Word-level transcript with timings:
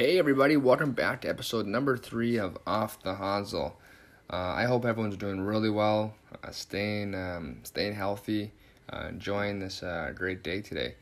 Hey 0.00 0.18
everybody, 0.18 0.56
welcome 0.56 0.92
back 0.92 1.20
to 1.20 1.28
episode 1.28 1.66
number 1.66 1.94
three 1.94 2.38
of 2.38 2.56
Off 2.66 3.02
the 3.02 3.16
Hosel. 3.16 3.74
Uh, 4.32 4.54
I 4.56 4.64
hope 4.64 4.86
everyone's 4.86 5.18
doing 5.18 5.42
really 5.42 5.68
well, 5.68 6.14
uh, 6.42 6.50
staying 6.52 7.14
um, 7.14 7.58
staying 7.64 7.96
healthy, 7.96 8.52
uh, 8.90 9.08
enjoying 9.10 9.60
this 9.60 9.82
uh, 9.82 10.12
great 10.14 10.42
day 10.42 10.62
today. 10.62 10.94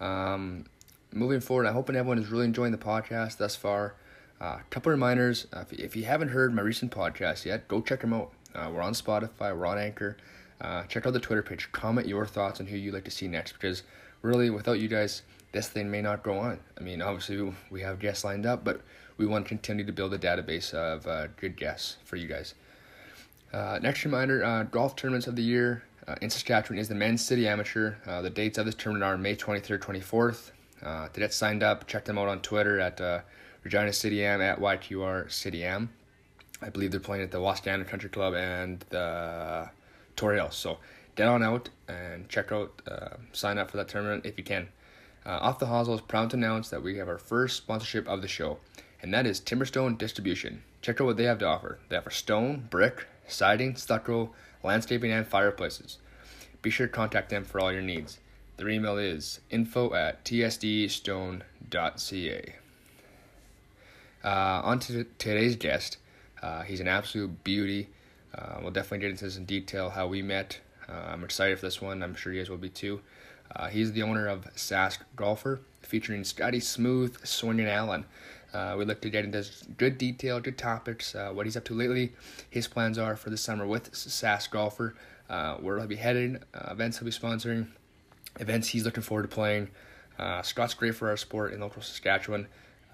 Um, 0.00 0.64
moving 1.12 1.38
forward, 1.38 1.68
I 1.68 1.70
hope 1.70 1.90
everyone 1.90 2.18
is 2.18 2.28
really 2.28 2.44
enjoying 2.44 2.72
the 2.72 2.76
podcast 2.76 3.36
thus 3.36 3.54
far. 3.54 3.94
A 4.40 4.44
uh, 4.44 4.58
couple 4.68 4.90
reminders: 4.90 5.46
uh, 5.52 5.60
if, 5.60 5.72
if, 5.72 5.94
you 5.94 6.06
haven't 6.06 6.30
heard 6.30 6.52
my 6.52 6.62
recent 6.62 6.90
podcast 6.90 7.44
yet, 7.44 7.68
go 7.68 7.80
check 7.80 8.00
them 8.00 8.12
out. 8.12 8.32
we're 8.56 8.82
on 8.82 8.94
Spotify, 8.94 9.56
we're 9.56 9.66
on 9.66 9.78
Anchor. 9.78 10.16
check 10.88 11.06
out 11.06 11.12
the 11.12 11.20
Twitter 11.20 11.44
page. 11.44 11.70
Comment 11.70 12.04
your 12.04 12.26
thoughts 12.26 12.58
on 12.58 12.66
who 12.66 12.76
you'd 12.76 12.94
like 12.94 13.04
to 13.04 13.12
see 13.12 13.28
next, 13.28 13.52
because 13.52 13.84
really, 14.22 14.50
without 14.50 14.80
you 14.80 14.88
guys 14.88 15.22
this 15.52 15.68
thing 15.68 15.90
may 15.90 16.02
not 16.02 16.22
go 16.22 16.38
on. 16.38 16.60
I 16.78 16.82
mean, 16.82 17.02
obviously 17.02 17.52
we 17.70 17.80
have 17.82 17.98
guests 17.98 18.24
lined 18.24 18.46
up, 18.46 18.64
but 18.64 18.80
we 19.16 19.26
want 19.26 19.44
to 19.44 19.48
continue 19.48 19.84
to 19.84 19.92
build 19.92 20.14
a 20.14 20.18
database 20.18 20.72
of 20.72 21.06
uh, 21.06 21.26
good 21.36 21.56
guests 21.56 21.96
for 22.04 22.16
you 22.16 22.28
guys. 22.28 22.54
Uh, 23.52 23.78
next 23.82 24.04
reminder: 24.04 24.44
uh, 24.44 24.62
golf 24.64 24.96
tournaments 24.96 25.26
of 25.26 25.36
the 25.36 25.42
year 25.42 25.82
uh, 26.06 26.14
in 26.22 26.30
Saskatchewan 26.30 26.78
is 26.78 26.88
the 26.88 26.94
Men's 26.94 27.24
City 27.24 27.48
Amateur. 27.48 27.94
Uh, 28.06 28.22
the 28.22 28.30
dates 28.30 28.58
of 28.58 28.66
this 28.66 28.74
tournament 28.74 29.04
are 29.04 29.18
May 29.18 29.34
23rd, 29.36 29.80
24th. 29.80 30.50
Uh, 30.82 31.08
to 31.08 31.20
get 31.20 31.34
signed 31.34 31.62
up, 31.62 31.86
check 31.86 32.04
them 32.04 32.16
out 32.16 32.28
on 32.28 32.40
Twitter 32.40 32.80
at 32.80 33.00
Regina 33.64 33.92
City 33.92 34.24
Am 34.24 34.40
at 34.40 34.58
YQR 34.58 35.30
City 35.30 35.64
Am. 35.64 35.90
I 36.62 36.70
believe 36.70 36.90
they're 36.90 37.00
playing 37.00 37.22
at 37.22 37.30
the 37.30 37.38
Wascana 37.38 37.86
Country 37.86 38.08
Club 38.08 38.34
and 38.34 38.84
the 38.90 39.68
Tor 40.16 40.34
Hill. 40.34 40.50
So 40.50 40.78
get 41.16 41.28
on 41.28 41.42
out 41.42 41.68
and 41.88 42.28
check 42.28 42.52
out, 42.52 42.80
sign 43.32 43.58
up 43.58 43.70
for 43.70 43.76
that 43.78 43.88
tournament 43.88 44.24
if 44.24 44.38
you 44.38 44.44
can. 44.44 44.68
Uh, 45.24 45.38
Off 45.40 45.58
the 45.58 45.66
Hosel 45.66 45.94
is 45.94 46.00
proud 46.00 46.30
to 46.30 46.36
announce 46.36 46.70
that 46.70 46.82
we 46.82 46.96
have 46.96 47.08
our 47.08 47.18
first 47.18 47.56
sponsorship 47.56 48.08
of 48.08 48.22
the 48.22 48.28
show, 48.28 48.58
and 49.02 49.12
that 49.12 49.26
is 49.26 49.40
Timberstone 49.40 49.98
Distribution. 49.98 50.62
Check 50.82 51.00
out 51.00 51.06
what 51.06 51.16
they 51.16 51.24
have 51.24 51.38
to 51.38 51.46
offer. 51.46 51.78
They 51.88 51.96
offer 51.96 52.10
stone, 52.10 52.66
brick, 52.70 53.06
siding, 53.26 53.76
stucco, 53.76 54.30
landscaping, 54.62 55.12
and 55.12 55.26
fireplaces. 55.26 55.98
Be 56.62 56.70
sure 56.70 56.86
to 56.86 56.92
contact 56.92 57.28
them 57.30 57.44
for 57.44 57.60
all 57.60 57.72
your 57.72 57.82
needs. 57.82 58.18
Their 58.56 58.68
email 58.68 58.98
is 58.98 59.40
info 59.50 59.94
at 59.94 60.24
tsdstone.ca. 60.24 61.42
Uh, 64.22 64.60
on 64.64 64.78
to 64.80 65.04
today's 65.18 65.56
guest. 65.56 65.96
Uh, 66.42 66.62
he's 66.62 66.80
an 66.80 66.88
absolute 66.88 67.42
beauty. 67.42 67.88
Uh, 68.34 68.58
we'll 68.60 68.70
definitely 68.70 68.98
get 68.98 69.10
into 69.10 69.30
some 69.30 69.44
detail 69.44 69.90
how 69.90 70.06
we 70.06 70.20
met. 70.22 70.60
Uh, 70.88 70.92
I'm 70.92 71.24
excited 71.24 71.58
for 71.58 71.66
this 71.66 71.80
one. 71.80 72.02
I'm 72.02 72.14
sure 72.14 72.32
you 72.32 72.40
guys 72.40 72.50
will 72.50 72.58
be 72.58 72.68
too. 72.68 73.00
Uh, 73.54 73.68
he's 73.68 73.92
the 73.92 74.02
owner 74.02 74.26
of 74.26 74.52
Sask 74.54 74.98
Golfer, 75.16 75.60
featuring 75.82 76.24
Scotty 76.24 76.60
Smooth, 76.60 77.24
Swinging 77.24 77.66
Allen. 77.66 78.04
Uh, 78.52 78.74
we 78.76 78.84
look 78.84 79.00
to 79.00 79.10
get 79.10 79.24
into 79.24 79.44
good 79.76 79.96
detail, 79.96 80.40
good 80.40 80.58
topics, 80.58 81.14
uh, 81.14 81.30
what 81.30 81.46
he's 81.46 81.56
up 81.56 81.64
to 81.64 81.74
lately, 81.74 82.12
his 82.48 82.66
plans 82.66 82.98
are 82.98 83.14
for 83.16 83.30
the 83.30 83.36
summer 83.36 83.66
with 83.66 83.92
Sask 83.92 84.50
Golfer, 84.50 84.94
uh, 85.28 85.54
where 85.56 85.78
he'll 85.78 85.86
be 85.86 85.96
headed, 85.96 86.42
uh, 86.54 86.72
events 86.72 86.98
he'll 86.98 87.06
be 87.06 87.12
sponsoring, 87.12 87.68
events 88.40 88.68
he's 88.68 88.84
looking 88.84 89.02
forward 89.02 89.22
to 89.22 89.28
playing. 89.28 89.68
Uh, 90.18 90.42
Scott's 90.42 90.74
great 90.74 90.94
for 90.94 91.08
our 91.08 91.16
sport 91.16 91.52
in 91.52 91.60
local 91.60 91.80
Saskatchewan. 91.80 92.46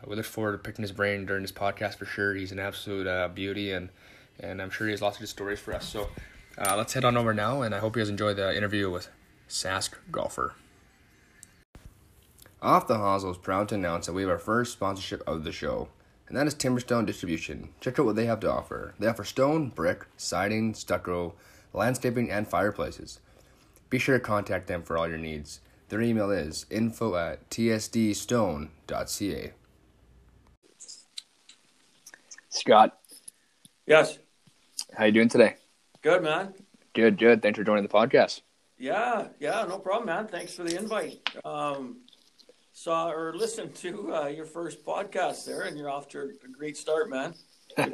we 0.06 0.14
look 0.14 0.26
forward 0.26 0.52
to 0.52 0.58
picking 0.58 0.82
his 0.82 0.92
brain 0.92 1.26
during 1.26 1.42
this 1.42 1.52
podcast 1.52 1.96
for 1.96 2.04
sure. 2.04 2.34
He's 2.34 2.52
an 2.52 2.58
absolute 2.58 3.34
beauty, 3.34 3.72
and 3.72 3.88
and 4.38 4.60
I'm 4.60 4.70
sure 4.70 4.86
he 4.86 4.92
has 4.92 5.00
lots 5.00 5.16
of 5.16 5.20
good 5.20 5.28
stories 5.30 5.58
for 5.58 5.74
us. 5.74 5.88
So 5.88 6.08
let's 6.58 6.92
head 6.92 7.04
on 7.04 7.16
over 7.16 7.34
now, 7.34 7.62
and 7.62 7.74
I 7.74 7.78
hope 7.78 7.96
you 7.96 8.02
guys 8.02 8.10
enjoy 8.10 8.34
the 8.34 8.54
interview 8.56 8.90
with 8.90 9.08
Sask 9.48 9.94
Golfer. 10.10 10.54
Off 12.62 12.88
the 12.88 12.96
Hosel 12.96 13.30
is 13.30 13.38
proud 13.38 13.68
to 13.68 13.74
announce 13.74 14.06
that 14.06 14.12
we 14.12 14.22
have 14.22 14.30
our 14.30 14.38
first 14.38 14.72
sponsorship 14.72 15.22
of 15.26 15.44
the 15.44 15.52
show, 15.52 15.88
and 16.28 16.36
that 16.36 16.46
is 16.46 16.54
Timberstone 16.54 17.06
Distribution. 17.06 17.70
Check 17.80 17.98
out 17.98 18.06
what 18.06 18.16
they 18.16 18.26
have 18.26 18.40
to 18.40 18.50
offer. 18.50 18.94
They 18.98 19.06
offer 19.06 19.24
stone, 19.24 19.68
brick, 19.68 20.06
siding, 20.16 20.74
stucco, 20.74 21.34
landscaping, 21.72 22.30
and 22.30 22.48
fireplaces. 22.48 23.20
Be 23.90 23.98
sure 23.98 24.18
to 24.18 24.24
contact 24.24 24.66
them 24.66 24.82
for 24.82 24.98
all 24.98 25.08
your 25.08 25.18
needs. 25.18 25.60
Their 25.88 26.02
email 26.02 26.30
is 26.30 26.66
info 26.70 27.14
at 27.14 27.48
tsdstone.ca. 27.50 29.52
Scott. 32.48 32.98
Yes. 33.86 34.18
How 34.96 35.04
you 35.04 35.12
doing 35.12 35.28
today? 35.28 35.56
Good, 36.02 36.22
man. 36.22 36.54
Good, 36.94 37.18
good. 37.18 37.42
Thanks 37.42 37.58
for 37.58 37.64
joining 37.64 37.84
the 37.84 37.88
podcast. 37.88 38.40
Yeah, 38.78 39.28
yeah, 39.40 39.64
no 39.68 39.78
problem, 39.78 40.06
man. 40.06 40.26
Thanks 40.26 40.54
for 40.54 40.62
the 40.62 40.76
invite. 40.76 41.18
Um, 41.44 42.02
saw 42.72 43.10
or 43.10 43.34
listened 43.34 43.74
to 43.76 44.14
uh, 44.14 44.26
your 44.26 44.44
first 44.44 44.84
podcast 44.84 45.46
there, 45.46 45.62
and 45.62 45.78
you're 45.78 45.88
off 45.88 46.08
to 46.08 46.20
a 46.20 46.48
great 46.48 46.76
start, 46.76 47.08
man. 47.08 47.34
I 47.78 47.90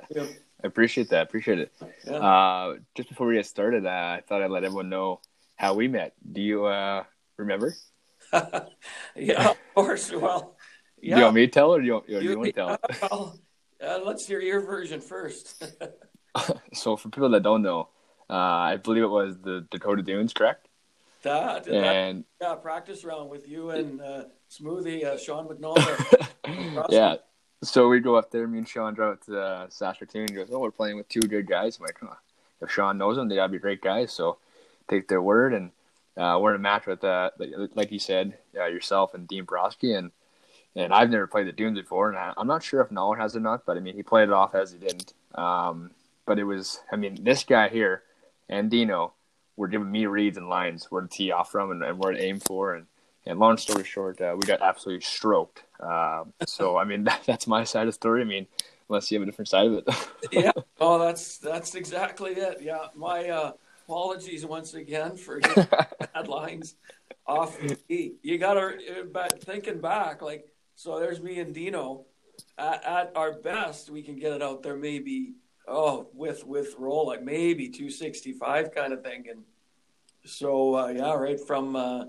appreciate 0.64 1.08
that. 1.10 1.22
Appreciate 1.22 1.60
it. 1.60 1.72
Yeah. 2.04 2.14
Uh, 2.14 2.76
just 2.96 3.08
before 3.08 3.28
we 3.28 3.34
get 3.34 3.46
started, 3.46 3.86
uh, 3.86 3.88
I 3.88 4.22
thought 4.26 4.42
I'd 4.42 4.50
let 4.50 4.64
everyone 4.64 4.88
know 4.88 5.20
how 5.54 5.74
we 5.74 5.86
met. 5.86 6.14
Do 6.30 6.40
you 6.40 6.66
uh, 6.66 7.04
remember? 7.36 7.74
yeah, 9.14 9.50
of 9.50 9.56
course. 9.74 10.10
Well, 10.10 10.56
yeah. 11.00 11.14
Do 11.14 11.20
you 11.20 11.24
want 11.26 11.34
me 11.36 11.46
to 11.46 11.52
tell, 11.52 11.74
or 11.74 11.80
do 11.80 11.86
you, 11.86 11.92
want, 11.94 12.08
you, 12.08 12.20
you 12.20 12.38
want 12.38 12.46
to 12.46 12.52
tell? 12.52 12.78
well, 13.02 13.38
uh, 13.84 14.00
let's 14.04 14.26
hear 14.26 14.40
your 14.40 14.60
version 14.60 15.00
first. 15.00 15.62
so, 16.72 16.96
for 16.96 17.08
people 17.08 17.30
that 17.30 17.44
don't 17.44 17.62
know, 17.62 17.88
uh, 18.28 18.34
I 18.34 18.76
believe 18.76 19.04
it 19.04 19.10
was 19.10 19.38
the 19.38 19.66
Dakota 19.70 20.02
Dunes, 20.02 20.32
correct? 20.32 20.68
That, 21.22 21.66
and 21.68 22.24
that, 22.40 22.48
yeah, 22.48 22.54
practice 22.56 23.04
round 23.04 23.30
with 23.30 23.48
you 23.48 23.70
and 23.70 24.00
uh, 24.00 24.24
Smoothie, 24.50 25.04
uh, 25.04 25.18
Sean 25.18 25.46
McNaughton. 25.46 26.86
yeah. 26.90 27.16
So 27.62 27.88
we 27.88 28.00
go 28.00 28.16
up 28.16 28.32
there, 28.32 28.48
me 28.48 28.58
and 28.58 28.68
Sean 28.68 28.94
drive 28.94 29.12
up 29.12 29.24
to 29.26 29.40
uh, 29.40 29.66
Saskatoon. 29.68 30.28
He 30.28 30.34
goes, 30.34 30.48
"Oh, 30.52 30.58
we're 30.58 30.72
playing 30.72 30.96
with 30.96 31.08
two 31.08 31.20
good 31.20 31.46
guys." 31.46 31.78
I'm 31.78 31.86
like, 31.86 31.98
oh, 32.02 32.16
if 32.60 32.70
Sean 32.70 32.98
knows 32.98 33.16
them, 33.16 33.28
they 33.28 33.36
gotta 33.36 33.52
be 33.52 33.58
great 33.58 33.80
guys. 33.80 34.12
So 34.12 34.38
take 34.88 35.06
their 35.06 35.22
word, 35.22 35.54
and 35.54 35.70
uh, 36.16 36.38
we're 36.40 36.54
in 36.54 36.56
a 36.56 36.62
match 36.62 36.86
with, 36.86 37.04
uh, 37.04 37.30
like 37.74 37.92
you 37.92 38.00
said, 38.00 38.36
uh, 38.58 38.66
yourself 38.66 39.14
and 39.14 39.28
Dean 39.28 39.46
Broski, 39.46 39.96
and 39.96 40.10
and 40.74 40.92
I've 40.92 41.10
never 41.10 41.26
played 41.26 41.46
the 41.46 41.52
Dunes 41.52 41.78
before, 41.78 42.08
and 42.08 42.18
I, 42.18 42.32
am 42.36 42.46
not 42.46 42.62
sure 42.62 42.80
if 42.80 42.90
Nolan 42.90 43.20
has 43.20 43.36
or 43.36 43.40
not, 43.40 43.66
but 43.66 43.76
I 43.76 43.80
mean, 43.80 43.94
he 43.94 44.02
played 44.02 44.24
it 44.24 44.32
off 44.32 44.54
as 44.54 44.72
he 44.72 44.78
didn't. 44.78 45.12
Um, 45.34 45.90
but 46.24 46.38
it 46.38 46.44
was, 46.44 46.80
I 46.90 46.96
mean, 46.96 47.22
this 47.22 47.44
guy 47.44 47.68
here 47.68 48.02
and 48.48 48.70
Dino 48.70 49.12
were 49.56 49.68
giving 49.68 49.90
me 49.90 50.06
reads 50.06 50.36
and 50.36 50.48
lines 50.48 50.86
where 50.90 51.02
to 51.02 51.08
tee 51.08 51.30
off 51.30 51.50
from 51.50 51.70
and, 51.70 51.82
and 51.82 51.98
where 51.98 52.12
to 52.12 52.22
aim 52.22 52.40
for. 52.40 52.74
And, 52.74 52.86
and 53.26 53.38
long 53.38 53.56
story 53.56 53.84
short, 53.84 54.20
uh, 54.20 54.36
we 54.38 54.46
got 54.46 54.62
absolutely 54.62 55.02
stroked. 55.02 55.64
Um, 55.80 56.32
so, 56.46 56.76
I 56.76 56.84
mean, 56.84 57.04
that, 57.04 57.22
that's 57.26 57.46
my 57.46 57.64
side 57.64 57.82
of 57.82 57.88
the 57.88 57.92
story. 57.92 58.22
I 58.22 58.24
mean, 58.24 58.46
unless 58.88 59.10
you 59.10 59.18
have 59.18 59.26
a 59.26 59.30
different 59.30 59.48
side 59.48 59.66
of 59.66 59.72
it. 59.74 59.84
yeah. 60.32 60.52
Oh, 60.80 60.98
that's, 60.98 61.38
that's 61.38 61.74
exactly 61.74 62.32
it. 62.32 62.58
Yeah. 62.60 62.86
My, 62.94 63.28
uh, 63.28 63.52
apologies 63.84 64.46
once 64.46 64.74
again 64.74 65.16
for 65.16 65.40
bad 66.14 66.28
lines 66.28 66.76
off 67.26 67.58
the 67.60 67.76
tee. 67.88 68.14
You 68.22 68.38
got 68.38 68.54
to, 68.54 68.60
uh, 68.60 69.04
but 69.12 69.42
thinking 69.42 69.80
back, 69.80 70.22
like, 70.22 70.48
so 70.76 70.98
there's 70.98 71.20
me 71.20 71.38
and 71.40 71.54
Dino 71.54 72.06
at, 72.58 72.84
at 72.84 73.12
our 73.14 73.32
best, 73.32 73.90
we 73.90 74.02
can 74.02 74.18
get 74.18 74.32
it 74.32 74.42
out 74.42 74.62
there 74.62 74.76
maybe 74.76 75.34
oh, 75.72 76.08
with 76.14 76.46
with 76.46 76.74
roll 76.78 77.06
like 77.06 77.22
maybe 77.22 77.68
265 77.68 78.74
kind 78.74 78.92
of 78.92 79.02
thing. 79.02 79.26
And 79.28 79.42
so 80.24 80.76
uh, 80.76 80.88
yeah, 80.88 81.14
right 81.14 81.40
from 81.40 81.74
uh, 81.74 82.04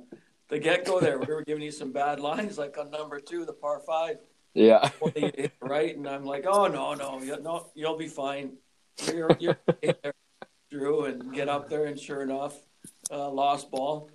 the 0.50 0.60
get 0.60 0.86
go 0.86 1.00
there, 1.00 1.18
we 1.18 1.26
were 1.26 1.44
giving 1.44 1.64
you 1.64 1.72
some 1.72 1.92
bad 1.92 2.20
lines 2.20 2.58
like 2.58 2.78
on 2.78 2.92
number 2.92 3.20
two, 3.20 3.46
the 3.46 3.54
par 3.54 3.80
five. 3.80 4.18
Yeah. 4.54 4.90
right, 5.62 5.96
and 5.96 6.08
I'm 6.08 6.26
like, 6.26 6.46
oh 6.48 6.68
no, 6.68 6.94
no, 6.94 7.20
you, 7.22 7.40
no, 7.42 7.72
you'll 7.74 7.98
be 7.98 8.08
fine. 8.08 8.58
You're, 9.12 9.36
you're 9.40 9.58
there, 9.82 10.14
Drew, 10.70 11.06
and 11.06 11.34
get 11.34 11.50
up 11.50 11.70
there, 11.70 11.86
and 11.86 12.00
sure 12.00 12.22
enough, 12.22 12.56
uh, 13.10 13.30
lost 13.32 13.72
ball. 13.72 14.12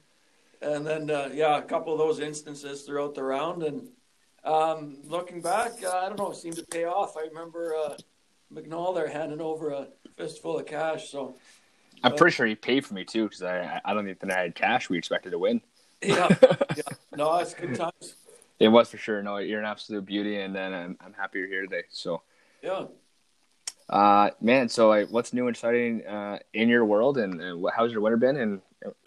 And 0.62 0.86
then 0.86 1.10
uh, 1.10 1.30
yeah, 1.32 1.58
a 1.58 1.62
couple 1.62 1.92
of 1.92 1.98
those 1.98 2.20
instances 2.20 2.82
throughout 2.82 3.16
the 3.16 3.24
round, 3.24 3.64
and 3.64 3.88
um, 4.44 4.98
looking 5.04 5.40
back, 5.40 5.72
uh, 5.84 5.90
I 5.90 6.08
don't 6.08 6.18
know, 6.18 6.30
it 6.30 6.36
seemed 6.36 6.56
to 6.56 6.66
pay 6.66 6.84
off. 6.84 7.16
I 7.16 7.22
remember 7.22 7.74
uh, 7.74 7.96
McNall 8.52 8.94
there 8.94 9.08
handing 9.08 9.40
over 9.40 9.70
a 9.70 9.88
fistful 10.16 10.58
of 10.58 10.66
cash. 10.66 11.10
So 11.10 11.36
I'm 12.02 12.14
pretty 12.14 12.34
sure 12.34 12.46
he 12.46 12.54
paid 12.54 12.86
for 12.86 12.94
me 12.94 13.04
too 13.04 13.24
because 13.24 13.42
I 13.42 13.80
I 13.84 13.94
don't 13.94 14.04
even 14.04 14.16
think 14.16 14.32
I 14.32 14.40
had 14.42 14.54
cash. 14.54 14.88
We 14.88 14.98
expected 14.98 15.30
to 15.30 15.38
win. 15.38 15.60
Yeah, 16.02 16.28
yeah. 16.76 16.82
no, 17.16 17.36
it's 17.38 17.54
good 17.54 17.74
times. 17.74 18.14
It 18.58 18.68
was 18.68 18.90
for 18.90 18.98
sure. 18.98 19.22
No, 19.22 19.38
you're 19.38 19.60
an 19.60 19.66
absolute 19.66 20.04
beauty, 20.04 20.40
and 20.40 20.54
then 20.54 20.72
I'm 20.72 20.96
I'm 21.00 21.12
happy 21.12 21.40
you're 21.40 21.48
here 21.48 21.62
today. 21.62 21.82
So 21.90 22.22
yeah. 22.62 22.86
Uh, 23.88 24.30
man, 24.40 24.68
so 24.68 24.88
like, 24.88 25.08
what's 25.08 25.32
new 25.32 25.46
and 25.46 25.56
exciting 25.56 26.06
uh, 26.06 26.38
in 26.52 26.68
your 26.68 26.84
world, 26.84 27.16
and, 27.16 27.40
and 27.40 27.66
how's 27.74 27.90
your 27.90 28.02
winter 28.02 28.18
been, 28.18 28.36
and 28.36 28.60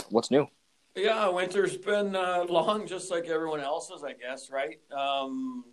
what's 0.10 0.32
new? 0.32 0.48
Yeah, 0.96 1.30
winter's 1.30 1.78
been 1.78 2.16
uh, 2.16 2.46
long, 2.50 2.88
just 2.88 3.12
like 3.12 3.28
everyone 3.28 3.60
else's, 3.60 4.04
I 4.04 4.14
guess. 4.14 4.50
Right? 4.50 4.80
Um, 4.92 5.66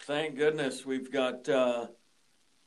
thank 0.00 0.36
goodness 0.36 0.84
we've 0.84 1.10
got 1.12 1.48
uh, 1.48 1.86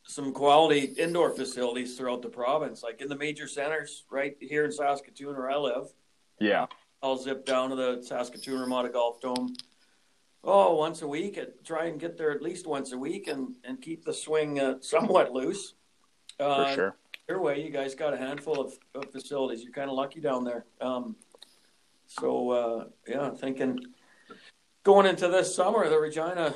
some 0.04 0.34
quality 0.34 0.94
indoor 0.98 1.30
facilities 1.30 1.98
throughout 1.98 2.22
the 2.22 2.30
province, 2.30 2.84
like 2.84 3.02
in 3.02 3.08
the 3.08 3.18
major 3.18 3.48
centers, 3.48 4.04
right 4.10 4.36
here 4.40 4.66
in 4.66 4.72
Saskatoon 4.72 5.36
where 5.36 5.50
I 5.50 5.58
live. 5.58 5.88
Yeah. 6.40 6.66
I'll 7.04 7.18
zip 7.18 7.46
down 7.46 7.70
to 7.72 7.76
the 7.76 8.02
Saskatoon 8.02 8.60
Ramada 8.60 8.90
Golf 8.90 9.22
Dome 9.22 9.56
Oh, 10.44 10.76
once 10.76 11.04
a 11.04 11.08
week. 11.08 11.40
Try 11.64 11.86
and 11.86 12.00
get 12.00 12.18
there 12.18 12.32
at 12.32 12.42
least 12.42 12.66
once 12.66 12.94
a 12.94 12.98
week, 12.98 13.28
and 13.28 13.54
and 13.64 13.82
keep 13.82 14.04
the 14.04 14.14
swing 14.14 14.60
uh, 14.60 14.76
somewhat 14.82 15.32
loose. 15.32 15.76
Uh, 16.40 16.66
For 16.66 16.74
sure. 16.74 16.96
Your 17.30 17.42
way, 17.42 17.64
you 17.64 17.70
guys 17.70 17.94
got 17.94 18.14
a 18.14 18.18
handful 18.18 18.60
of, 18.60 18.74
of 18.96 19.12
facilities. 19.12 19.64
You're 19.64 19.72
kind 19.72 19.90
of 19.90 19.96
lucky 19.96 20.20
down 20.20 20.44
there. 20.44 20.66
Um, 20.82 21.16
so 22.08 22.50
uh, 22.50 22.86
yeah, 23.08 23.30
thinking 23.30 23.80
going 24.84 25.06
into 25.06 25.28
this 25.28 25.56
summer, 25.56 25.88
the 25.88 26.00
Regina 26.00 26.56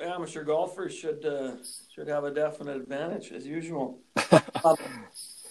amateur 0.00 0.44
golfers 0.44 0.94
should 0.94 1.24
uh, 1.24 1.56
should 1.94 2.08
have 2.08 2.24
a 2.24 2.30
definite 2.30 2.76
advantage 2.76 3.32
as 3.32 3.46
usual. 3.46 4.00
um, 4.64 4.76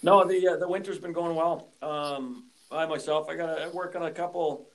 no, 0.01 0.23
the 0.25 0.49
uh, 0.49 0.57
the 0.57 0.67
winter's 0.67 0.99
been 0.99 1.13
going 1.13 1.35
well. 1.35 1.69
Um, 1.81 2.49
I 2.71 2.85
myself, 2.85 3.29
I 3.29 3.35
got 3.35 3.55
to 3.55 3.69
work 3.73 3.95
on 3.95 4.03
a 4.03 4.11
couple 4.11 4.67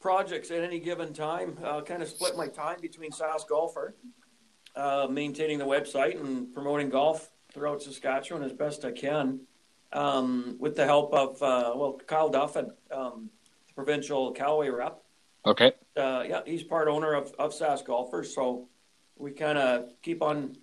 projects 0.00 0.50
at 0.50 0.62
any 0.62 0.80
given 0.80 1.12
time. 1.12 1.58
I'll 1.64 1.82
kind 1.82 2.02
of 2.02 2.08
split 2.08 2.36
my 2.36 2.48
time 2.48 2.80
between 2.80 3.12
SAS 3.12 3.44
Golfer, 3.44 3.94
uh, 4.74 5.06
maintaining 5.10 5.58
the 5.58 5.66
website 5.66 6.18
and 6.18 6.52
promoting 6.52 6.88
golf 6.88 7.30
throughout 7.52 7.82
Saskatchewan 7.82 8.42
as 8.42 8.52
best 8.52 8.84
I 8.84 8.92
can, 8.92 9.40
um, 9.92 10.56
with 10.58 10.76
the 10.76 10.86
help 10.86 11.12
of 11.12 11.42
uh, 11.42 11.72
well 11.76 12.00
Kyle 12.06 12.30
Duffin, 12.30 12.70
um, 12.90 13.30
the 13.68 13.74
provincial 13.74 14.32
Callaway 14.32 14.70
rep. 14.70 15.02
Okay. 15.46 15.72
Uh, 15.96 16.24
yeah, 16.26 16.40
he's 16.44 16.62
part 16.62 16.88
owner 16.88 17.14
of 17.14 17.32
of 17.38 17.54
SAS 17.54 17.82
Golfers, 17.82 18.34
so 18.34 18.68
we 19.20 19.32
kind 19.32 19.58
of 19.58 19.90
keep 20.02 20.22
on 20.22 20.56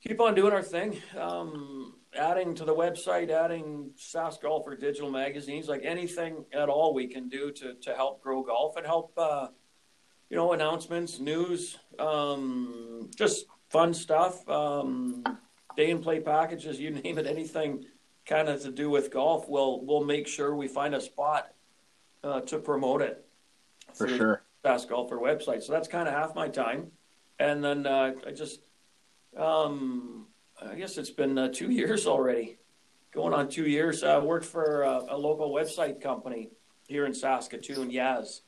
keep 0.00 0.20
on 0.20 0.34
doing 0.34 0.52
our 0.52 0.62
thing. 0.62 1.00
Um, 1.18 1.94
adding 2.16 2.54
to 2.54 2.64
the 2.64 2.74
website, 2.74 3.30
adding 3.30 3.90
SAS 3.96 4.38
Golfer 4.38 4.76
digital 4.76 5.10
magazines, 5.10 5.68
like 5.68 5.82
anything 5.84 6.44
at 6.52 6.68
all 6.68 6.94
we 6.94 7.06
can 7.06 7.28
do 7.28 7.50
to 7.52 7.74
to 7.74 7.94
help 7.94 8.22
grow 8.22 8.42
golf 8.42 8.76
and 8.76 8.86
help, 8.86 9.12
uh, 9.16 9.48
you 10.30 10.36
know, 10.36 10.52
announcements, 10.52 11.18
news, 11.18 11.78
um, 11.98 13.10
just 13.16 13.46
fun 13.70 13.92
stuff, 13.92 14.48
um, 14.48 15.24
day 15.76 15.90
and 15.90 16.02
play 16.02 16.20
packages, 16.20 16.78
you 16.80 16.90
name 16.90 17.18
it, 17.18 17.26
anything 17.26 17.84
kind 18.24 18.48
of 18.48 18.62
to 18.62 18.70
do 18.70 18.88
with 18.88 19.10
golf. 19.10 19.48
We'll 19.48 19.84
we'll 19.84 20.04
make 20.04 20.28
sure 20.28 20.54
we 20.54 20.68
find 20.68 20.94
a 20.94 21.00
spot 21.00 21.50
uh, 22.22 22.40
to 22.42 22.58
promote 22.58 23.02
it. 23.02 23.24
For 23.94 24.06
sure. 24.06 24.42
SAS 24.64 24.84
Golfer 24.84 25.16
website. 25.16 25.62
So 25.62 25.72
that's 25.72 25.88
kind 25.88 26.08
of 26.08 26.14
half 26.14 26.34
my 26.34 26.48
time, 26.48 26.90
and 27.38 27.62
then 27.62 27.86
uh, 27.86 28.14
I 28.26 28.32
just 28.32 28.60
um, 29.36 30.26
I 30.60 30.74
guess 30.74 30.98
it's 30.98 31.10
been 31.10 31.38
uh, 31.38 31.48
two 31.52 31.70
years 31.70 32.06
already, 32.06 32.58
going 33.12 33.34
on 33.34 33.48
two 33.48 33.66
years. 33.66 34.02
I 34.02 34.14
uh, 34.14 34.20
worked 34.20 34.46
for 34.46 34.84
uh, 34.84 35.02
a 35.08 35.16
local 35.16 35.52
website 35.52 36.00
company 36.00 36.50
here 36.88 37.06
in 37.06 37.14
Saskatoon, 37.14 37.90
Yaz. 37.90 38.40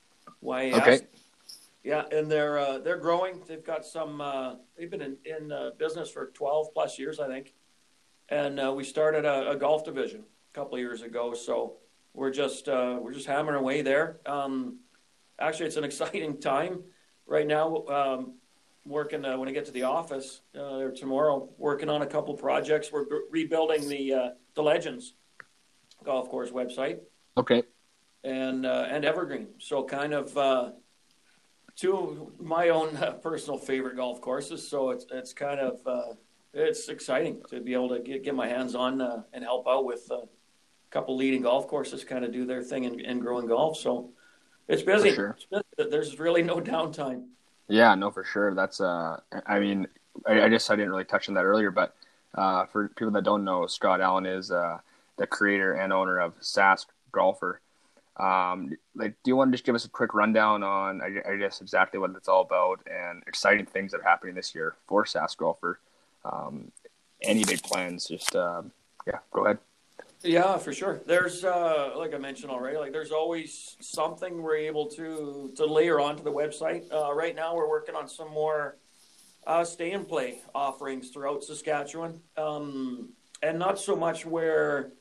YAS. 0.43 0.75
Okay. 0.75 1.01
Yeah, 1.83 2.05
and 2.13 2.31
they're 2.31 2.59
uh, 2.59 2.79
they're 2.79 2.99
growing. 2.99 3.41
They've 3.47 3.65
got 3.65 3.87
some. 3.87 4.21
Uh, 4.21 4.57
they've 4.77 4.91
been 4.91 5.01
in, 5.01 5.17
in 5.25 5.53
uh, 5.53 5.71
business 5.79 6.11
for 6.11 6.27
twelve 6.27 6.75
plus 6.75 6.99
years, 6.99 7.19
I 7.21 7.27
think. 7.27 7.55
And 8.29 8.77
we 8.77 8.85
started 8.85 9.25
a, 9.25 9.51
a, 9.51 9.57
golf 9.57 9.85
division 9.85 10.21
a 10.21 10.55
couple 10.55 10.75
of 10.75 10.81
years 10.81 11.03
ago. 11.03 11.35
So 11.35 11.79
we're 12.15 12.31
just 12.31 12.69
we're 12.69 13.13
just 13.13 13.27
hammering 13.27 13.59
away 13.59 13.83
there. 13.83 14.21
Um, 14.25 14.79
actually, 15.41 15.67
it's 15.67 15.77
an 15.77 15.85
exciting 15.91 16.39
time 16.39 16.85
right 17.27 17.47
now. 17.47 17.85
Um, 17.87 18.35
working 18.85 19.25
uh, 19.25 19.37
when 19.37 19.49
I 19.49 19.53
get 19.53 19.67
to 19.67 19.73
the 19.73 19.85
office 19.85 20.41
uh, 20.59 20.89
tomorrow, 20.97 21.49
working 21.59 21.89
on 21.89 22.03
a 22.03 22.07
couple 22.07 22.35
projects. 22.35 22.91
We're 22.93 23.07
rebuilding 23.31 23.89
the 23.89 24.15
uh, 24.15 24.29
the 24.55 24.63
Legends 24.63 25.15
golf 26.05 26.29
course 26.29 26.51
website. 26.51 27.01
Okay. 27.37 27.63
And 28.25 28.67
uh, 28.67 28.87
and 28.91 29.05
Evergreen. 29.05 29.49
So 29.59 29.85
kind 29.85 30.13
of 30.13 30.37
uh, 30.37 30.71
two 31.77 31.97
of 31.97 32.41
my 32.41 32.69
own 32.71 32.97
uh, 32.97 33.13
personal 33.13 33.59
favorite 33.59 33.97
golf 33.97 34.21
courses. 34.21 34.69
So 34.69 34.91
it's 34.91 35.07
it's 35.11 35.33
kind 35.33 35.61
of 35.61 36.17
it's 36.53 36.89
exciting 36.89 37.43
to 37.51 37.61
be 37.61 37.75
able 37.75 37.91
to 37.91 38.01
get, 38.01 38.25
get 38.25 38.35
my 38.35 38.49
hands 38.49 38.75
on 38.75 39.01
and 39.33 39.45
help 39.45 39.69
out 39.69 39.85
with 39.85 40.11
a 40.11 40.23
couple 40.91 41.17
leading 41.17 41.43
golf 41.43 41.69
courses, 41.69 42.03
kind 42.03 42.25
of 42.25 42.33
do 42.33 42.45
their 42.45 42.63
thing 42.63 42.85
in, 42.85 42.99
in 43.01 43.21
growing 43.21 43.47
golf. 43.47 43.79
So 43.79 44.11
it's 44.69 44.83
busy. 44.83 45.15
Sure. 45.15 45.37
it's 45.37 45.47
busy. 45.77 45.91
There's 45.91 46.19
really 46.19 46.43
no 46.43 46.57
downtime. 46.61 47.27
Yeah, 47.71 47.95
no, 47.95 48.11
for 48.11 48.25
sure. 48.25 48.53
That's 48.55 48.81
uh, 48.81 49.21
I 49.47 49.61
mean, 49.61 49.87
I, 50.27 50.43
I 50.43 50.49
just 50.49 50.71
I 50.71 50.77
didn't 50.77 50.91
really 50.91 51.05
touch 51.05 51.29
on 51.29 51.35
that 51.37 51.45
earlier, 51.45 51.71
but 51.71 51.95
uh, 52.35 52.67
for 52.67 52.89
people 52.89 53.13
that 53.13 53.25
don't 53.25 53.45
know, 53.45 53.67
Scott 53.67 54.01
Allen 54.01 54.27
is 54.27 54.51
uh, 54.51 54.79
the 55.17 55.27
creator 55.27 55.75
and 55.75 55.93
owner 55.93 56.19
of 56.19 56.35
SAS 56.41 56.87
Golfer. 57.13 57.61
Um, 58.17 58.77
like, 58.95 59.15
do 59.23 59.31
you 59.31 59.37
want 59.37 59.51
to 59.51 59.57
just 59.57 59.65
give 59.65 59.75
us 59.75 59.85
a 59.85 59.89
quick 59.89 60.15
rundown 60.15 60.63
on, 60.63 61.01
I, 61.01 61.33
I 61.33 61.37
guess, 61.37 61.61
exactly 61.61 61.99
what 61.99 62.11
it's 62.17 62.29
all 62.29 62.43
about 62.43 62.81
and 62.91 63.23
exciting 63.27 63.67
things 63.67 63.93
that 63.93 64.01
are 64.01 64.09
happening 64.09 64.35
this 64.35 64.55
year 64.55 64.75
for 64.89 65.07
SAS 65.07 65.35
Golfer? 65.37 65.79
Um, 66.25 66.73
any 67.23 67.45
big 67.45 67.63
plans? 67.63 68.09
Just 68.09 68.35
um, 68.35 68.73
yeah, 69.07 69.19
go 69.33 69.45
ahead. 69.45 69.59
Yeah, 70.23 70.59
for 70.59 70.73
sure. 70.73 71.01
There's 71.07 71.45
uh, 71.45 71.93
like 71.97 72.15
I 72.15 72.19
mentioned 72.19 72.51
already, 72.51 72.77
like 72.77 72.93
there's 72.93 73.11
always 73.11 73.77
something 73.81 74.43
we're 74.43 74.57
able 74.57 74.87
to 74.91 75.53
to 75.57 75.65
layer 75.65 75.99
onto 75.99 76.23
the 76.23 76.33
website. 76.33 76.93
Uh, 76.93 77.15
right 77.15 77.35
now, 77.35 77.55
we're 77.55 77.69
working 77.69 77.95
on 77.95 78.07
some 78.07 78.31
more 78.31 78.77
uh, 79.47 79.65
stay 79.65 79.93
and 79.93 80.07
play 80.07 80.43
offerings 80.55 81.09
throughout 81.09 81.43
Saskatchewan, 81.43 82.21
um, 82.37 83.11
and 83.43 83.59
not 83.59 83.79
so 83.79 83.97
much 83.97 84.27
where 84.27 84.93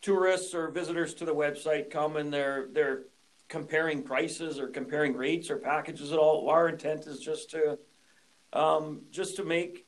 tourists 0.00 0.54
or 0.54 0.70
visitors 0.70 1.12
to 1.14 1.26
the 1.26 1.34
website 1.34 1.90
come 1.90 2.16
and 2.16 2.32
they're 2.32 2.68
they're 2.72 3.02
comparing 3.48 4.02
prices 4.02 4.58
or 4.58 4.68
comparing 4.68 5.14
rates 5.14 5.50
or 5.50 5.58
packages 5.58 6.10
at 6.10 6.18
all. 6.18 6.48
Our 6.48 6.70
intent 6.70 7.06
is 7.06 7.18
just 7.18 7.50
to 7.50 7.78
um, 8.54 9.02
just 9.10 9.36
to 9.36 9.44
make 9.44 9.87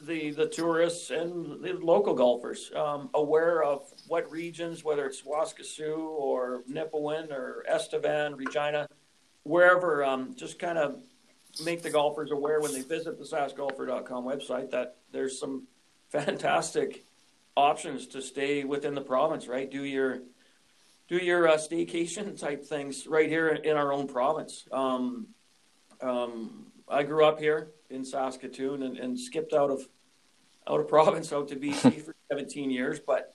the 0.00 0.30
the 0.30 0.46
tourists 0.46 1.10
and 1.10 1.62
the 1.62 1.72
local 1.74 2.14
golfers 2.14 2.70
um, 2.74 3.08
aware 3.14 3.62
of 3.62 3.90
what 4.08 4.30
regions, 4.30 4.84
whether 4.84 5.06
it's 5.06 5.22
Waskesiu 5.22 5.96
or 5.96 6.62
Nipawin 6.70 7.30
or 7.30 7.64
Estevan, 7.68 8.36
Regina, 8.36 8.88
wherever, 9.42 10.04
um, 10.04 10.34
just 10.34 10.58
kind 10.58 10.78
of 10.78 11.00
make 11.64 11.82
the 11.82 11.90
golfers 11.90 12.30
aware 12.30 12.60
when 12.60 12.72
they 12.72 12.82
visit 12.82 13.18
the 13.18 13.24
sasgolfer.com 13.24 14.24
website 14.24 14.70
that 14.70 14.96
there's 15.12 15.38
some 15.38 15.66
fantastic 16.10 17.04
options 17.56 18.06
to 18.08 18.20
stay 18.20 18.64
within 18.64 18.94
the 18.94 19.00
province. 19.00 19.48
Right, 19.48 19.70
do 19.70 19.84
your 19.84 20.20
do 21.08 21.16
your 21.16 21.48
uh, 21.48 21.56
staycation 21.56 22.38
type 22.38 22.64
things 22.64 23.06
right 23.06 23.28
here 23.28 23.48
in 23.48 23.76
our 23.76 23.92
own 23.92 24.08
province. 24.08 24.66
Um, 24.72 25.28
um, 26.02 26.66
I 26.88 27.02
grew 27.02 27.24
up 27.24 27.38
here 27.40 27.70
in 27.90 28.04
Saskatoon 28.04 28.82
and, 28.82 28.98
and 28.98 29.18
skipped 29.18 29.52
out 29.52 29.70
of 29.70 29.88
out 30.68 30.80
of 30.80 30.88
province 30.96 31.32
out 31.32 31.48
to 31.48 31.56
BC 31.56 32.02
for 32.04 32.14
17 32.30 32.70
years. 32.70 33.00
But 33.00 33.34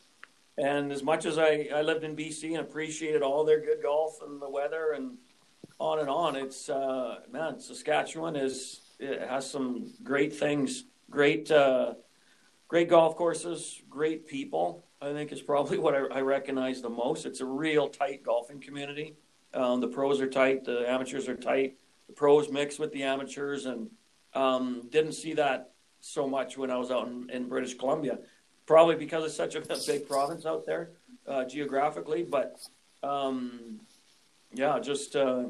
and 0.58 0.91
as 0.91 1.01
much 1.01 1.25
as 1.25 1.38
I, 1.38 1.70
I 1.74 1.81
lived 1.81 2.03
in 2.03 2.15
BC 2.15 2.50
and 2.51 2.60
appreciated 2.60 3.22
all 3.22 3.43
their 3.43 3.60
good 3.60 3.81
golf 3.81 4.20
and 4.22 4.41
the 4.41 4.50
weather 4.50 4.91
and 4.91 5.17
on 5.79 6.00
and 6.00 6.10
on, 6.10 6.36
it's 6.36 6.70
uh, 6.70 7.20
man, 7.31 7.60
Saskatchewan 7.60 8.36
is 8.36 8.81
it 9.00 9.27
has 9.27 9.50
some 9.50 9.93
great 10.03 10.34
things, 10.34 10.86
great 11.10 11.50
uh, 11.50 11.96
great 12.67 12.89
golf 12.89 13.15
courses, 13.15 13.81
great 13.89 14.27
people. 14.27 14.86
I 15.01 15.13
think 15.13 15.31
is 15.31 15.41
probably 15.41 15.77
what 15.79 15.96
I, 15.96 16.20
I 16.20 16.22
recognize 16.22 16.81
the 16.81 16.89
most. 16.89 17.25
It's 17.25 17.41
a 17.41 17.46
real 17.46 17.89
tight 17.89 18.24
golfing 18.24 18.62
community. 18.62 19.15
Um, 19.53 19.81
the 19.81 19.88
pros 19.88 20.22
are 20.22 20.29
tight, 20.29 20.63
the 20.63 20.89
amateurs 20.89 21.27
are 21.27 21.36
tight. 21.36 21.77
The 22.08 22.13
pros 22.13 22.50
mix 22.50 22.77
with 22.77 22.91
the 22.91 23.03
amateurs, 23.03 23.65
and 23.65 23.89
um, 24.33 24.88
didn't 24.89 25.13
see 25.13 25.33
that 25.33 25.71
so 26.00 26.27
much 26.27 26.57
when 26.57 26.71
I 26.71 26.77
was 26.77 26.91
out 26.91 27.07
in, 27.07 27.29
in 27.29 27.47
British 27.47 27.75
Columbia, 27.75 28.19
probably 28.65 28.95
because 28.95 29.25
it's 29.25 29.35
such 29.35 29.55
a 29.55 29.61
big 29.88 30.07
province 30.07 30.45
out 30.45 30.65
there 30.65 30.91
uh, 31.27 31.45
geographically. 31.45 32.23
But 32.23 32.59
um, 33.03 33.81
yeah, 34.53 34.79
just 34.79 35.15
uh, 35.15 35.45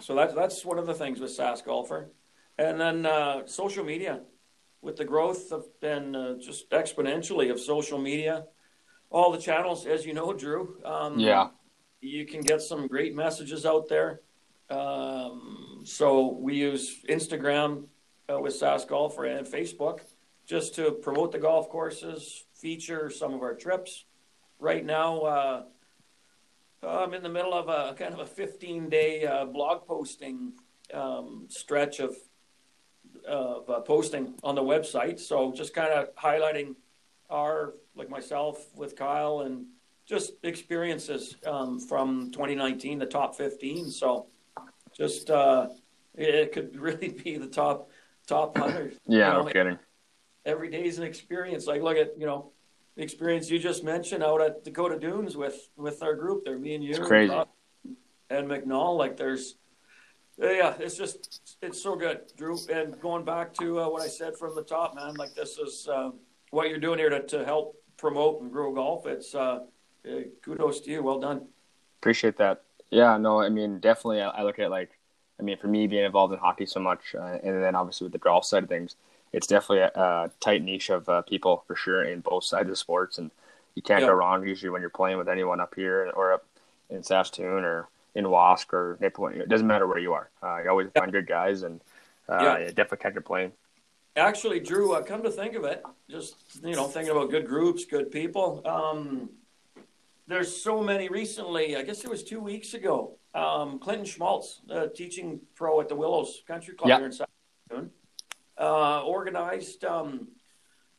so 0.00 0.14
that's 0.14 0.34
that's 0.34 0.64
one 0.64 0.78
of 0.78 0.86
the 0.86 0.94
things 0.94 1.20
with 1.20 1.30
SAS 1.30 1.62
Golfer, 1.62 2.10
and 2.58 2.80
then 2.80 3.06
uh, 3.06 3.46
social 3.46 3.84
media, 3.84 4.20
with 4.82 4.96
the 4.96 5.04
growth 5.04 5.52
of 5.52 5.66
and 5.82 6.16
uh, 6.16 6.34
just 6.40 6.70
exponentially 6.70 7.50
of 7.50 7.60
social 7.60 7.98
media, 7.98 8.46
all 9.10 9.32
the 9.32 9.38
channels, 9.38 9.86
as 9.86 10.06
you 10.06 10.14
know, 10.14 10.32
Drew. 10.32 10.78
Um, 10.84 11.18
yeah, 11.18 11.48
you 12.00 12.26
can 12.26 12.40
get 12.40 12.62
some 12.62 12.86
great 12.86 13.14
messages 13.14 13.66
out 13.66 13.88
there. 13.88 14.20
Um, 14.70 15.67
so 15.84 16.32
we 16.32 16.54
use 16.54 17.02
Instagram 17.08 17.84
uh, 18.30 18.38
with 18.40 18.54
SAS 18.54 18.84
Golfer 18.84 19.24
and 19.24 19.46
Facebook 19.46 20.00
just 20.46 20.74
to 20.76 20.92
promote 20.92 21.32
the 21.32 21.38
golf 21.38 21.68
courses, 21.68 22.44
feature 22.54 23.10
some 23.10 23.34
of 23.34 23.42
our 23.42 23.54
trips. 23.54 24.04
Right 24.58 24.84
now, 24.84 25.20
uh, 25.20 25.62
I'm 26.82 27.12
in 27.14 27.22
the 27.22 27.28
middle 27.28 27.52
of 27.52 27.68
a 27.68 27.94
kind 27.94 28.14
of 28.14 28.20
a 28.20 28.26
15 28.26 28.88
day 28.88 29.26
uh, 29.26 29.44
blog 29.44 29.86
posting 29.86 30.52
um, 30.94 31.46
stretch 31.48 32.00
of, 32.00 32.16
of 33.26 33.68
uh, 33.68 33.80
posting 33.80 34.34
on 34.42 34.54
the 34.54 34.62
website. 34.62 35.20
So 35.20 35.52
just 35.52 35.74
kind 35.74 35.92
of 35.92 36.14
highlighting 36.16 36.76
our, 37.28 37.74
like 37.94 38.08
myself 38.08 38.74
with 38.74 38.96
Kyle 38.96 39.40
and 39.40 39.66
just 40.06 40.32
experiences 40.42 41.36
um, 41.46 41.78
from 41.78 42.30
2019, 42.32 42.98
the 42.98 43.06
top 43.06 43.36
15. 43.36 43.90
So 43.90 44.26
just 44.98 45.30
uh, 45.30 45.68
it 46.14 46.52
could 46.52 46.76
really 46.76 47.08
be 47.08 47.36
the 47.36 47.46
top 47.46 47.90
top 48.26 48.56
hundred. 48.56 48.96
Yeah, 49.06 49.28
you 49.28 49.32
know, 49.34 49.42
no 49.44 49.52
kidding. 49.52 49.78
Every 50.44 50.70
day 50.70 50.84
is 50.84 50.98
an 50.98 51.04
experience. 51.04 51.66
Like 51.66 51.82
look 51.82 51.96
at 51.96 52.18
you 52.18 52.26
know 52.26 52.52
the 52.96 53.02
experience 53.02 53.50
you 53.50 53.58
just 53.58 53.84
mentioned 53.84 54.22
out 54.22 54.40
at 54.40 54.64
Dakota 54.64 54.98
Dunes 54.98 55.36
with 55.36 55.68
with 55.76 56.02
our 56.02 56.14
group 56.14 56.44
there, 56.44 56.58
me 56.58 56.74
and 56.74 56.84
you, 56.84 56.90
it's 56.90 56.98
crazy. 56.98 57.32
and 58.30 58.48
McNall. 58.48 58.96
Like 58.96 59.16
there's 59.16 59.56
yeah, 60.38 60.74
it's 60.78 60.96
just 60.96 61.56
it's 61.62 61.80
so 61.82 61.96
good, 61.96 62.20
Drew. 62.36 62.58
And 62.70 62.98
going 63.00 63.24
back 63.24 63.54
to 63.54 63.80
uh, 63.80 63.88
what 63.88 64.02
I 64.02 64.08
said 64.08 64.36
from 64.36 64.54
the 64.54 64.62
top, 64.62 64.94
man, 64.94 65.14
like 65.14 65.34
this 65.34 65.58
is 65.58 65.88
uh, 65.90 66.10
what 66.50 66.68
you're 66.68 66.78
doing 66.78 66.98
here 66.98 67.10
to, 67.10 67.22
to 67.22 67.44
help 67.44 67.76
promote 67.96 68.40
and 68.40 68.52
grow 68.52 68.72
golf. 68.72 69.06
It's 69.06 69.34
uh, 69.34 69.60
kudos 70.42 70.80
to 70.82 70.90
you. 70.90 71.02
Well 71.02 71.18
done. 71.18 71.46
Appreciate 72.00 72.36
that. 72.36 72.62
Yeah, 72.90 73.16
no, 73.18 73.40
I 73.40 73.48
mean, 73.48 73.78
definitely. 73.80 74.22
I, 74.22 74.28
I 74.28 74.42
look 74.42 74.58
at 74.58 74.70
like, 74.70 74.98
I 75.38 75.42
mean, 75.42 75.58
for 75.58 75.68
me 75.68 75.86
being 75.86 76.04
involved 76.04 76.32
in 76.32 76.38
hockey 76.38 76.66
so 76.66 76.80
much, 76.80 77.14
uh, 77.14 77.38
and 77.42 77.62
then 77.62 77.74
obviously 77.74 78.06
with 78.06 78.12
the 78.12 78.18
golf 78.18 78.44
side 78.44 78.62
of 78.62 78.68
things, 78.68 78.96
it's 79.32 79.46
definitely 79.46 79.80
a, 79.80 79.90
a 79.94 80.30
tight 80.40 80.62
niche 80.62 80.90
of 80.90 81.08
uh, 81.08 81.22
people 81.22 81.64
for 81.66 81.76
sure 81.76 82.02
in 82.02 82.20
both 82.20 82.44
sides 82.44 82.70
of 82.70 82.78
sports, 82.78 83.18
and 83.18 83.30
you 83.74 83.82
can't 83.82 84.00
go 84.00 84.12
wrong 84.12 84.46
usually 84.46 84.70
when 84.70 84.80
you're 84.80 84.90
playing 84.90 85.18
with 85.18 85.28
anyone 85.28 85.60
up 85.60 85.74
here 85.74 86.10
or 86.14 86.32
up 86.32 86.46
in 86.90 87.02
Saskatoon 87.02 87.64
or 87.64 87.88
in 88.14 88.28
Wask 88.30 88.72
or 88.72 88.98
Nipawin. 89.00 89.36
It 89.36 89.48
doesn't 89.48 89.66
matter 89.66 89.86
where 89.86 89.98
you 89.98 90.14
are. 90.14 90.30
Uh, 90.42 90.62
you 90.62 90.70
always 90.70 90.88
find 90.94 91.12
good 91.12 91.26
guys, 91.26 91.62
and 91.62 91.80
uh, 92.28 92.38
yeah. 92.40 92.66
definitely 92.68 92.98
can't 92.98 93.14
complain. 93.14 93.52
Actually, 94.16 94.58
Drew, 94.58 94.94
uh, 94.94 95.02
come 95.02 95.22
to 95.22 95.30
think 95.30 95.54
of 95.54 95.64
it, 95.64 95.82
just 96.10 96.34
you 96.64 96.74
know, 96.74 96.88
thinking 96.88 97.12
about 97.12 97.30
good 97.30 97.46
groups, 97.46 97.84
good 97.84 98.10
people. 98.10 98.62
Um, 98.66 99.30
there's 100.28 100.54
so 100.54 100.82
many 100.82 101.08
recently. 101.08 101.74
I 101.74 101.82
guess 101.82 102.04
it 102.04 102.10
was 102.10 102.22
two 102.22 102.40
weeks 102.40 102.74
ago. 102.74 103.18
Um, 103.34 103.78
Clinton 103.78 104.04
Schmaltz, 104.04 104.60
uh, 104.70 104.86
teaching 104.94 105.40
pro 105.54 105.80
at 105.80 105.88
the 105.88 105.96
Willows 105.96 106.42
Country 106.46 106.74
Club 106.74 106.88
yep. 106.90 106.98
here 106.98 107.06
in 107.06 107.12
Saskatoon, 107.12 107.90
uh, 108.58 109.02
organized 109.04 109.84
um, 109.84 110.28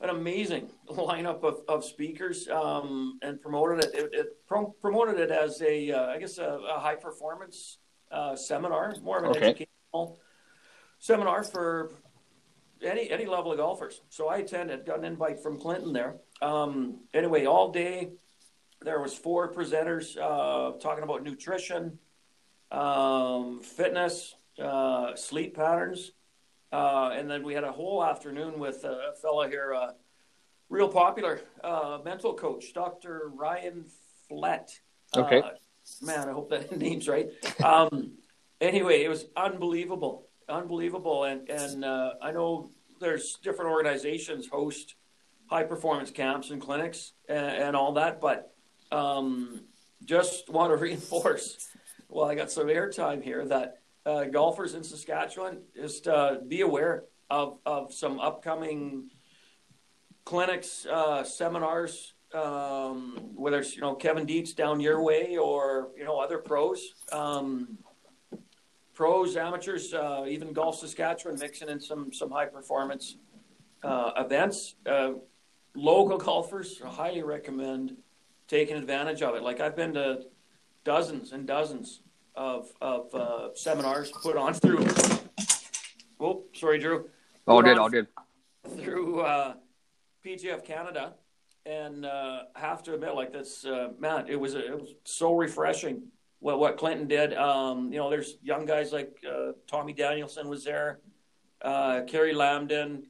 an 0.01 0.09
amazing 0.09 0.69
lineup 0.89 1.43
of, 1.43 1.61
of 1.67 1.85
speakers 1.85 2.47
um, 2.49 3.19
and 3.21 3.39
promoted 3.39 3.85
it. 3.85 3.93
It, 3.93 4.09
it 4.13 4.47
pro- 4.47 4.75
promoted 4.81 5.19
it 5.19 5.31
as 5.31 5.61
a, 5.61 5.91
uh, 5.91 6.07
I 6.07 6.17
guess, 6.17 6.39
a, 6.39 6.59
a 6.75 6.79
high 6.79 6.95
performance 6.95 7.77
uh, 8.11 8.35
seminar, 8.35 8.95
more 9.03 9.19
of 9.19 9.25
an 9.25 9.29
okay. 9.31 9.49
educational 9.49 10.19
seminar 10.97 11.43
for 11.43 11.91
any 12.81 13.11
any 13.11 13.25
level 13.25 13.51
of 13.51 13.57
golfers. 13.57 14.01
So 14.09 14.27
I 14.27 14.37
attended, 14.37 14.85
got 14.85 14.99
an 14.99 15.05
invite 15.05 15.39
from 15.39 15.59
Clinton 15.59 15.93
there. 15.93 16.15
Um, 16.41 17.01
anyway, 17.13 17.45
all 17.45 17.71
day 17.71 18.13
there 18.81 18.99
was 18.99 19.13
four 19.13 19.51
presenters 19.51 20.17
uh, 20.17 20.77
talking 20.79 21.03
about 21.03 21.23
nutrition, 21.23 21.99
um, 22.71 23.61
fitness, 23.61 24.35
uh, 24.61 25.15
sleep 25.15 25.55
patterns, 25.55 26.11
uh, 26.71 27.11
and 27.13 27.29
then 27.29 27.43
we 27.43 27.53
had 27.53 27.63
a 27.63 27.71
whole 27.71 28.03
afternoon 28.03 28.59
with 28.59 28.83
a 28.83 29.13
fellow 29.21 29.47
here, 29.47 29.73
uh, 29.73 29.91
real 30.69 30.87
popular 30.87 31.41
uh, 31.63 31.99
mental 32.05 32.33
coach, 32.33 32.73
Dr. 32.73 33.31
Ryan 33.33 33.85
Flett. 34.27 34.71
Okay. 35.15 35.41
man, 36.01 36.29
I 36.29 36.31
hope 36.31 36.49
that 36.51 36.77
name's 36.77 37.07
right. 37.07 37.29
Um, 37.63 38.13
anyway, 38.61 39.03
it 39.03 39.09
was 39.09 39.25
unbelievable, 39.35 40.27
unbelievable, 40.47 41.25
and 41.25 41.49
and 41.49 41.83
I 41.85 42.31
know 42.31 42.71
there's 43.01 43.37
different 43.43 43.71
organizations 43.71 44.47
host 44.47 44.95
high 45.49 45.63
performance 45.63 46.11
camps 46.11 46.51
and 46.51 46.61
clinics 46.61 47.13
and, 47.27 47.39
and 47.39 47.75
all 47.75 47.93
that, 47.93 48.21
but 48.21 48.53
um, 48.91 49.61
just 50.05 50.49
want 50.49 50.71
to 50.71 50.77
reinforce. 50.85 51.69
Well, 52.07 52.29
I 52.29 52.35
got 52.35 52.51
some 52.51 52.67
airtime 52.67 53.23
here 53.23 53.45
that 53.45 53.79
uh, 54.05 54.25
golfers 54.25 54.73
in 54.73 54.83
Saskatchewan, 54.83 55.61
just 55.75 56.07
uh, 56.07 56.37
be 56.47 56.61
aware 56.61 57.03
of, 57.29 57.59
of 57.65 57.93
some 57.93 58.19
upcoming 58.19 59.09
clinics, 60.25 60.85
uh, 60.85 61.23
seminars, 61.23 62.13
um, 62.33 63.31
whether 63.35 63.59
it's 63.59 63.75
you 63.75 63.81
know 63.81 63.95
Kevin 63.95 64.25
Dietz 64.25 64.53
down 64.53 64.79
your 64.79 65.01
way 65.01 65.37
or 65.37 65.89
you 65.97 66.03
know 66.03 66.19
other 66.19 66.37
pros, 66.37 66.93
um, 67.11 67.77
pros, 68.93 69.35
amateurs, 69.35 69.93
uh, 69.93 70.25
even 70.27 70.53
Golf 70.53 70.79
Saskatchewan 70.79 71.39
mixing 71.39 71.69
in 71.69 71.79
some 71.79 72.13
some 72.13 72.29
high 72.29 72.45
performance 72.45 73.17
uh, 73.83 74.11
events. 74.17 74.75
Uh, 74.85 75.13
local 75.75 76.17
golfers, 76.17 76.81
I 76.83 76.89
highly 76.89 77.23
recommend 77.23 77.97
taking 78.49 78.75
advantage 78.75 79.21
of 79.21 79.35
it. 79.35 79.43
Like 79.43 79.61
I've 79.61 79.75
been 79.75 79.93
to 79.93 80.23
dozens 80.83 81.31
and 81.31 81.47
dozens 81.47 82.01
of 82.35 82.69
of 82.81 83.15
uh, 83.15 83.49
seminars 83.55 84.11
put 84.21 84.35
on 84.35 84.53
through. 84.53 84.85
Oh, 86.19 86.43
sorry, 86.53 86.79
Drew. 86.79 87.09
All 87.47 87.61
good, 87.61 87.77
all 87.77 87.89
good. 87.89 88.07
Through 88.77 89.21
uh, 89.21 89.53
PGF 90.25 90.65
Canada, 90.65 91.13
and 91.65 92.05
uh, 92.05 92.43
have 92.55 92.83
to 92.83 92.93
admit, 92.93 93.15
like 93.15 93.31
this, 93.31 93.65
uh, 93.65 93.89
man, 93.97 94.25
it 94.27 94.35
was 94.35 94.55
it 94.55 94.77
was 94.77 94.95
so 95.05 95.35
refreshing 95.35 96.03
what 96.39 96.59
what 96.59 96.77
Clinton 96.77 97.07
did. 97.07 97.33
Um, 97.33 97.91
you 97.91 97.99
know, 97.99 98.09
there's 98.09 98.37
young 98.41 98.65
guys 98.65 98.91
like 98.91 99.15
uh, 99.29 99.53
Tommy 99.67 99.93
Danielson 99.93 100.49
was 100.49 100.63
there, 100.63 100.99
uh, 101.61 102.01
Kerry 102.07 102.33
Lambden, 102.33 103.03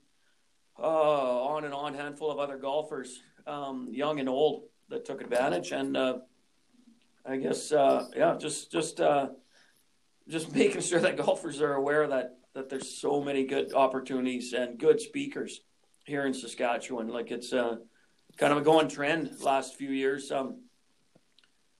uh, 0.77 0.84
on 0.84 1.65
and 1.65 1.74
on, 1.74 1.93
handful 1.93 2.31
of 2.31 2.39
other 2.39 2.58
golfers, 2.58 3.22
um, 3.48 3.89
young 3.91 4.19
and 4.19 4.29
old, 4.29 4.69
that 4.89 5.05
took 5.05 5.22
advantage, 5.22 5.72
and 5.72 5.96
uh, 5.96 6.19
I 7.25 7.38
guess 7.38 7.72
uh, 7.72 8.08
yeah, 8.15 8.36
just 8.38 8.72
just 8.72 9.00
uh, 9.00 9.29
just 10.27 10.53
making 10.55 10.81
sure 10.81 11.00
that 11.00 11.17
golfers 11.17 11.62
are 11.62 11.74
aware 11.74 12.08
that 12.08 12.38
that 12.53 12.69
there's 12.69 13.00
so 13.00 13.22
many 13.22 13.46
good 13.46 13.74
opportunities 13.74 14.53
and 14.53 14.77
good 14.77 15.00
speakers 15.00 15.62
here 16.05 16.25
in 16.25 16.34
Saskatchewan. 16.34 17.08
Like 17.08 17.31
it's 17.31 17.53
uh, 17.53 17.77
kind 18.38 18.51
of 18.51 18.58
a 18.58 18.62
going 18.62 18.89
trend 18.89 19.39
last 19.41 19.75
few 19.75 19.91
years. 19.91 20.31
Um, 20.31 20.63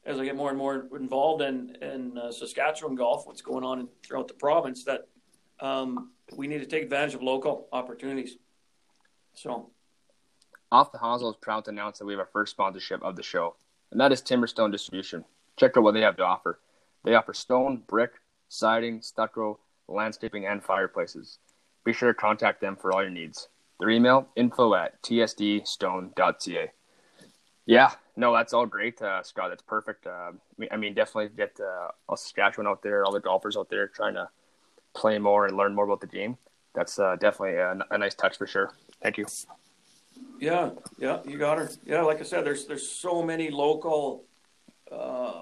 as 0.06 0.18
I 0.18 0.26
get 0.26 0.36
more 0.36 0.50
and 0.50 0.58
more 0.58 0.88
involved 0.96 1.42
in 1.42 1.76
in 1.82 2.18
uh, 2.18 2.32
Saskatchewan 2.32 2.96
golf, 2.96 3.28
what's 3.28 3.42
going 3.42 3.64
on 3.64 3.90
throughout 4.04 4.28
the 4.28 4.34
province, 4.34 4.84
that 4.86 5.08
um, 5.60 6.12
we 6.36 6.48
need 6.48 6.60
to 6.60 6.66
take 6.66 6.84
advantage 6.84 7.16
of 7.16 7.22
local 7.22 7.68
opportunities. 7.72 8.38
So, 9.34 9.72
off 10.72 10.92
the 10.92 10.98
Hosel 10.98 11.32
is 11.32 11.38
proud 11.38 11.66
to 11.66 11.72
announce 11.72 12.00
that 12.00 12.06
we 12.06 12.14
have 12.14 12.20
our 12.20 12.30
first 12.32 12.52
sponsorship 12.52 13.02
of 13.04 13.16
the 13.16 13.24
show, 13.24 13.56
and 13.92 14.00
that 14.00 14.12
is 14.12 14.22
Timberstone 14.22 14.72
Distribution. 14.72 15.26
Check 15.58 15.76
out 15.76 15.84
what 15.84 15.94
they 15.94 16.02
have 16.02 16.18
to 16.18 16.26
offer. 16.26 16.60
They 17.04 17.16
offer 17.16 17.34
stone, 17.34 17.84
brick, 17.88 18.12
siding, 18.50 19.02
stucco, 19.02 19.60
landscaping, 19.88 20.46
and 20.46 20.64
fireplaces. 20.64 21.40
Be 21.84 21.94
sure 21.94 22.14
to 22.14 22.20
contact 22.20 22.62
them 22.62 22.76
for 22.76 22.92
all 22.92 23.02
your 23.02 23.12
needs. 23.12 23.48
Their 23.80 23.90
email, 23.90 24.28
info 24.36 24.74
at 24.76 25.02
tsdstone.ca. 25.04 26.72
Yeah, 27.66 27.92
no, 28.16 28.34
that's 28.34 28.54
all 28.54 28.66
great, 28.66 29.02
uh, 29.02 29.24
Scott. 29.24 29.50
That's 29.50 29.62
perfect. 29.62 30.08
Uh, 30.08 30.32
I 30.72 30.76
mean, 30.76 30.94
definitely 30.94 31.30
get 31.36 31.58
uh, 31.60 31.90
all 32.08 32.18
Saskatchewan 32.18 32.68
out 32.68 32.82
there, 32.84 33.06
all 33.06 33.12
the 33.12 33.20
golfers 33.20 33.56
out 33.56 33.70
there 33.70 33.88
trying 33.88 34.16
to 34.16 34.30
play 34.94 35.20
more 35.20 35.46
and 35.46 35.56
learn 35.56 35.76
more 35.76 35.86
about 35.86 36.02
the 36.02 36.08
game. 36.08 36.38
That's 36.74 37.00
uh, 37.00 37.16
definitely 37.16 37.58
a, 37.58 37.78
a, 37.92 37.98
nice 37.98 38.16
touch 38.16 38.38
for 38.38 38.48
sure. 38.48 38.74
Thank 39.02 39.18
you. 39.18 39.26
Yeah, 40.40 40.72
yeah, 40.98 41.20
you 41.26 41.38
got 41.38 41.58
her. 41.58 41.70
Yeah, 41.86 42.02
like 42.02 42.20
I 42.20 42.24
said, 42.24 42.46
there's 42.46 42.66
there's 42.66 42.88
so 42.88 43.22
many 43.22 43.50
local 43.50 44.26
uh, 44.92 45.34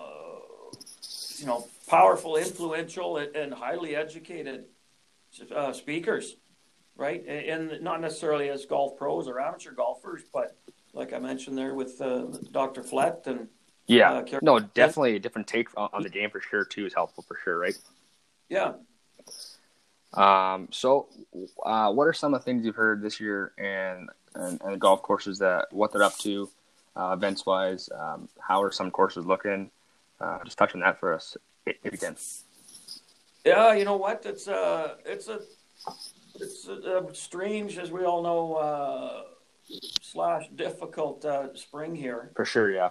you 1.37 1.45
know, 1.45 1.67
powerful, 1.87 2.35
influential, 2.35 3.17
and 3.17 3.53
highly 3.53 3.95
educated 3.95 4.65
uh, 5.55 5.71
speakers, 5.71 6.35
right? 6.95 7.25
And 7.25 7.81
not 7.81 8.01
necessarily 8.01 8.49
as 8.49 8.65
golf 8.65 8.97
pros 8.97 9.27
or 9.27 9.39
amateur 9.39 9.71
golfers, 9.71 10.23
but 10.33 10.57
like 10.93 11.13
I 11.13 11.19
mentioned 11.19 11.57
there 11.57 11.75
with 11.75 12.01
uh, 12.01 12.25
Dr. 12.51 12.83
Flett 12.83 13.23
and 13.25 13.47
yeah, 13.85 14.11
uh, 14.11 14.39
no, 14.41 14.59
definitely 14.59 15.15
a 15.15 15.19
different 15.19 15.47
take 15.47 15.69
on 15.77 16.03
the 16.03 16.09
game 16.09 16.29
for 16.29 16.41
sure 16.41 16.65
too 16.65 16.85
is 16.85 16.93
helpful 16.93 17.23
for 17.25 17.37
sure, 17.41 17.57
right? 17.57 17.77
Yeah. 18.49 18.73
Um. 20.13 20.67
So, 20.71 21.07
uh, 21.65 21.93
what 21.93 22.03
are 22.03 22.13
some 22.13 22.33
of 22.33 22.41
the 22.41 22.43
things 22.43 22.65
you've 22.65 22.75
heard 22.75 23.01
this 23.01 23.21
year 23.21 23.53
and 23.57 24.09
and, 24.37 24.61
and 24.61 24.73
the 24.73 24.77
golf 24.77 25.01
courses 25.01 25.39
that 25.39 25.67
what 25.71 25.91
they're 25.91 26.03
up 26.03 26.17
to? 26.19 26.49
uh, 26.97 27.13
events 27.13 27.45
wise? 27.45 27.89
Um, 27.95 28.27
how 28.39 28.61
are 28.61 28.71
some 28.71 28.91
courses 28.91 29.25
looking? 29.25 29.69
Uh, 30.19 30.39
just 30.43 30.57
touch 30.57 30.73
on 30.73 30.81
that 30.81 30.99
for 30.99 31.13
us 31.13 31.37
if 31.65 31.75
you 31.83 31.97
can. 31.97 32.15
Yeah, 33.45 33.73
you 33.73 33.85
know 33.85 33.97
what? 33.97 34.25
It's 34.25 34.47
a 34.47 34.55
uh, 34.55 34.95
it's 35.05 35.27
a 35.27 35.41
it's 36.39 36.67
a, 36.67 36.73
a 36.73 37.15
strange, 37.15 37.77
as 37.77 37.91
we 37.91 38.03
all 38.03 38.23
know, 38.23 38.55
uh, 38.55 39.21
slash 40.01 40.49
difficult 40.55 41.23
uh, 41.23 41.53
spring 41.55 41.95
here. 41.95 42.31
For 42.35 42.45
sure, 42.45 42.71
yeah. 42.71 42.89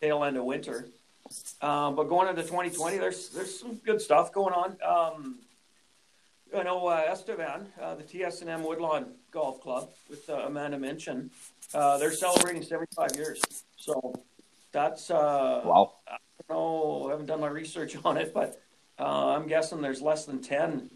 Tail 0.00 0.24
end 0.24 0.36
of 0.36 0.44
winter, 0.44 0.88
um, 1.62 1.94
but 1.94 2.04
going 2.04 2.28
into 2.28 2.42
2020, 2.42 2.98
there's 2.98 3.28
there's 3.30 3.60
some 3.60 3.76
good 3.84 4.00
stuff 4.00 4.32
going 4.32 4.54
on. 4.54 4.76
Um, 4.82 5.38
I 6.54 6.62
know 6.62 6.86
uh, 6.86 7.04
Estevan, 7.08 7.68
uh, 7.80 7.94
the 7.96 8.02
TS&M 8.02 8.62
Woodlawn 8.62 9.14
Golf 9.30 9.60
Club 9.60 9.90
with 10.08 10.28
uh, 10.30 10.44
Amanda 10.46 10.78
Minchin, 10.78 11.30
uh, 11.74 11.98
they're 11.98 12.12
celebrating 12.12 12.62
75 12.62 13.16
years. 13.16 13.42
So 13.76 14.14
that's 14.72 15.10
uh, 15.10 15.62
wow. 15.64 15.94
I 16.08 16.16
don't 16.48 16.56
know. 16.56 17.06
I 17.08 17.10
haven't 17.10 17.26
done 17.26 17.40
my 17.40 17.48
research 17.48 17.96
on 18.04 18.16
it, 18.16 18.32
but 18.32 18.60
uh, 18.98 19.34
I'm 19.34 19.46
guessing 19.46 19.80
there's 19.80 20.02
less 20.02 20.24
than 20.24 20.40
10 20.40 20.90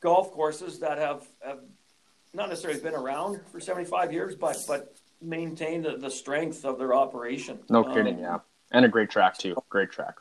golf 0.00 0.32
courses 0.32 0.80
that 0.80 0.98
have, 0.98 1.26
have 1.40 1.60
not 2.34 2.48
necessarily 2.48 2.80
been 2.80 2.94
around 2.94 3.40
for 3.50 3.60
75 3.60 4.12
years, 4.12 4.34
but 4.34 4.62
but 4.66 4.94
maintain 5.20 5.82
the, 5.82 5.96
the 5.96 6.10
strength 6.10 6.64
of 6.64 6.78
their 6.78 6.94
operation. 6.94 7.58
No 7.68 7.82
kidding, 7.82 8.16
um, 8.16 8.20
yeah, 8.20 8.38
and 8.70 8.84
a 8.84 8.88
great 8.88 9.10
track 9.10 9.38
too. 9.38 9.56
Great 9.68 9.90
track. 9.90 10.16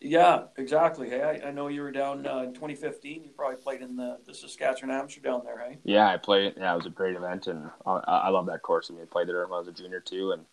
Yeah, 0.00 0.44
exactly. 0.56 1.10
Hey, 1.10 1.22
I, 1.22 1.48
I 1.48 1.50
know 1.50 1.68
you 1.68 1.82
were 1.82 1.92
down 1.92 2.26
uh, 2.26 2.38
in 2.38 2.54
2015. 2.54 3.24
You 3.24 3.30
probably 3.36 3.60
played 3.60 3.82
in 3.82 3.96
the, 3.96 4.18
the 4.26 4.34
Saskatchewan 4.34 4.94
Amateur 4.94 5.20
down 5.20 5.42
there, 5.44 5.58
hey? 5.58 5.78
Yeah, 5.84 6.08
I 6.08 6.16
played. 6.16 6.54
Yeah, 6.56 6.72
it 6.72 6.76
was 6.76 6.86
a 6.86 6.90
great 6.90 7.16
event, 7.16 7.48
and 7.48 7.70
I, 7.84 8.00
I 8.06 8.28
love 8.30 8.46
that 8.46 8.62
course. 8.62 8.88
I 8.90 8.94
mean, 8.94 9.02
I 9.02 9.06
played 9.06 9.28
there 9.28 9.46
when 9.46 9.52
I 9.52 9.58
was 9.58 9.68
a 9.68 9.72
junior 9.72 10.00
too, 10.00 10.32
and 10.32 10.46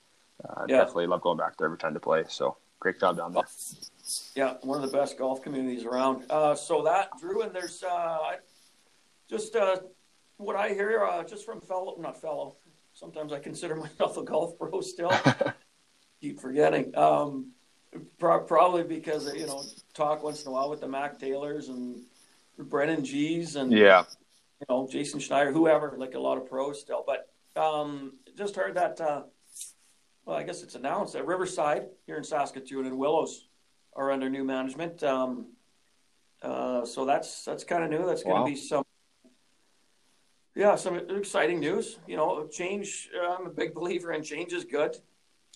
uh, 0.48 0.66
yeah. 0.68 0.80
definitely 0.80 1.08
love 1.08 1.22
going 1.22 1.38
back 1.38 1.56
there 1.58 1.66
every 1.66 1.78
time 1.78 1.94
to 1.94 2.00
play. 2.00 2.26
So 2.28 2.58
great 2.82 3.00
job 3.00 3.18
down 3.18 3.34
there. 3.34 3.44
Yeah, 4.36 4.56
one 4.64 4.84
of 4.84 4.92
the 4.92 4.98
best 4.98 5.18
golf 5.18 5.42
communities 5.42 5.86
around. 5.86 6.26
Uh, 6.30 6.54
so 6.54 6.84
that 6.84 7.10
Drew, 7.20 7.42
and 7.42 7.54
there's 7.56 7.84
uh, 7.84 8.34
just 9.30 9.56
uh, 9.56 9.78
what 10.36 10.58
I 10.58 10.70
hear 10.70 11.06
uh, 11.06 11.24
just 11.24 11.46
from 11.46 11.62
fellow, 11.62 11.96
not 12.00 12.20
fellow. 12.20 12.58
Sometimes 12.94 13.32
I 13.32 13.40
consider 13.40 13.76
myself 13.78 14.18
a 14.18 14.24
golf 14.24 14.58
pro 14.58 14.82
still. 14.82 15.12
Keep 16.22 16.42
forgetting. 16.42 16.98
Um, 16.98 17.52
pro- 18.20 18.40
probably 18.42 18.84
because 18.84 19.34
you 19.34 19.46
know 19.46 19.64
talk 19.94 20.24
once 20.24 20.44
in 20.44 20.50
a 20.50 20.52
while 20.52 20.70
with 20.70 20.82
the 20.82 20.88
Mac 20.88 21.20
Taylors 21.20 21.70
and 21.70 22.02
Brennan 22.58 23.04
G's 23.04 23.56
and 23.56 23.72
yeah, 23.72 24.04
you 24.60 24.66
know 24.70 24.88
Jason 24.90 25.20
Schneider, 25.20 25.52
whoever, 25.52 25.96
like 25.98 26.16
a 26.16 26.20
lot 26.20 26.38
of 26.38 26.48
pros 26.48 26.80
still. 26.80 27.04
But 27.06 27.30
um, 27.60 28.14
just 28.38 28.56
heard 28.56 28.76
that. 28.76 29.00
Uh, 29.00 29.24
well, 30.26 30.36
I 30.36 30.44
guess 30.44 30.62
it's 30.62 30.76
announced 30.76 31.14
that 31.14 31.26
Riverside 31.26 31.88
here 32.06 32.18
in 32.18 32.24
Saskatoon 32.24 32.86
and 32.86 32.98
Willows 32.98 33.48
are 33.96 34.12
under 34.12 34.30
new 34.30 34.44
management. 34.44 35.02
Um, 35.04 35.54
uh, 36.42 36.86
so 36.86 37.06
that's 37.06 37.46
that's 37.46 37.64
kind 37.64 37.84
of 37.84 37.90
new. 37.90 38.06
That's 38.06 38.24
going 38.24 38.36
to 38.36 38.42
wow. 38.42 38.48
be 38.48 38.56
some 38.56 38.84
yeah, 40.56 40.76
some 40.76 40.98
exciting 40.98 41.60
news. 41.60 42.00
You 42.08 42.18
know, 42.18 42.48
change. 42.48 43.10
I'm 43.22 43.48
a 43.48 43.50
big 43.50 43.74
believer 43.74 44.12
in 44.12 44.24
change 44.24 44.54
is 44.54 44.66
good 44.66 44.98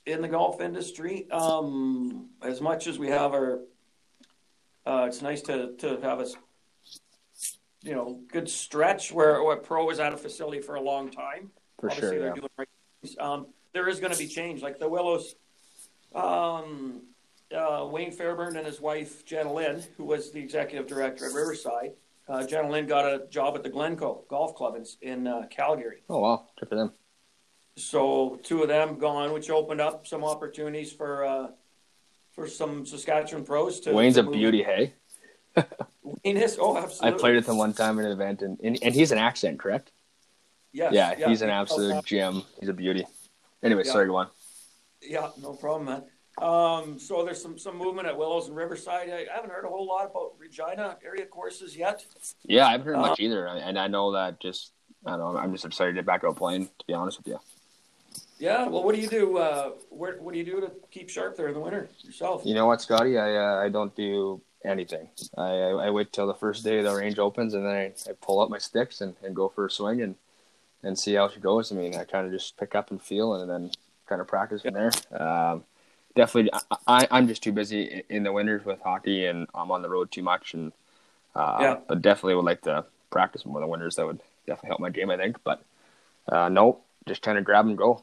in 0.06 0.22
the 0.22 0.28
golf 0.28 0.62
industry. 0.62 1.30
Um, 1.32 2.30
as 2.42 2.62
much 2.62 2.88
as 2.88 2.98
we 2.98 3.08
have 3.08 3.34
our, 3.34 3.60
uh, 4.86 5.06
it's 5.08 5.22
nice 5.22 5.42
to 5.44 5.76
to 5.78 6.00
have 6.02 6.20
a, 6.20 6.28
you 7.84 7.94
know, 7.94 8.20
good 8.32 8.50
stretch 8.50 9.12
where 9.12 9.40
a 9.52 9.58
pro 9.58 9.90
is 9.90 10.00
at 10.00 10.14
a 10.14 10.18
facility 10.18 10.62
for 10.62 10.76
a 10.76 10.82
long 10.82 11.10
time. 11.10 11.52
For 11.80 11.90
Obviously, 11.90 12.18
sure, 12.18 12.20
they're 12.20 12.28
yeah. 12.30 12.34
doing 12.36 12.50
right. 12.58 12.68
Um, 13.20 13.48
there 13.74 13.88
is 13.88 14.00
going 14.00 14.14
to 14.14 14.20
be 14.20 14.28
change. 14.28 14.62
Like 14.62 14.80
the 14.80 14.90
Willows, 14.90 15.36
um, 16.14 17.04
uh, 17.56 17.88
Wayne 17.90 18.12
Fairburn 18.12 18.58
and 18.58 18.66
his 18.66 18.80
wife 18.82 19.26
Jenna 19.26 19.54
Lynn, 19.54 19.84
who 19.98 20.06
was 20.06 20.32
the 20.32 20.40
executive 20.40 20.88
director 20.88 21.26
at 21.26 21.34
Riverside 21.34 21.94
uh, 22.32 22.46
Jenna 22.46 22.70
Lynn 22.70 22.88
got 22.88 23.06
a 23.06 23.28
job 23.30 23.56
at 23.56 23.64
the 23.64 23.70
Glencoe 23.70 24.24
Golf 24.30 24.56
Club 24.56 24.76
in, 24.76 24.86
in 25.02 25.28
uh, 25.28 25.44
Calgary. 25.50 26.04
Oh 26.10 26.20
wow, 26.20 26.48
good 26.60 26.70
for 26.70 26.76
them. 26.76 26.94
So 27.78 28.40
two 28.44 28.64
of 28.64 28.68
them 28.68 28.98
gone, 28.98 29.32
which 29.34 29.50
opened 29.50 29.82
up 29.82 30.06
some 30.06 30.24
opportunities 30.24 30.92
for 30.92 31.26
uh, 31.26 31.48
for 32.34 32.48
some 32.48 32.86
Saskatchewan 32.86 33.46
pros. 33.46 33.80
To 33.82 33.94
Wayne's 33.94 34.16
to 34.16 34.28
a 34.28 34.32
beauty, 34.32 34.64
hey. 34.64 34.94
Wayne 36.04 36.38
is 36.38 36.58
oh 36.60 36.78
absolutely. 36.78 37.18
I 37.18 37.20
played 37.20 37.36
with 37.36 37.48
him 37.48 37.58
one 37.58 37.74
time 37.74 38.00
in 38.00 38.06
an 38.06 38.12
event, 38.12 38.42
and 38.42 38.60
and, 38.62 38.78
and 38.82 38.94
he's 38.94 39.12
an 39.12 39.18
accent, 39.18 39.60
correct? 39.60 39.92
Yes, 40.74 40.94
yeah, 40.94 41.14
yeah, 41.18 41.30
he's 41.30 41.42
an 41.42 41.50
absolute 41.50 42.04
gem. 42.06 42.44
He's 42.60 42.70
a 42.70 42.74
beauty. 42.74 43.06
Anyway, 43.64 43.84
yeah. 43.86 43.92
sorry, 43.92 44.08
go 44.08 44.16
on. 44.16 44.28
Yeah, 45.02 45.30
no 45.42 45.54
problem, 45.54 45.86
man. 45.86 46.04
Um, 46.42 46.98
so 46.98 47.24
there's 47.26 47.42
some 47.42 47.58
some 47.58 47.78
movement 47.78 48.08
at 48.08 48.18
Willows 48.18 48.48
and 48.48 48.56
Riverside. 48.56 49.10
I, 49.10 49.26
I, 49.32 49.36
haven't 49.36 49.52
heard 49.52 49.66
a 49.66 49.68
whole 49.68 49.86
lot 49.86 50.10
about 50.10 50.34
Regina 50.40 50.98
area 51.06 51.26
courses 51.26 51.76
yet. 51.76 52.06
Yeah, 52.44 52.68
I 52.68 52.72
haven't 52.72 52.88
heard 52.88 52.98
much 52.98 53.20
um, 53.20 53.26
either, 53.26 53.48
and 53.48 53.78
I 53.78 53.88
know 53.88 54.14
that 54.14 54.40
just 54.40 54.72
I 55.06 55.18
don't 55.18 55.34
know. 55.34 55.40
I'm 55.40 55.52
just 55.52 55.66
excited 55.66 55.92
to 55.92 55.96
get 55.96 56.06
back 56.06 56.24
out 56.24 56.38
playing. 56.38 56.68
To 56.68 56.86
be 56.88 56.94
honest 56.94 57.18
with 57.18 57.28
you. 57.28 57.40
Yeah. 58.42 58.68
Well, 58.68 58.84
what 58.84 58.96
do 58.96 59.02
you 59.02 59.08
do? 59.08 59.38
Uh, 59.38 59.72
where, 59.90 60.18
what 60.18 60.34
do 60.34 60.40
you 60.40 60.46
do 60.46 60.60
to 60.62 60.72
keep 60.90 61.10
sharp 61.10 61.38
there 61.38 61.48
in 61.48 61.54
the 61.54 61.60
winter 61.60 61.88
yourself? 62.02 62.42
You 62.44 62.56
know 62.56 62.66
what, 62.66 62.82
Scotty? 62.82 63.20
I 63.20 63.36
uh, 63.36 63.64
I 63.64 63.70
don't 63.70 63.96
do 63.96 64.42
anything. 64.66 65.08
I, 65.38 65.42
I, 65.42 65.70
I 65.70 65.90
wait 65.92 66.12
till 66.12 66.26
the 66.26 66.34
first 66.34 66.64
day 66.64 66.82
the 66.82 66.96
range 66.96 67.20
opens, 67.20 67.54
and 67.54 67.64
then 67.64 67.72
I, 67.72 67.94
I 68.10 68.14
pull 68.20 68.40
up 68.40 68.50
my 68.50 68.58
sticks 68.58 69.00
and, 69.02 69.16
and 69.24 69.36
go 69.36 69.48
for 69.48 69.68
a 69.68 69.72
swing 69.72 70.02
and 70.02 70.16
and 70.82 70.98
see 70.98 71.14
how 71.14 71.30
she 71.30 71.40
goes. 71.40 71.72
I 71.72 71.76
mean, 71.76 71.96
I 71.96 72.04
kind 72.04 72.26
of 72.26 72.34
just 72.34 72.58
pick 72.58 72.74
up 72.74 72.90
and 72.90 73.00
feel, 73.00 73.36
and 73.36 73.48
then 73.48 73.70
kind 74.08 74.20
of 74.20 74.28
practice 74.28 74.64
from 74.64 74.74
there. 74.74 74.92
Um, 75.12 75.64
definitely, 76.16 76.52
I, 76.88 77.08
I'm 77.12 77.28
just 77.28 77.44
too 77.44 77.52
busy 77.52 78.04
in 78.10 78.24
the 78.24 78.32
winters 78.32 78.66
with 78.66 78.82
hockey, 78.82 79.28
and 79.28 79.48
I'm 79.54 79.70
on 79.70 79.84
the 79.84 79.90
road 79.90 80.12
too 80.12 80.24
much. 80.24 80.56
And 80.56 80.72
uh, 81.36 81.58
yeah. 81.62 81.78
but 81.88 82.02
definitely 82.02 82.34
would 82.36 82.46
like 82.46 82.64
to 82.64 82.86
practice 83.12 83.46
more 83.46 83.58
in 83.58 83.62
the 83.62 83.68
winters. 83.68 83.98
That 83.98 84.08
would 84.08 84.20
definitely 84.48 84.70
help 84.70 84.80
my 84.80 84.90
game, 84.90 85.12
I 85.12 85.18
think. 85.18 85.38
But 85.44 85.64
uh, 86.28 86.50
no, 86.50 86.80
just 87.08 87.24
trying 87.24 87.36
to 87.36 87.44
grab 87.44 87.68
and 87.68 87.78
go. 87.78 88.02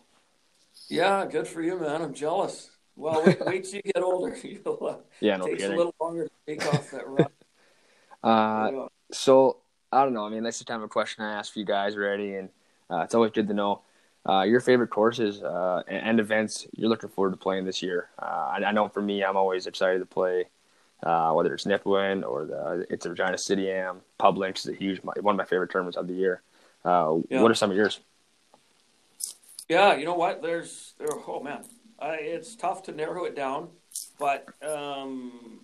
Yeah, 0.88 1.26
good 1.26 1.46
for 1.46 1.62
you, 1.62 1.78
man. 1.78 2.02
I'm 2.02 2.14
jealous. 2.14 2.70
Well, 2.96 3.22
wait, 3.26 3.44
wait 3.44 3.64
till 3.64 3.76
you 3.76 3.82
get 3.82 4.02
older. 4.02 4.36
You'll, 4.42 4.78
uh, 4.86 4.96
yeah, 5.20 5.36
no 5.36 5.46
takes 5.46 5.62
kidding. 5.62 5.74
a 5.74 5.78
little 5.78 5.94
longer 6.00 6.24
to 6.24 6.30
take 6.46 6.66
off 6.66 6.90
that 6.90 7.06
run. 7.06 7.28
uh, 8.22 8.88
so 9.12 9.58
I 9.92 10.02
don't 10.02 10.12
know. 10.12 10.26
I 10.26 10.30
mean, 10.30 10.42
that's 10.42 10.58
the 10.58 10.64
time 10.64 10.82
of 10.82 10.90
question 10.90 11.24
I 11.24 11.32
asked 11.32 11.52
for 11.52 11.58
you 11.58 11.64
guys 11.64 11.94
already, 11.94 12.34
and 12.34 12.48
uh, 12.90 12.98
it's 13.00 13.14
always 13.14 13.32
good 13.32 13.48
to 13.48 13.54
know 13.54 13.82
uh, 14.28 14.42
your 14.42 14.60
favorite 14.60 14.90
courses 14.90 15.42
uh, 15.42 15.82
and, 15.86 16.20
events 16.20 16.66
you're 16.76 16.88
looking 16.88 17.08
forward 17.08 17.30
to 17.30 17.36
playing 17.36 17.64
this 17.64 17.82
year. 17.82 18.08
Uh, 18.18 18.58
I, 18.58 18.64
I, 18.66 18.72
know 18.72 18.88
for 18.88 19.00
me, 19.00 19.24
I'm 19.24 19.36
always 19.36 19.66
excited 19.66 20.00
to 20.00 20.06
play, 20.06 20.46
uh, 21.02 21.32
whether 21.32 21.54
it's 21.54 21.64
Nipawin 21.64 22.28
or 22.28 22.44
the 22.44 22.86
it's 22.90 23.06
a 23.06 23.10
Regina 23.10 23.38
City 23.38 23.70
Am. 23.70 24.00
Publinks 24.20 24.58
is 24.58 24.68
a 24.68 24.74
huge 24.74 25.00
one 25.02 25.34
of 25.34 25.36
my 25.36 25.44
favorite 25.44 25.70
tournaments 25.70 25.96
of 25.96 26.08
the 26.08 26.14
year. 26.14 26.42
Uh, 26.84 27.18
yeah. 27.30 27.40
What 27.40 27.50
are 27.50 27.54
some 27.54 27.70
of 27.70 27.76
yours? 27.76 28.00
Yeah, 29.68 29.96
you 29.96 30.04
know 30.06 30.14
what? 30.14 30.40
There's 30.40 30.94
there. 30.98 31.08
Oh 31.26 31.42
man, 31.42 31.64
I, 31.98 32.14
it's 32.14 32.56
tough 32.56 32.82
to 32.84 32.92
narrow 32.92 33.24
it 33.24 33.36
down, 33.36 33.68
but 34.18 34.46
um, 34.66 35.60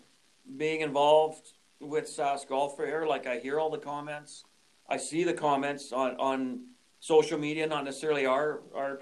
being 0.57 0.83
involved 0.83 1.53
with 1.81 2.09
SAS 2.09 2.45
Golfer, 2.45 3.07
like 3.07 3.27
I 3.27 3.39
hear 3.39 3.59
all 3.59 3.71
the 3.71 3.79
comments, 3.79 4.45
I 4.89 4.99
see 4.99 5.25
the 5.25 5.33
comments 5.33 5.91
on 5.93 6.17
on 6.17 6.67
social 7.01 7.39
media, 7.39 7.67
not 7.67 7.85
necessarily 7.85 8.27
our 8.27 8.61
our 8.75 9.01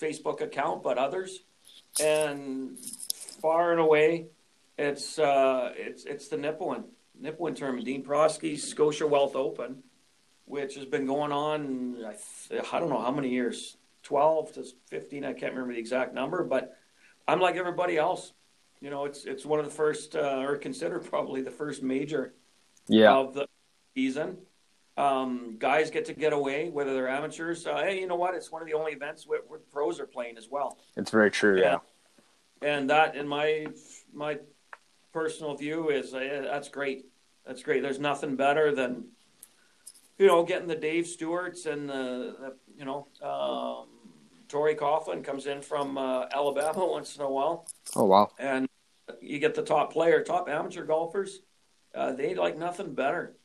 Facebook 0.00 0.42
account, 0.42 0.82
but 0.82 0.98
others. 0.98 1.40
And 1.98 2.78
far 3.40 3.72
and 3.72 3.80
away, 3.80 4.26
it's 4.76 5.18
uh, 5.18 5.72
it's 5.74 6.04
it's 6.04 6.28
the 6.28 6.36
Nipawin 6.36 6.84
Nipawin 7.20 7.56
tournament, 7.56 7.86
Dean 7.86 8.02
Prosky's 8.02 8.62
Scotia 8.62 9.06
Wealth 9.06 9.36
Open, 9.36 9.82
which 10.44 10.74
has 10.74 10.84
been 10.84 11.06
going 11.06 11.32
on. 11.32 12.04
I, 12.04 12.14
I 12.76 12.78
don't 12.78 12.90
know 12.90 13.00
how 13.00 13.10
many 13.10 13.30
years, 13.30 13.77
twelve 14.02 14.52
to 14.54 14.64
fifteen. 14.86 15.24
I 15.24 15.32
can't 15.32 15.52
remember 15.52 15.74
the 15.74 15.80
exact 15.80 16.14
number, 16.14 16.44
but 16.44 16.76
I'm 17.26 17.40
like 17.40 17.56
everybody 17.56 17.96
else. 17.96 18.32
You 18.80 18.90
know, 18.90 19.04
it's 19.04 19.24
it's 19.24 19.44
one 19.44 19.58
of 19.58 19.64
the 19.64 19.72
first, 19.72 20.14
uh, 20.14 20.44
or 20.46 20.56
considered 20.56 21.04
probably 21.04 21.42
the 21.42 21.50
first 21.50 21.82
major 21.82 22.34
yeah. 22.86 23.12
of 23.12 23.34
the 23.34 23.46
season. 23.94 24.38
Um, 24.96 25.56
guys 25.58 25.90
get 25.90 26.06
to 26.06 26.12
get 26.12 26.32
away, 26.32 26.70
whether 26.70 26.92
they're 26.92 27.08
amateurs. 27.08 27.66
Uh, 27.66 27.76
hey, 27.76 28.00
you 28.00 28.06
know 28.06 28.16
what? 28.16 28.34
It's 28.34 28.50
one 28.50 28.62
of 28.62 28.66
the 28.66 28.74
only 28.74 28.92
events 28.92 29.26
where, 29.26 29.40
where 29.46 29.60
pros 29.70 30.00
are 30.00 30.06
playing 30.06 30.36
as 30.36 30.48
well. 30.50 30.78
It's 30.96 31.10
very 31.10 31.30
true, 31.30 31.60
yeah. 31.60 31.78
And 32.62 32.90
that, 32.90 33.14
in 33.14 33.28
my 33.28 33.68
my 34.12 34.38
personal 35.12 35.54
view, 35.54 35.90
is 35.90 36.14
uh, 36.14 36.48
that's 36.50 36.68
great. 36.68 37.06
That's 37.46 37.62
great. 37.62 37.82
There's 37.82 38.00
nothing 38.00 38.36
better 38.36 38.74
than 38.74 39.08
you 40.18 40.26
know 40.26 40.44
getting 40.44 40.68
the 40.68 40.76
Dave 40.76 41.06
Stewarts 41.06 41.66
and 41.66 41.88
the, 41.88 42.36
the 42.38 42.56
you 42.76 42.84
know 42.84 43.08
um, 43.22 43.86
Tori 44.48 44.74
Coughlin 44.74 45.22
comes 45.24 45.46
in 45.46 45.62
from 45.62 45.96
uh, 45.96 46.26
Alabama 46.32 46.86
once 46.90 47.16
in 47.16 47.22
a 47.22 47.30
while. 47.30 47.66
Oh 47.94 48.04
wow! 48.04 48.30
And 48.38 48.68
you 49.20 49.38
get 49.38 49.54
the 49.54 49.62
top 49.62 49.92
player, 49.92 50.22
top 50.22 50.48
amateur 50.48 50.84
golfers. 50.84 51.40
Uh, 51.94 52.12
they 52.12 52.34
like 52.34 52.58
nothing 52.58 52.94
better 52.94 53.36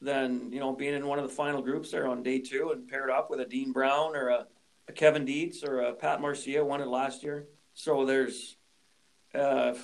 than 0.00 0.52
you 0.52 0.60
know 0.60 0.72
being 0.72 0.94
in 0.94 1.06
one 1.06 1.18
of 1.18 1.28
the 1.28 1.34
final 1.34 1.62
groups 1.62 1.90
there 1.90 2.06
on 2.06 2.22
day 2.22 2.38
two 2.38 2.70
and 2.72 2.88
paired 2.88 3.10
up 3.10 3.30
with 3.30 3.40
a 3.40 3.44
Dean 3.44 3.72
Brown 3.72 4.16
or 4.16 4.28
a, 4.28 4.46
a 4.88 4.92
Kevin 4.92 5.24
Dietz 5.24 5.62
or 5.64 5.80
a 5.80 5.92
Pat 5.92 6.20
Marcia 6.20 6.64
won 6.64 6.80
it 6.80 6.88
last 6.88 7.22
year. 7.22 7.46
So 7.74 8.04
there's, 8.04 8.56
uh, 9.34 9.74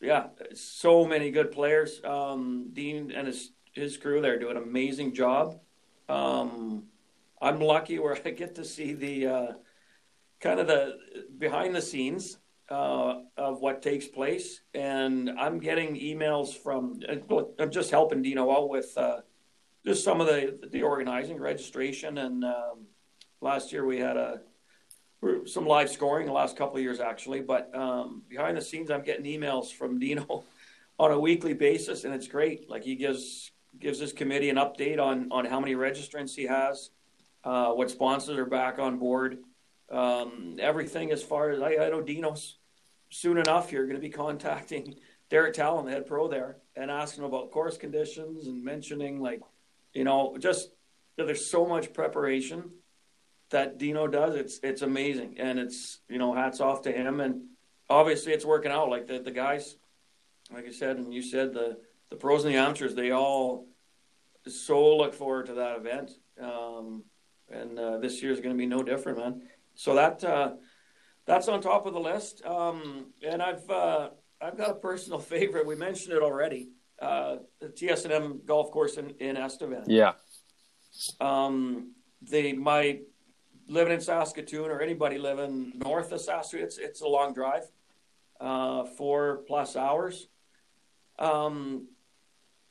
yeah, 0.00 0.28
so 0.54 1.04
many 1.04 1.30
good 1.30 1.52
players. 1.52 2.00
Um, 2.02 2.70
Dean 2.72 3.12
and 3.12 3.26
his 3.26 3.50
his 3.80 3.96
crew 3.96 4.20
there 4.20 4.38
do 4.38 4.50
an 4.50 4.56
amazing 4.56 5.14
job. 5.14 5.58
Um, 6.08 6.84
I'm 7.40 7.60
lucky 7.60 7.98
where 7.98 8.18
I 8.24 8.30
get 8.30 8.54
to 8.56 8.64
see 8.64 8.92
the 8.92 9.26
uh, 9.26 9.52
kind 10.40 10.60
of 10.60 10.66
the 10.66 10.98
behind 11.38 11.74
the 11.74 11.82
scenes 11.82 12.38
uh, 12.68 13.20
of 13.36 13.60
what 13.60 13.82
takes 13.82 14.06
place, 14.06 14.60
and 14.74 15.30
I'm 15.30 15.58
getting 15.58 15.96
emails 15.96 16.54
from. 16.54 17.00
I'm 17.58 17.70
just 17.70 17.90
helping 17.90 18.22
Dino 18.22 18.50
out 18.50 18.68
with 18.68 18.96
uh, 18.96 19.20
just 19.84 20.04
some 20.04 20.20
of 20.20 20.26
the 20.26 20.58
the 20.70 20.82
organizing, 20.82 21.38
registration, 21.38 22.18
and 22.18 22.44
um, 22.44 22.86
last 23.40 23.72
year 23.72 23.84
we 23.84 23.98
had 23.98 24.16
a 24.16 24.40
some 25.46 25.66
live 25.66 25.90
scoring 25.90 26.26
the 26.26 26.32
last 26.32 26.56
couple 26.56 26.76
of 26.76 26.82
years 26.82 27.00
actually. 27.00 27.40
But 27.40 27.74
um, 27.74 28.22
behind 28.28 28.56
the 28.56 28.62
scenes, 28.62 28.90
I'm 28.90 29.02
getting 29.02 29.24
emails 29.24 29.72
from 29.72 29.98
Dino 29.98 30.44
on 30.98 31.10
a 31.10 31.18
weekly 31.18 31.54
basis, 31.54 32.04
and 32.04 32.14
it's 32.14 32.28
great. 32.28 32.68
Like 32.68 32.84
he 32.84 32.94
gives 32.94 33.52
gives 33.78 33.98
this 33.98 34.12
committee 34.12 34.50
an 34.50 34.56
update 34.56 35.00
on 35.00 35.30
on 35.30 35.44
how 35.44 35.60
many 35.60 35.74
registrants 35.74 36.34
he 36.34 36.44
has, 36.44 36.90
uh, 37.44 37.72
what 37.72 37.90
sponsors 37.90 38.36
are 38.36 38.46
back 38.46 38.78
on 38.78 38.98
board, 38.98 39.38
um, 39.90 40.56
everything 40.60 41.10
as 41.10 41.22
far 41.22 41.50
as 41.50 41.60
I, 41.60 41.76
I 41.76 41.90
know. 41.90 42.02
Dino's 42.02 42.58
soon 43.10 43.38
enough. 43.38 43.72
You're 43.72 43.86
going 43.86 43.96
to 43.96 44.02
be 44.02 44.08
contacting 44.24 44.96
Derek 45.28 45.54
Talon, 45.54 45.86
the 45.86 45.92
head 45.92 46.06
pro 46.06 46.28
there, 46.28 46.56
and 46.74 46.90
asking 46.90 47.24
about 47.24 47.50
course 47.50 47.76
conditions 47.76 48.46
and 48.46 48.64
mentioning 48.64 49.20
like, 49.20 49.40
you 49.92 50.04
know, 50.04 50.36
just 50.38 50.70
there's 51.16 51.50
so 51.50 51.66
much 51.66 51.92
preparation 51.92 52.70
that 53.50 53.78
Dino 53.78 54.06
does. 54.06 54.34
It's 54.34 54.60
it's 54.62 54.82
amazing, 54.82 55.36
and 55.38 55.58
it's 55.58 56.00
you 56.08 56.18
know 56.18 56.34
hats 56.34 56.60
off 56.60 56.82
to 56.82 56.92
him. 56.92 57.20
And 57.20 57.42
obviously, 57.88 58.32
it's 58.32 58.44
working 58.44 58.72
out. 58.72 58.88
Like 58.88 59.06
the 59.06 59.20
the 59.20 59.30
guys, 59.30 59.76
like 60.52 60.66
I 60.66 60.72
said, 60.72 60.96
and 60.96 61.12
you 61.12 61.22
said 61.22 61.52
the 61.52 61.78
the 62.10 62.16
pros 62.16 62.44
and 62.44 62.54
the 62.54 62.58
amateurs, 62.58 62.94
they 62.94 63.10
all 63.10 63.66
so 64.46 64.96
look 64.96 65.14
forward 65.14 65.46
to 65.46 65.54
that 65.54 65.76
event. 65.76 66.12
Um, 66.40 67.04
and 67.50 67.78
uh, 67.78 67.98
this 67.98 68.22
year 68.22 68.32
is 68.32 68.40
going 68.40 68.54
to 68.54 68.58
be 68.58 68.66
no 68.66 68.82
different, 68.82 69.18
man. 69.18 69.42
So 69.74 69.94
that 69.94 70.22
uh, 70.24 70.52
that's 71.26 71.48
on 71.48 71.60
top 71.60 71.86
of 71.86 71.92
the 71.92 72.00
list. 72.00 72.44
Um, 72.44 73.12
and 73.26 73.42
I've 73.42 73.68
uh, 73.68 74.10
I've 74.40 74.56
got 74.56 74.70
a 74.70 74.74
personal 74.74 75.18
favorite. 75.34 75.66
We 75.66 75.76
mentioned 75.76 76.14
it 76.14 76.22
already. 76.22 76.70
Uh, 77.00 77.36
the 77.60 77.70
TS&M 77.70 78.42
golf 78.44 78.70
course 78.70 78.98
in, 78.98 79.10
in 79.20 79.38
Estevan. 79.38 79.84
Yeah. 79.86 80.12
Um, 81.18 81.94
they 82.20 82.52
my 82.52 83.00
living 83.68 83.94
in 83.94 84.00
Saskatoon 84.00 84.70
or 84.70 84.80
anybody 84.80 85.16
living 85.16 85.72
north 85.76 86.12
of 86.12 86.20
Saskatoon, 86.20 86.64
it's 86.64 86.78
it's 86.78 87.00
a 87.00 87.08
long 87.08 87.32
drive, 87.32 87.62
uh, 88.40 88.84
four 88.84 89.42
plus 89.46 89.76
hours, 89.76 90.28
um, 91.18 91.88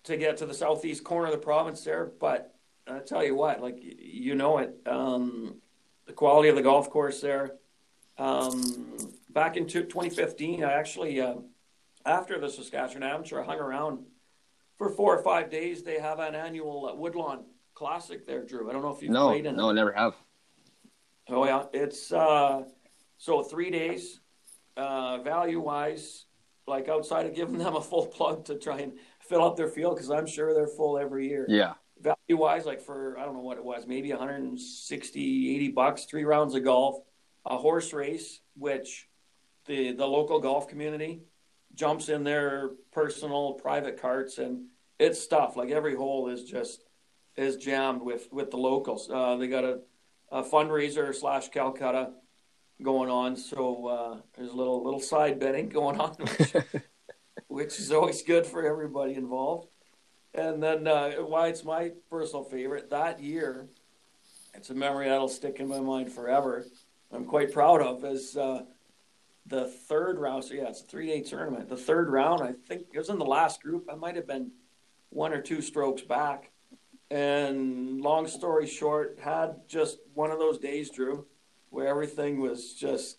to 0.03 0.17
get 0.17 0.37
to 0.37 0.45
the 0.45 0.53
southeast 0.53 1.03
corner 1.03 1.27
of 1.27 1.33
the 1.33 1.37
province 1.37 1.83
there. 1.83 2.11
But 2.19 2.53
I 2.87 2.99
tell 2.99 3.23
you 3.23 3.35
what, 3.35 3.61
like 3.61 3.77
you 3.79 4.35
know 4.35 4.59
it, 4.59 4.75
um, 4.85 5.61
the 6.05 6.13
quality 6.13 6.49
of 6.49 6.55
the 6.55 6.61
golf 6.61 6.89
course 6.89 7.21
there. 7.21 7.55
Um, 8.17 8.97
back 9.29 9.55
in 9.55 9.67
2015, 9.67 10.63
I 10.63 10.73
actually 10.73 11.21
uh, 11.21 11.35
after 12.05 12.39
the 12.39 12.49
Saskatchewan 12.49 13.03
Amateur, 13.03 13.41
I 13.41 13.45
hung 13.45 13.59
around 13.59 13.99
for 14.77 14.89
four 14.89 15.17
or 15.17 15.23
five 15.23 15.49
days. 15.49 15.83
They 15.83 15.99
have 15.99 16.19
an 16.19 16.35
annual 16.35 16.87
uh, 16.87 16.95
Woodlawn 16.95 17.45
Classic 17.73 18.25
there, 18.25 18.43
Drew. 18.43 18.69
I 18.69 18.73
don't 18.73 18.81
know 18.81 18.91
if 18.91 19.01
you've 19.01 19.11
no, 19.11 19.29
played 19.29 19.45
in 19.45 19.53
it. 19.53 19.57
no, 19.57 19.69
it. 19.69 19.73
never 19.73 19.91
have. 19.91 20.15
Oh 21.29 21.45
yeah, 21.45 21.65
it's 21.73 22.11
uh, 22.11 22.63
so 23.17 23.43
three 23.43 23.69
days. 23.69 24.19
Uh, 24.75 25.17
value 25.17 25.59
wise, 25.59 26.25
like 26.65 26.87
outside 26.87 27.25
of 27.25 27.35
giving 27.35 27.57
them 27.59 27.75
a 27.75 27.81
full 27.81 28.07
plug 28.07 28.45
to 28.45 28.55
try 28.55 28.79
and 28.79 28.93
fill 29.29 29.43
up 29.43 29.55
their 29.55 29.67
field 29.67 29.95
because 29.95 30.09
I'm 30.09 30.25
sure 30.25 30.53
they're 30.53 30.67
full 30.67 30.97
every 30.97 31.29
year. 31.29 31.45
Yeah. 31.47 31.73
Value 32.01 32.41
wise, 32.41 32.65
like 32.65 32.81
for 32.81 33.17
I 33.17 33.25
don't 33.25 33.35
know 33.35 33.41
what 33.41 33.57
it 33.57 33.63
was, 33.63 33.85
maybe 33.85 34.09
160, 34.09 35.55
80 35.55 35.67
bucks, 35.69 36.05
three 36.05 36.23
rounds 36.23 36.55
of 36.55 36.63
golf, 36.63 37.01
a 37.45 37.57
horse 37.57 37.93
race, 37.93 38.39
which 38.55 39.07
the 39.65 39.91
the 39.93 40.05
local 40.05 40.39
golf 40.39 40.67
community 40.67 41.21
jumps 41.75 42.09
in 42.09 42.23
their 42.23 42.71
personal 42.91 43.53
private 43.53 44.01
carts 44.01 44.37
and 44.37 44.65
it's 44.97 45.19
stuff. 45.19 45.55
Like 45.55 45.69
every 45.69 45.95
hole 45.95 46.29
is 46.29 46.43
just 46.43 46.83
is 47.35 47.57
jammed 47.57 48.01
with 48.01 48.27
with 48.31 48.51
the 48.51 48.57
locals. 48.57 49.09
Uh, 49.09 49.35
they 49.37 49.47
got 49.47 49.63
a, 49.63 49.79
a 50.31 50.43
fundraiser 50.43 51.15
slash 51.15 51.49
Calcutta 51.49 52.11
going 52.81 53.09
on, 53.09 53.35
so 53.35 53.87
uh, 53.87 54.17
there's 54.35 54.51
a 54.51 54.55
little 54.55 54.83
little 54.83 54.99
side 54.99 55.39
betting 55.39 55.69
going 55.79 55.99
on, 55.99 56.15
which, 56.15 56.53
which 57.49 57.79
is 57.79 57.91
always 57.91 58.21
good 58.21 58.45
for 58.45 58.63
everybody 58.63 59.15
involved. 59.15 59.67
And 60.33 60.61
then 60.61 60.87
uh, 60.87 61.11
why 61.13 61.47
it's 61.47 61.65
my 61.65 61.91
personal 62.09 62.43
favorite 62.43 62.91
that 62.91 63.19
year, 63.19 63.67
it's 64.53 64.69
a 64.69 64.75
memory 64.75 65.09
that'll 65.09 65.27
stick 65.27 65.59
in 65.59 65.67
my 65.67 65.79
mind 65.79 66.13
forever. 66.13 66.65
I'm 67.11 67.25
quite 67.25 67.51
proud 67.51 67.81
of 67.81 68.05
is 68.05 68.37
uh, 68.37 68.61
the 69.47 69.65
third 69.65 70.19
round. 70.19 70.43
So 70.43 70.53
yeah, 70.53 70.69
it's 70.69 70.81
a 70.81 70.85
three 70.85 71.07
day 71.07 71.21
tournament. 71.21 71.67
The 71.67 71.77
third 71.77 72.09
round, 72.09 72.41
I 72.41 72.53
think 72.67 72.83
it 72.93 72.97
was 72.97 73.09
in 73.09 73.17
the 73.17 73.25
last 73.25 73.61
group. 73.63 73.89
I 73.91 73.95
might 73.95 74.15
have 74.15 74.27
been 74.27 74.51
one 75.09 75.33
or 75.33 75.41
two 75.41 75.61
strokes 75.61 76.03
back. 76.03 76.51
And 77.09 77.99
long 77.99 78.27
story 78.27 78.67
short, 78.67 79.17
had 79.19 79.61
just 79.67 79.97
one 80.13 80.29
of 80.29 80.37
those 80.37 80.59
days, 80.59 80.91
Drew, 80.91 81.25
where 81.71 81.87
everything 81.87 82.39
was 82.39 82.75
just 82.75 83.17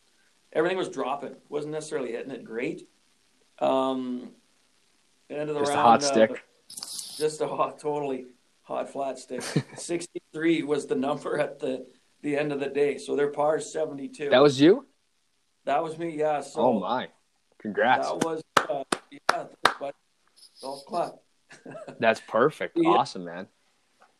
everything 0.53 0.79
was 0.79 0.89
dropping. 0.89 1.35
wasn't 1.49 1.73
necessarily 1.73 2.13
hitting 2.13 2.31
it 2.31 2.45
great. 2.45 2.89
Um, 3.61 4.31
end 5.29 5.49
of 5.51 5.55
the 5.55 5.61
Just 5.61 5.73
a 5.73 5.77
hot 5.77 6.03
uh, 6.03 6.07
stick. 6.07 6.45
just 7.19 7.41
a 7.41 7.47
hot, 7.47 7.79
totally 7.79 8.27
hot 8.63 8.91
flat 8.91 9.19
stick. 9.19 9.43
Sixty 9.77 10.23
three 10.33 10.63
was 10.63 10.87
the 10.87 10.95
number 10.95 11.39
at 11.39 11.59
the 11.59 11.87
the 12.23 12.37
end 12.37 12.53
of 12.53 12.61
the 12.61 12.69
day. 12.69 12.99
So 12.99 13.17
their 13.17 13.29
par 13.29 13.59
is 13.59 13.73
seventy 13.73 14.09
two. 14.09 14.31
That 14.31 14.43
was 14.43 14.61
you? 14.61 14.87
that 15.65 15.83
was 15.83 15.99
me. 15.99 16.17
Yeah. 16.17 16.41
So 16.41 16.61
oh 16.61 16.81
my. 16.81 17.09
Congrats. 17.61 18.09
that 18.09 18.25
was 18.25 18.43
uh, 18.69 18.85
yeah, 19.11 19.45
but 19.79 19.95
golf 20.63 20.85
club. 20.87 21.19
That's 21.99 22.21
perfect. 22.27 22.79
Yeah. 22.81 22.91
Awesome, 22.91 23.25
man. 23.25 23.47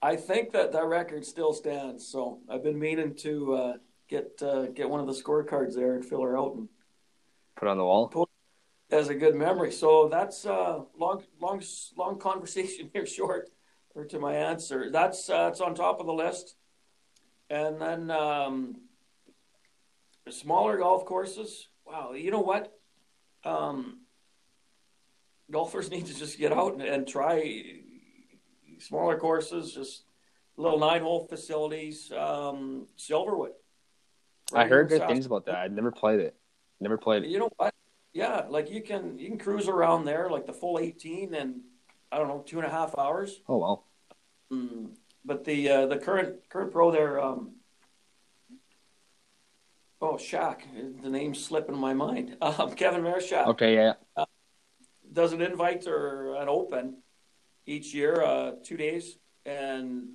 I 0.03 0.17
think 0.17 0.53
that 0.53 0.73
that 0.73 0.85
record 0.85 1.25
still 1.25 1.53
stands. 1.53 2.07
So 2.07 2.41
I've 2.49 2.63
been 2.63 2.79
meaning 2.79 3.15
to 3.17 3.55
uh, 3.55 3.73
get 4.09 4.43
uh, 4.43 4.67
get 4.67 4.91
one 4.91 5.01
of 5.01 5.07
the 5.07 5.13
scorecards 5.13 5.75
there 5.75 5.95
and 5.95 6.05
fill 6.05 6.23
her 6.23 6.37
out 6.39 6.55
and 6.57 6.69
Put 7.57 7.69
on 7.69 7.77
the 7.77 7.85
wall. 7.85 8.09
As 8.91 9.09
a 9.09 9.15
good 9.15 9.35
memory. 9.35 9.73
So 9.73 10.09
that's 10.09 10.47
uh, 10.47 10.81
long, 10.99 11.23
long, 11.41 11.63
long 11.97 12.19
conversation 12.21 12.91
here, 12.93 13.07
short, 13.07 13.51
or 13.95 14.05
to 14.07 14.19
my 14.19 14.35
answer. 14.35 14.91
That's 14.91 15.29
uh, 15.29 15.49
it's 15.51 15.61
on 15.61 15.75
top 15.75 16.01
of 16.01 16.07
the 16.07 16.13
list, 16.13 16.57
and 17.49 17.81
then 17.81 18.11
um, 18.11 18.77
smaller 20.29 20.79
golf 20.79 21.05
courses. 21.05 21.69
Wow, 21.85 22.13
you 22.13 22.31
know 22.31 22.41
what? 22.41 22.73
Um, 23.45 24.01
golfers 25.51 25.91
need 25.91 26.07
to 26.07 26.15
just 26.15 26.39
get 26.39 26.53
out 26.53 26.75
and, 26.75 26.83
and 26.83 27.07
try 27.07 27.63
smaller 28.79 29.19
courses, 29.19 29.73
just 29.73 30.05
little 30.57 30.79
nine-hole 30.79 31.27
facilities. 31.29 32.13
Um, 32.13 32.87
Silverwood. 32.99 33.53
I 34.55 34.67
heard 34.67 34.89
good 34.89 35.07
things 35.07 35.27
about 35.27 35.47
that. 35.47 35.57
I'd 35.57 35.73
never 35.73 35.93
played 35.93 36.21
it. 36.21 36.35
Never 36.81 36.99
played 36.99 37.25
it. 37.25 37.29
you 37.29 37.39
know 37.39 37.51
what? 37.57 37.73
Yeah, 38.13 38.47
like 38.49 38.71
you 38.71 38.83
can 38.83 39.19
you 39.19 39.29
can 39.29 39.39
cruise 39.39 39.69
around 39.69 40.05
there 40.05 40.29
like 40.31 40.47
the 40.47 40.53
full 40.53 40.79
eighteen 40.79 41.35
and 41.35 41.61
I 42.11 42.19
don't 42.19 42.29
know 42.29 42.43
two 42.45 42.59
and 42.59 42.67
a 42.67 42.71
half 42.71 42.97
hours. 42.99 43.41
Oh 43.49 43.59
well. 43.59 43.85
Mm. 44.53 44.91
But 45.25 45.45
the 45.45 45.69
uh, 45.69 45.87
the 45.87 45.99
current 45.99 46.49
current 46.49 46.73
pro 46.73 46.91
there, 46.91 47.21
um, 47.21 47.53
oh 50.01 50.15
Shaq, 50.15 50.63
the 51.03 51.11
name's 51.11 51.45
slipping 51.45 51.77
my 51.77 51.95
mind. 51.95 52.37
Um, 52.43 52.73
Kevin 52.73 53.03
Marshak 53.03 53.47
Okay, 53.49 53.75
yeah. 53.75 53.95
does 55.13 55.33
an 55.33 55.43
invite 55.43 55.87
or 55.87 56.35
an 56.37 56.49
open 56.49 57.03
each 57.67 57.95
year, 57.95 58.23
uh, 58.23 58.53
two 58.65 58.77
days, 58.77 59.19
and 59.47 60.09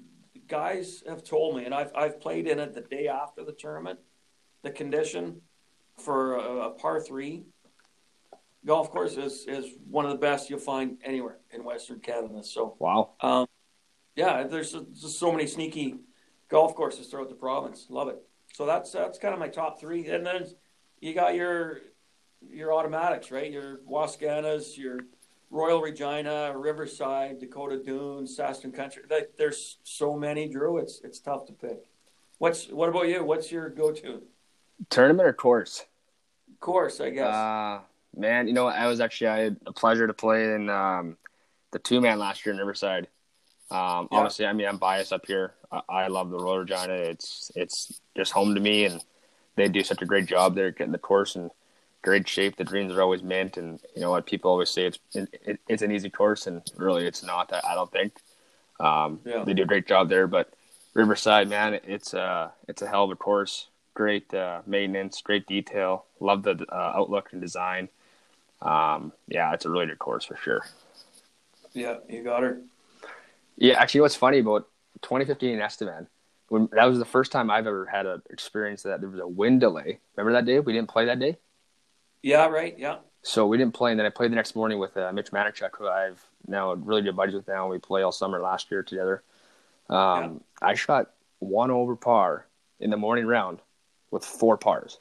guys 0.48 1.04
have 1.08 1.24
told 1.24 1.56
me, 1.56 1.64
and 1.64 1.74
I've 1.74 1.92
I've 1.96 2.20
played 2.20 2.48
in 2.48 2.60
it 2.60 2.74
the 2.74 2.82
day 2.82 3.08
after 3.08 3.46
the 3.46 3.54
tournament. 3.54 4.00
The 4.64 4.72
condition 4.72 5.42
for 5.98 6.36
a, 6.36 6.58
a 6.68 6.70
par 6.72 7.00
three 7.00 7.46
golf 8.66 8.90
course 8.92 9.18
is 9.18 9.46
is 9.48 9.66
one 9.90 10.06
of 10.06 10.12
the 10.12 10.18
best 10.18 10.50
you'll 10.50 10.60
find 10.60 10.98
anywhere 11.04 11.38
in 11.52 11.64
Western 11.64 12.00
Canada. 12.00 12.44
So, 12.44 12.76
Wow. 12.80 13.12
um, 13.22 13.48
yeah, 14.16 14.44
there's 14.44 14.72
just 14.72 15.20
so 15.20 15.32
many 15.32 15.48
sneaky 15.48 16.00
golf 16.50 16.76
courses 16.76 17.08
throughout 17.08 17.30
the 17.30 17.36
province. 17.36 17.88
Love 17.90 18.08
it. 18.10 18.22
So 18.54 18.66
that's 18.66 18.92
that's 18.92 19.20
kind 19.20 19.34
of 19.34 19.40
my 19.40 19.50
top 19.50 19.80
three, 19.80 20.08
and 20.08 20.26
then 20.26 20.48
you 21.00 21.14
got 21.14 21.36
your 21.36 21.80
your 22.50 22.74
automatics, 22.74 23.32
right? 23.32 23.52
Your 23.52 23.80
Wascanas, 23.90 24.78
your 24.78 25.00
Royal 25.50 25.82
Regina, 25.82 26.54
Riverside, 26.58 27.40
Dakota 27.40 27.82
Dunes, 27.82 28.36
Saskatoon 28.36 28.72
Country. 28.72 29.04
Like, 29.10 29.32
there's 29.38 29.78
so 29.84 30.16
many, 30.16 30.48
Drew. 30.48 30.78
It's 30.78 31.02
it's 31.04 31.20
tough 31.20 31.46
to 31.48 31.54
pick. 31.54 31.86
What's 32.38 32.68
what 32.70 32.90
about 32.90 33.08
you? 33.08 33.24
What's 33.24 33.52
your 33.52 33.70
go-to 33.70 34.24
Tournament 34.90 35.28
or 35.28 35.34
course? 35.34 35.86
course? 36.60 37.00
I 37.00 37.10
guess. 37.10 37.34
Uh, 37.34 37.80
man, 38.18 38.48
you 38.48 38.54
know, 38.54 38.68
I 38.68 38.88
was 38.88 39.00
actually 39.00 39.28
I 39.28 39.38
had 39.40 39.58
a 39.66 39.74
pleasure 39.74 40.08
to 40.08 40.14
play 40.14 40.54
in 40.54 40.70
um, 40.70 41.18
the 41.72 41.80
two 41.80 42.02
man 42.02 42.20
last 42.20 42.46
year 42.46 42.54
in 42.54 42.60
Riverside. 42.60 43.08
Um, 43.72 44.08
Yeah. 44.12 44.20
Obviously, 44.20 44.46
I 44.46 44.54
mean, 44.54 44.68
I'm 44.68 44.78
biased 44.78 45.14
up 45.14 45.26
here. 45.26 45.54
I, 45.72 45.82
I 45.90 46.08
love 46.08 46.30
the 46.30 46.38
Royal 46.40 46.60
Regina. 46.60 46.94
It's 46.94 47.52
it's 47.56 48.00
just 48.16 48.32
home 48.32 48.56
to 48.56 48.62
me, 48.62 48.86
and 48.86 49.04
they 49.56 49.68
do 49.68 49.84
such 49.84 50.02
a 50.02 50.06
great 50.06 50.26
job 50.28 50.56
there 50.56 50.72
getting 50.72 50.92
the 50.92 50.98
course 51.00 51.36
in 51.36 51.50
great 52.04 52.28
shape. 52.28 52.56
The 52.58 52.64
greens 52.64 52.94
are 52.94 53.02
always 53.02 53.24
mint, 53.24 53.58
and 53.58 53.80
you 53.96 54.02
know 54.02 54.12
what 54.12 54.26
people 54.26 54.52
always 54.52 54.70
say 54.70 54.86
it's 54.86 55.00
it, 55.14 55.60
it's 55.68 55.82
an 55.82 55.92
easy 55.92 56.10
course, 56.10 56.48
and 56.48 56.62
really 56.78 57.06
it's 57.08 57.24
not. 57.24 57.52
I, 57.52 57.62
I 57.72 57.76
don't 57.76 57.92
think. 57.92 58.14
Um, 58.80 59.20
Yeah. 59.26 59.44
They 59.44 59.54
do 59.54 59.64
a 59.64 59.66
great 59.66 59.88
job 59.88 60.10
there, 60.10 60.28
but 60.28 60.54
Riverside, 60.94 61.50
man, 61.50 61.80
it's 61.86 62.14
a 62.14 62.54
it's 62.68 62.82
a 62.82 62.88
hell 62.88 63.06
of 63.06 63.12
a 63.12 63.16
course. 63.16 63.68
Great 63.94 64.34
uh, 64.34 64.62
maintenance, 64.68 65.22
great 65.22 65.48
detail. 65.48 66.06
Love 66.20 66.44
the 66.44 66.66
uh, 66.70 66.94
outlook 66.96 67.30
and 67.32 67.42
design. 67.42 67.90
Um, 68.62 69.12
yeah, 69.28 69.54
it's 69.54 69.66
a 69.66 69.70
really 69.70 69.86
good 69.86 70.00
course 70.00 70.26
for 70.26 70.38
sure. 70.38 70.66
yeah, 71.74 71.98
you 72.10 72.24
got 72.24 72.44
her. 72.44 72.62
Yeah, 73.58 73.80
actually, 73.80 74.02
what's 74.02 74.16
funny 74.16 74.40
about 74.40 74.68
2015 75.02 75.50
in 75.50 75.62
Estevan, 75.62 76.08
when 76.50 76.70
that 76.74 76.86
was 76.86 77.00
the 77.00 77.06
first 77.06 77.32
time 77.32 77.50
I've 77.50 77.68
ever 77.68 77.86
had 77.86 78.06
an 78.06 78.22
experience 78.30 78.84
that 78.84 79.00
there 79.02 79.10
was 79.10 79.20
a 79.20 79.28
wind 79.28 79.62
delay. 79.62 80.00
Remember 80.16 80.34
that 80.34 80.46
day? 80.46 80.60
We 80.60 80.74
didn't 80.74 80.90
play 80.90 81.06
that 81.06 81.20
day. 81.20 81.38
Yeah, 82.22 82.48
right. 82.48 82.78
Yeah. 82.78 82.98
So 83.22 83.48
we 83.48 83.58
didn't 83.58 83.74
play, 83.74 83.92
and 83.92 84.00
then 84.00 84.06
I 84.06 84.10
played 84.10 84.32
the 84.32 84.36
next 84.36 84.56
morning 84.56 84.80
with 84.80 84.96
uh, 84.98 85.12
Mitch 85.12 85.32
Manichuk, 85.32 85.72
who 85.78 85.88
I've 85.88 86.24
now 86.48 86.74
really 86.74 87.02
good 87.02 87.16
buddies 87.16 87.36
with 87.36 87.48
now. 87.48 87.70
We 87.70 87.80
play 87.80 88.02
all 88.02 88.12
summer 88.12 88.40
last 88.40 88.70
year 88.72 88.84
together. 88.84 89.24
Um, 89.90 90.42
yeah. 90.62 90.70
I 90.70 90.74
shot 90.76 91.12
one 91.40 91.72
over 91.72 91.96
par 91.96 92.48
in 92.80 92.90
the 92.90 92.98
morning 92.98 93.26
round 93.26 93.60
with 94.12 94.26
four 94.26 94.58
pars. 94.58 95.00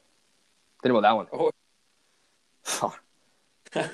Think 0.83 0.91
about 0.91 1.03
that 1.03 1.13
one. 1.13 1.27
Oh. 1.33 1.51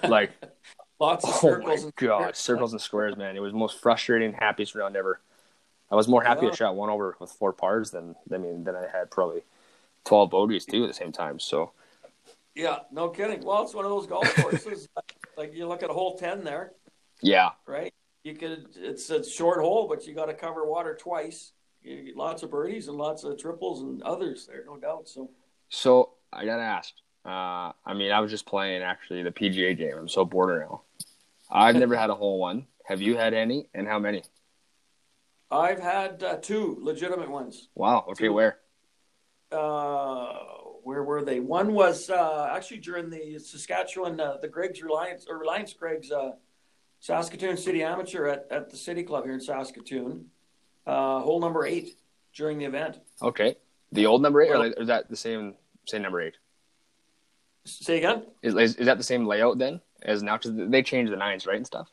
Like 0.02 0.30
lots 1.00 1.24
of 1.24 1.30
oh 1.34 1.38
circles. 1.38 1.82
Oh 1.82 1.86
my 1.86 1.92
god, 1.96 2.18
squares. 2.18 2.38
circles 2.38 2.72
and 2.72 2.80
squares, 2.80 3.16
man! 3.16 3.36
It 3.36 3.40
was 3.40 3.52
the 3.52 3.58
most 3.58 3.80
frustrating, 3.80 4.32
happiest 4.32 4.74
round 4.74 4.96
ever. 4.96 5.20
I 5.90 5.96
was 5.96 6.06
more 6.06 6.22
happy. 6.22 6.46
I 6.48 6.54
shot 6.54 6.76
one 6.76 6.90
over 6.90 7.16
with 7.18 7.30
four 7.32 7.52
pars 7.52 7.90
than 7.90 8.14
I 8.32 8.38
mean 8.38 8.64
than 8.64 8.76
I 8.76 8.86
had 8.92 9.10
probably 9.10 9.42
twelve 10.04 10.30
bogeys 10.30 10.64
too 10.64 10.84
at 10.84 10.88
the 10.88 10.94
same 10.94 11.12
time. 11.12 11.40
So 11.40 11.72
yeah, 12.54 12.78
no 12.90 13.08
kidding. 13.08 13.44
Well, 13.44 13.62
it's 13.62 13.74
one 13.74 13.84
of 13.84 13.90
those 13.90 14.06
golf 14.06 14.34
courses. 14.36 14.88
like 15.36 15.54
you 15.54 15.66
look 15.66 15.82
at 15.82 15.90
a 15.90 15.92
hole 15.92 16.16
ten 16.16 16.44
there. 16.44 16.72
Yeah. 17.22 17.50
Right. 17.66 17.92
You 18.24 18.34
could. 18.34 18.66
It's 18.76 19.08
a 19.10 19.24
short 19.24 19.60
hole, 19.60 19.88
but 19.88 20.06
you 20.06 20.14
got 20.14 20.26
to 20.26 20.34
cover 20.34 20.64
water 20.66 20.96
twice. 21.00 21.52
You 21.82 22.12
lots 22.16 22.42
of 22.42 22.50
birdies 22.50 22.88
and 22.88 22.96
lots 22.98 23.24
of 23.24 23.38
triples 23.38 23.80
and 23.80 24.02
others 24.02 24.46
there, 24.46 24.64
no 24.66 24.76
doubt. 24.76 25.08
So. 25.08 25.30
So 25.70 26.10
I 26.32 26.44
got 26.44 26.60
asked. 26.60 27.02
Uh, 27.24 27.72
I 27.84 27.94
mean, 27.94 28.12
I 28.12 28.20
was 28.20 28.30
just 28.30 28.46
playing 28.46 28.82
actually 28.82 29.22
the 29.22 29.30
PGA 29.30 29.76
game. 29.76 29.94
I'm 29.96 30.08
so 30.08 30.24
bored 30.24 30.60
now. 30.60 30.82
I've 31.50 31.76
never 31.76 31.96
had 31.96 32.10
a 32.10 32.14
hole 32.14 32.38
one. 32.38 32.66
Have 32.84 33.00
you 33.00 33.16
had 33.16 33.34
any, 33.34 33.68
and 33.74 33.86
how 33.86 33.98
many? 33.98 34.22
I've 35.50 35.80
had 35.80 36.22
uh, 36.22 36.36
two 36.36 36.78
legitimate 36.80 37.30
ones. 37.30 37.68
Wow. 37.74 38.06
Okay, 38.10 38.26
two. 38.26 38.32
where? 38.32 38.58
Uh, 39.52 40.32
where 40.82 41.02
were 41.02 41.24
they? 41.24 41.40
One 41.40 41.72
was 41.72 42.08
uh, 42.08 42.48
actually 42.52 42.78
during 42.78 43.10
the 43.10 43.38
Saskatchewan, 43.38 44.20
uh, 44.20 44.38
the 44.40 44.48
Greg's 44.48 44.82
Reliance 44.82 45.26
or 45.28 45.38
Reliance 45.38 45.72
Griggs 45.72 46.10
uh, 46.10 46.32
Saskatoon 47.00 47.56
City 47.56 47.82
Amateur 47.82 48.26
at, 48.26 48.46
at 48.50 48.70
the 48.70 48.76
City 48.76 49.02
Club 49.02 49.24
here 49.24 49.34
in 49.34 49.40
Saskatoon. 49.40 50.26
Uh, 50.86 51.20
hole 51.20 51.40
number 51.40 51.66
eight 51.66 51.96
during 52.34 52.58
the 52.58 52.64
event. 52.64 52.98
Okay, 53.22 53.56
the 53.92 54.06
old 54.06 54.22
number 54.22 54.40
eight, 54.42 54.50
well, 54.50 54.62
or 54.62 54.66
is 54.66 54.88
that 54.88 55.08
the 55.08 55.16
same 55.16 55.54
same 55.86 56.02
number 56.02 56.20
eight? 56.20 56.36
Say 57.64 57.98
again. 57.98 58.24
Is, 58.42 58.54
is, 58.54 58.76
is 58.76 58.86
that 58.86 58.98
the 58.98 59.04
same 59.04 59.26
layout 59.26 59.58
then 59.58 59.80
as 60.02 60.22
now? 60.22 60.36
Because 60.36 60.52
they 60.70 60.82
changed 60.82 61.12
the 61.12 61.16
nines, 61.16 61.46
right, 61.46 61.56
and 61.56 61.66
stuff. 61.66 61.88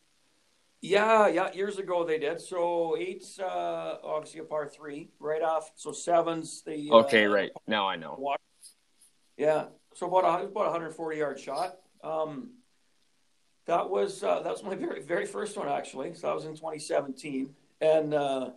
Yeah, 0.81 1.27
yeah. 1.27 1.51
Years 1.53 1.77
ago 1.77 2.05
they 2.05 2.19
did. 2.19 2.39
So 2.39 2.95
eight's 2.97 3.39
uh, 3.39 3.97
obviously 4.03 4.41
a 4.41 4.43
par 4.43 4.67
three, 4.67 5.09
right 5.19 5.41
off. 5.41 5.71
So 5.75 5.91
seven's 5.91 6.61
the. 6.63 6.89
Okay, 6.91 7.25
uh, 7.25 7.29
right 7.29 7.51
now 7.67 7.87
I 7.87 7.95
know. 7.95 8.15
Water. 8.17 8.41
Yeah, 9.37 9.65
so 9.93 10.07
about 10.07 10.41
a 10.41 10.45
about 10.45 10.67
a 10.67 10.71
140 10.71 11.17
yard 11.17 11.39
shot. 11.39 11.77
Um, 12.03 12.51
that 13.65 13.89
was 13.89 14.23
uh, 14.23 14.41
that 14.41 14.51
was 14.51 14.63
my 14.63 14.75
very 14.75 15.01
very 15.01 15.25
first 15.25 15.57
one 15.57 15.67
actually. 15.67 16.13
So 16.13 16.27
that 16.27 16.35
was 16.35 16.45
in 16.45 16.55
2017, 16.55 17.53
and 17.81 18.13
uh, 18.13 18.49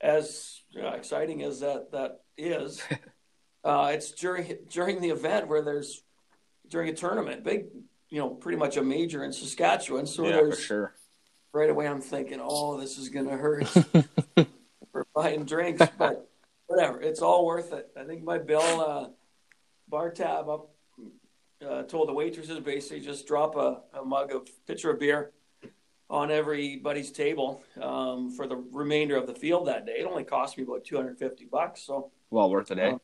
as 0.00 0.60
exciting 0.74 1.42
as 1.42 1.60
that 1.60 1.92
that 1.92 2.20
is, 2.36 2.82
uh, 3.64 3.90
it's 3.94 4.10
during 4.12 4.58
during 4.68 5.00
the 5.00 5.10
event 5.10 5.48
where 5.48 5.62
there's 5.62 6.02
during 6.68 6.88
a 6.88 6.94
tournament, 6.94 7.44
big, 7.44 7.66
you 8.08 8.18
know, 8.18 8.30
pretty 8.30 8.58
much 8.58 8.76
a 8.76 8.82
major 8.82 9.24
in 9.24 9.32
Saskatchewan. 9.32 10.06
So 10.06 10.24
yeah, 10.24 10.32
there's 10.32 10.56
for 10.56 10.60
sure 10.62 10.94
right 11.52 11.70
away 11.70 11.88
I'm 11.88 12.00
thinking, 12.00 12.40
oh, 12.42 12.78
this 12.78 12.98
is 12.98 13.08
gonna 13.08 13.36
hurt 13.36 13.66
for 14.92 15.06
buying 15.14 15.44
drinks, 15.44 15.82
but 15.98 16.28
whatever, 16.66 17.00
it's 17.00 17.22
all 17.22 17.46
worth 17.46 17.72
it. 17.72 17.88
I 17.96 18.04
think 18.04 18.22
my 18.22 18.38
bill, 18.38 18.80
uh, 18.80 19.08
bar 19.88 20.10
tab 20.10 20.48
up, 20.48 20.70
uh, 21.66 21.82
told 21.84 22.08
the 22.08 22.12
waitresses 22.12 22.60
basically 22.60 23.00
just 23.00 23.26
drop 23.26 23.56
a, 23.56 23.80
a 23.98 24.04
mug 24.04 24.32
of 24.32 24.48
pitcher 24.66 24.90
of 24.90 25.00
beer 25.00 25.32
on 26.10 26.30
everybody's 26.30 27.10
table 27.10 27.62
um, 27.80 28.30
for 28.30 28.46
the 28.46 28.56
remainder 28.72 29.16
of 29.16 29.26
the 29.26 29.34
field 29.34 29.66
that 29.66 29.84
day. 29.84 29.96
It 29.98 30.06
only 30.06 30.24
cost 30.24 30.56
me 30.56 30.64
about 30.64 30.84
250 30.84 31.46
bucks, 31.46 31.82
so 31.82 32.10
well 32.30 32.50
worth 32.50 32.70
it, 32.70 32.78
eh? 32.78 32.96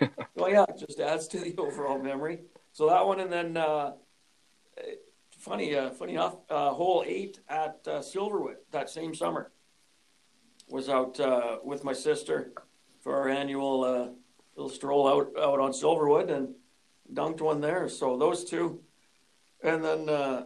Uh, 0.00 0.06
well, 0.34 0.50
yeah, 0.50 0.64
it 0.68 0.78
just 0.78 1.00
adds 1.00 1.26
to 1.28 1.40
the 1.40 1.54
overall 1.58 1.98
memory. 1.98 2.40
So 2.76 2.90
that 2.90 3.06
one, 3.06 3.20
and 3.20 3.32
then 3.32 3.56
uh, 3.56 3.92
funny, 5.38 5.74
uh, 5.74 5.88
funny 5.92 6.12
enough, 6.12 6.36
uh, 6.50 6.74
hole 6.74 7.02
eight 7.06 7.40
at 7.48 7.80
uh, 7.86 8.00
Silverwood 8.00 8.56
that 8.70 8.90
same 8.90 9.14
summer 9.14 9.50
was 10.68 10.90
out 10.90 11.18
uh, 11.18 11.56
with 11.64 11.84
my 11.84 11.94
sister 11.94 12.52
for 13.00 13.16
our 13.16 13.30
annual 13.30 13.82
uh, 13.82 14.08
little 14.56 14.68
stroll 14.68 15.08
out 15.08 15.28
out 15.42 15.58
on 15.58 15.72
Silverwood 15.72 16.30
and 16.30 16.54
dunked 17.14 17.40
one 17.40 17.62
there. 17.62 17.88
So 17.88 18.18
those 18.18 18.44
two, 18.44 18.82
and 19.62 19.82
then 19.82 20.10
uh, 20.10 20.44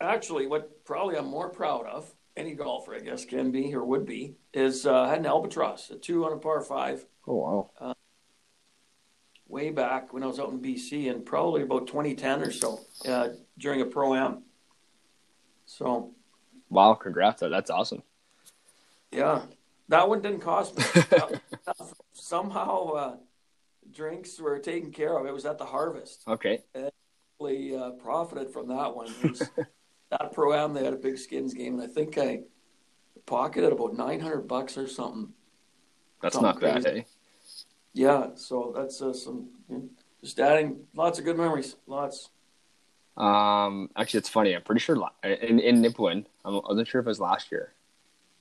actually, 0.00 0.46
what 0.46 0.84
probably 0.84 1.16
I'm 1.16 1.26
more 1.26 1.48
proud 1.48 1.86
of, 1.86 2.14
any 2.36 2.54
golfer 2.54 2.94
I 2.94 3.00
guess 3.00 3.24
can 3.24 3.50
be 3.50 3.74
or 3.74 3.84
would 3.84 4.06
be, 4.06 4.36
is 4.54 4.86
I 4.86 5.08
had 5.08 5.18
an 5.18 5.26
albatross, 5.26 5.90
a 5.90 5.96
two 5.96 6.24
on 6.24 6.34
a 6.34 6.36
par 6.36 6.60
five. 6.60 7.04
Oh 7.26 7.34
wow! 7.80 7.94
Way 9.58 9.70
back 9.70 10.12
when 10.12 10.22
I 10.22 10.26
was 10.26 10.38
out 10.38 10.50
in 10.50 10.60
BC, 10.60 11.10
and 11.10 11.26
probably 11.26 11.62
about 11.62 11.88
2010 11.88 12.42
or 12.42 12.52
so 12.52 12.80
uh, 13.08 13.30
during 13.58 13.80
a 13.80 13.86
pro 13.86 14.14
am. 14.14 14.44
So, 15.66 16.12
wow! 16.70 16.94
Congrats! 16.94 17.40
That's 17.40 17.70
awesome. 17.70 18.04
Yeah, 19.10 19.42
that 19.88 20.08
one 20.08 20.22
didn't 20.22 20.40
cost 20.40 20.78
me. 20.78 20.84
Somehow, 22.12 22.88
uh, 22.90 23.16
drinks 23.92 24.38
were 24.38 24.60
taken 24.60 24.92
care 24.92 25.18
of. 25.18 25.26
It 25.26 25.34
was 25.34 25.44
at 25.44 25.58
the 25.58 25.64
Harvest. 25.64 26.22
Okay. 26.28 26.62
And 26.74 26.92
really 27.40 27.76
uh, 27.76 27.90
profited 27.92 28.52
from 28.52 28.68
that 28.68 28.94
one. 28.94 29.12
that 30.10 30.32
pro 30.32 30.54
am, 30.54 30.72
they 30.72 30.84
had 30.84 30.92
a 30.92 30.96
big 30.96 31.18
skins 31.18 31.52
game, 31.52 31.74
and 31.74 31.82
I 31.82 31.92
think 31.92 32.16
I 32.16 32.42
pocketed 33.26 33.72
about 33.72 33.94
900 33.94 34.42
bucks 34.42 34.78
or 34.78 34.86
something. 34.86 35.32
That's 36.22 36.34
something 36.34 36.60
not 36.62 36.82
bad, 36.82 36.86
eh? 36.86 37.02
Yeah, 37.92 38.28
so 38.34 38.72
that's 38.76 39.00
uh, 39.02 39.12
some 39.12 39.48
just 40.20 40.38
adding 40.38 40.80
lots 40.94 41.18
of 41.18 41.24
good 41.24 41.36
memories, 41.36 41.76
lots. 41.86 42.30
Um, 43.16 43.90
actually, 43.96 44.18
it's 44.18 44.28
funny. 44.28 44.54
I'm 44.54 44.62
pretty 44.62 44.80
sure 44.80 44.96
in 45.24 45.58
in 45.58 45.82
Nipawin, 45.82 46.24
I 46.44 46.50
wasn't 46.50 46.88
sure 46.88 47.00
if 47.00 47.06
it 47.06 47.08
was 47.08 47.20
last 47.20 47.50
year. 47.50 47.72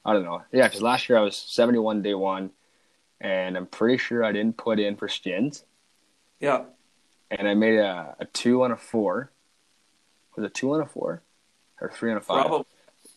I 0.05 0.13
don't 0.13 0.23
know. 0.23 0.41
Yeah, 0.51 0.67
because 0.67 0.81
last 0.81 1.09
year 1.09 1.17
I 1.17 1.21
was 1.21 1.35
71 1.35 2.01
day 2.01 2.13
one, 2.13 2.51
and 3.19 3.57
I'm 3.57 3.65
pretty 3.65 3.97
sure 3.97 4.23
I 4.23 4.31
didn't 4.31 4.55
put 4.55 4.79
in 4.79 4.95
for 4.95 5.09
skins. 5.09 5.65
Yeah. 6.39 6.63
And 7.29 7.47
I 7.47 7.55
made 7.55 7.77
a, 7.77 8.15
a 8.19 8.25
two 8.25 8.63
on 8.63 8.71
a 8.71 8.77
four. 8.77 9.31
Was 10.35 10.45
it 10.45 10.53
two 10.53 10.73
on 10.73 10.81
a 10.81 10.85
four, 10.85 11.23
or 11.81 11.91
three 11.91 12.11
on 12.11 12.17
a 12.17 12.21
five? 12.21 12.45
Probably. 12.45 12.65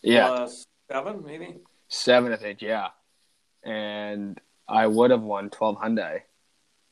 Yeah. 0.02 0.30
Uh, 0.30 0.48
seven, 0.90 1.22
maybe. 1.24 1.58
Seven, 1.88 2.32
I 2.32 2.36
think. 2.36 2.60
Yeah. 2.60 2.88
And 3.62 4.40
I 4.70 4.86
would 4.86 5.10
have 5.10 5.22
won 5.22 5.50
12 5.50 5.78
Hyundai 5.78 6.22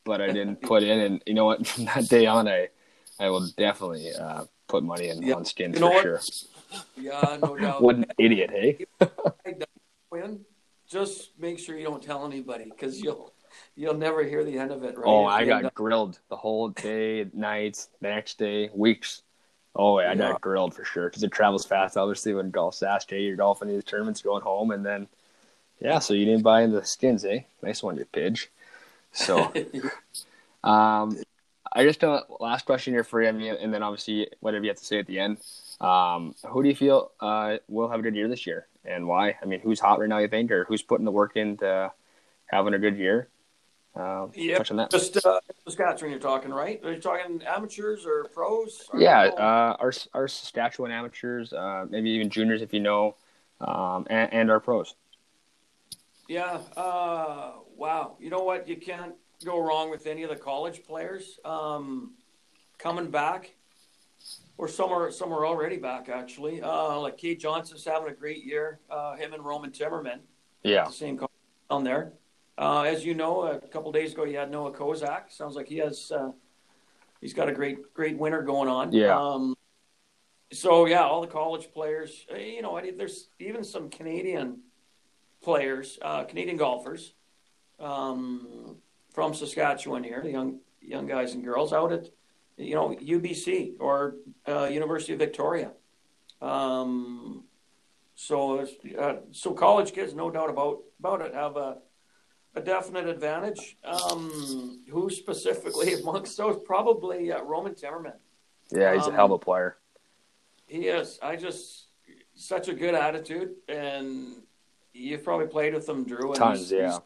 but 0.09 0.21
I 0.21 0.31
didn't 0.31 0.61
put 0.61 0.81
in. 0.81 0.99
And 0.99 1.23
you 1.27 1.35
know 1.35 1.45
what? 1.45 1.65
From 1.67 1.85
that 1.85 2.09
day 2.09 2.25
on, 2.25 2.47
I 2.47 2.69
I 3.19 3.29
will 3.29 3.47
definitely 3.57 4.11
uh, 4.13 4.45
put 4.67 4.83
money 4.83 5.09
in 5.09 5.21
yeah. 5.21 5.35
on 5.35 5.45
skins 5.45 5.75
you 5.75 5.81
know 5.81 6.01
for 6.01 6.13
what? 6.13 6.23
sure. 6.23 6.81
Yeah, 6.97 7.37
no 7.41 7.55
doubt. 7.61 7.81
what 7.81 7.95
an 7.95 8.05
idiot, 8.17 8.49
hey? 8.51 8.85
Win. 10.11 10.41
Just 10.87 11.31
make 11.37 11.59
sure 11.59 11.77
you 11.77 11.83
don't 11.83 12.01
tell 12.01 12.25
anybody 12.25 12.65
because 12.65 12.99
you'll 12.99 13.33
you'll 13.75 13.93
never 13.93 14.23
hear 14.23 14.43
the 14.43 14.57
end 14.57 14.71
of 14.71 14.83
it. 14.83 14.97
Right? 14.97 15.05
Oh, 15.05 15.25
I 15.25 15.45
got 15.45 15.65
up... 15.65 15.73
grilled 15.75 16.19
the 16.29 16.35
whole 16.35 16.69
day, 16.69 17.27
nights, 17.33 17.89
the 18.01 18.09
next 18.09 18.39
day, 18.39 18.71
weeks. 18.73 19.21
Oh, 19.75 19.99
yeah, 19.99 20.11
I 20.11 20.15
got 20.15 20.41
grilled 20.41 20.73
for 20.73 20.83
sure 20.83 21.07
because 21.07 21.21
it 21.21 21.31
travels 21.31 21.65
fast. 21.65 21.95
Obviously, 21.95 22.33
when 22.33 22.49
golf 22.49 22.81
J, 23.07 23.21
you're 23.21 23.35
golfing 23.35 23.67
these 23.67 23.83
tournaments, 23.83 24.23
going 24.23 24.41
home, 24.41 24.71
and 24.71 24.83
then 24.83 25.07
yeah. 25.79 25.99
So 25.99 26.13
you 26.13 26.25
didn't 26.25 26.43
buy 26.43 26.61
into 26.61 26.79
the 26.79 26.85
skins, 26.85 27.25
eh? 27.25 27.41
Nice 27.61 27.83
one, 27.83 27.97
you 27.97 28.05
pidge. 28.05 28.47
So, 29.11 29.51
um, 30.63 31.17
I 31.71 31.83
just 31.83 32.03
uh, 32.03 32.23
last 32.39 32.65
question 32.65 32.93
here 32.93 33.03
for 33.03 33.21
you, 33.21 33.27
and 33.27 33.73
then 33.73 33.83
obviously 33.83 34.27
whatever 34.39 34.63
you 34.63 34.69
have 34.69 34.77
to 34.77 34.85
say 34.85 34.99
at 34.99 35.07
the 35.07 35.19
end. 35.19 35.37
Um, 35.81 36.35
who 36.47 36.63
do 36.63 36.69
you 36.69 36.75
feel 36.75 37.11
uh, 37.19 37.57
will 37.67 37.89
have 37.89 37.99
a 37.99 38.03
good 38.03 38.15
year 38.15 38.27
this 38.27 38.45
year, 38.45 38.67
and 38.85 39.07
why? 39.07 39.35
I 39.41 39.45
mean, 39.45 39.59
who's 39.59 39.79
hot 39.79 39.99
right 39.99 40.09
now? 40.09 40.17
You 40.17 40.27
think, 40.27 40.51
or 40.51 40.65
who's 40.65 40.81
putting 40.81 41.05
the 41.05 41.11
work 41.11 41.35
into 41.35 41.91
having 42.47 42.73
a 42.73 42.79
good 42.79 42.97
year? 42.97 43.29
Uh, 43.95 44.27
yeah, 44.33 44.57
touch 44.57 44.71
on 44.71 44.77
that. 44.77 44.91
Just 44.91 45.23
uh, 45.25 45.39
Saskatchewan, 45.65 46.11
you're 46.11 46.19
talking, 46.19 46.51
right? 46.51 46.79
Are 46.83 46.93
you 46.93 46.99
talking 46.99 47.41
amateurs 47.43 48.05
or 48.05 48.25
pros? 48.25 48.89
yeah, 48.97 49.21
uh, 49.23 49.77
our 49.79 49.93
our 50.13 50.27
Saskatchewan 50.27 50.91
amateurs, 50.91 51.53
uh, 51.53 51.85
maybe 51.89 52.09
even 52.11 52.29
juniors 52.29 52.61
if 52.61 52.73
you 52.73 52.79
know, 52.79 53.15
um, 53.61 54.05
and, 54.09 54.33
and 54.33 54.51
our 54.51 54.59
pros. 54.59 54.95
Yeah, 56.29 56.59
uh, 56.77 57.53
wow. 57.75 58.15
You 58.19 58.29
know 58.29 58.43
what? 58.43 58.67
You 58.67 58.77
can't 58.77 59.15
go 59.43 59.59
wrong 59.59 59.89
with 59.89 60.05
any 60.05 60.21
of 60.21 60.29
the 60.29 60.35
college 60.35 60.83
players 60.85 61.39
um, 61.43 62.13
coming 62.77 63.09
back, 63.09 63.55
or 64.59 64.67
some 64.67 64.91
are 64.91 65.09
some 65.09 65.33
are 65.33 65.43
already 65.43 65.77
back 65.77 66.07
actually. 66.07 66.61
Uh, 66.61 66.99
like 66.99 67.17
Kate 67.17 67.39
Johnson's 67.39 67.83
having 67.83 68.11
a 68.11 68.13
great 68.13 68.45
year. 68.45 68.79
Uh, 68.91 69.15
him 69.15 69.33
and 69.33 69.43
Roman 69.43 69.71
Timmerman. 69.71 70.19
Yeah. 70.61 70.85
The 70.85 70.91
same 70.91 71.19
down 71.67 71.83
there. 71.83 72.13
Uh, 72.59 72.83
as 72.83 73.03
you 73.03 73.15
know, 73.15 73.43
a 73.43 73.59
couple 73.59 73.91
days 73.91 74.13
ago 74.13 74.23
you 74.23 74.37
had 74.37 74.51
Noah 74.51 74.71
Kozak. 74.71 75.31
Sounds 75.31 75.55
like 75.55 75.67
he 75.67 75.77
has 75.77 76.11
uh, 76.11 76.29
he's 77.21 77.33
got 77.33 77.49
a 77.49 77.53
great 77.53 77.91
great 77.95 78.19
winter 78.19 78.43
going 78.43 78.69
on. 78.69 78.93
Yeah. 78.93 79.17
Um, 79.19 79.55
so 80.51 80.85
yeah, 80.85 81.01
all 81.01 81.21
the 81.21 81.27
college 81.27 81.71
players. 81.73 82.27
uh, 82.31 82.37
You 82.37 82.61
know, 82.61 82.79
there's 82.95 83.29
even 83.39 83.63
some 83.63 83.89
Canadian 83.89 84.59
players, 85.41 85.97
uh, 86.01 86.23
Canadian 86.25 86.57
golfers 86.57 87.13
um, 87.79 88.77
from 89.13 89.33
Saskatchewan 89.33 90.03
here, 90.03 90.21
the 90.21 90.31
young 90.31 90.59
young 90.81 91.07
guys 91.07 91.33
and 91.33 91.43
girls 91.43 91.73
out 91.73 91.91
at 91.91 92.09
you 92.57 92.75
know 92.75 92.89
UBC 93.01 93.73
or 93.79 94.15
uh, 94.47 94.65
University 94.65 95.13
of 95.13 95.19
Victoria. 95.19 95.71
Um, 96.41 97.43
so 98.15 98.65
uh, 98.99 99.15
so 99.31 99.53
college 99.53 99.93
kids, 99.93 100.13
no 100.13 100.29
doubt 100.29 100.49
about 100.49 100.79
about 100.99 101.21
it, 101.21 101.33
have 101.33 101.57
a 101.57 101.77
a 102.55 102.61
definite 102.61 103.07
advantage. 103.07 103.77
Um, 103.83 104.83
who 104.89 105.09
specifically 105.09 105.93
amongst 106.01 106.37
those? 106.37 106.59
Probably 106.65 107.31
uh, 107.31 107.41
Roman 107.43 107.73
Timmerman. 107.73 108.13
Yeah, 108.71 108.93
he's 108.93 109.03
Um, 109.07 109.13
a 109.13 109.15
hell 109.15 109.25
of 109.25 109.31
a 109.31 109.39
player. 109.39 109.77
He 110.67 110.87
is. 110.87 111.17
I 111.21 111.35
just 111.35 111.87
such 112.35 112.67
a 112.67 112.73
good 112.73 112.93
attitude, 112.95 113.55
and 113.67 114.43
you've 114.99 115.23
probably 115.23 115.47
played 115.47 115.73
with 115.73 115.87
him, 115.87 116.03
Drew. 116.03 116.29
And 116.31 116.35
Tons, 116.35 116.71
yeah. 116.71 116.99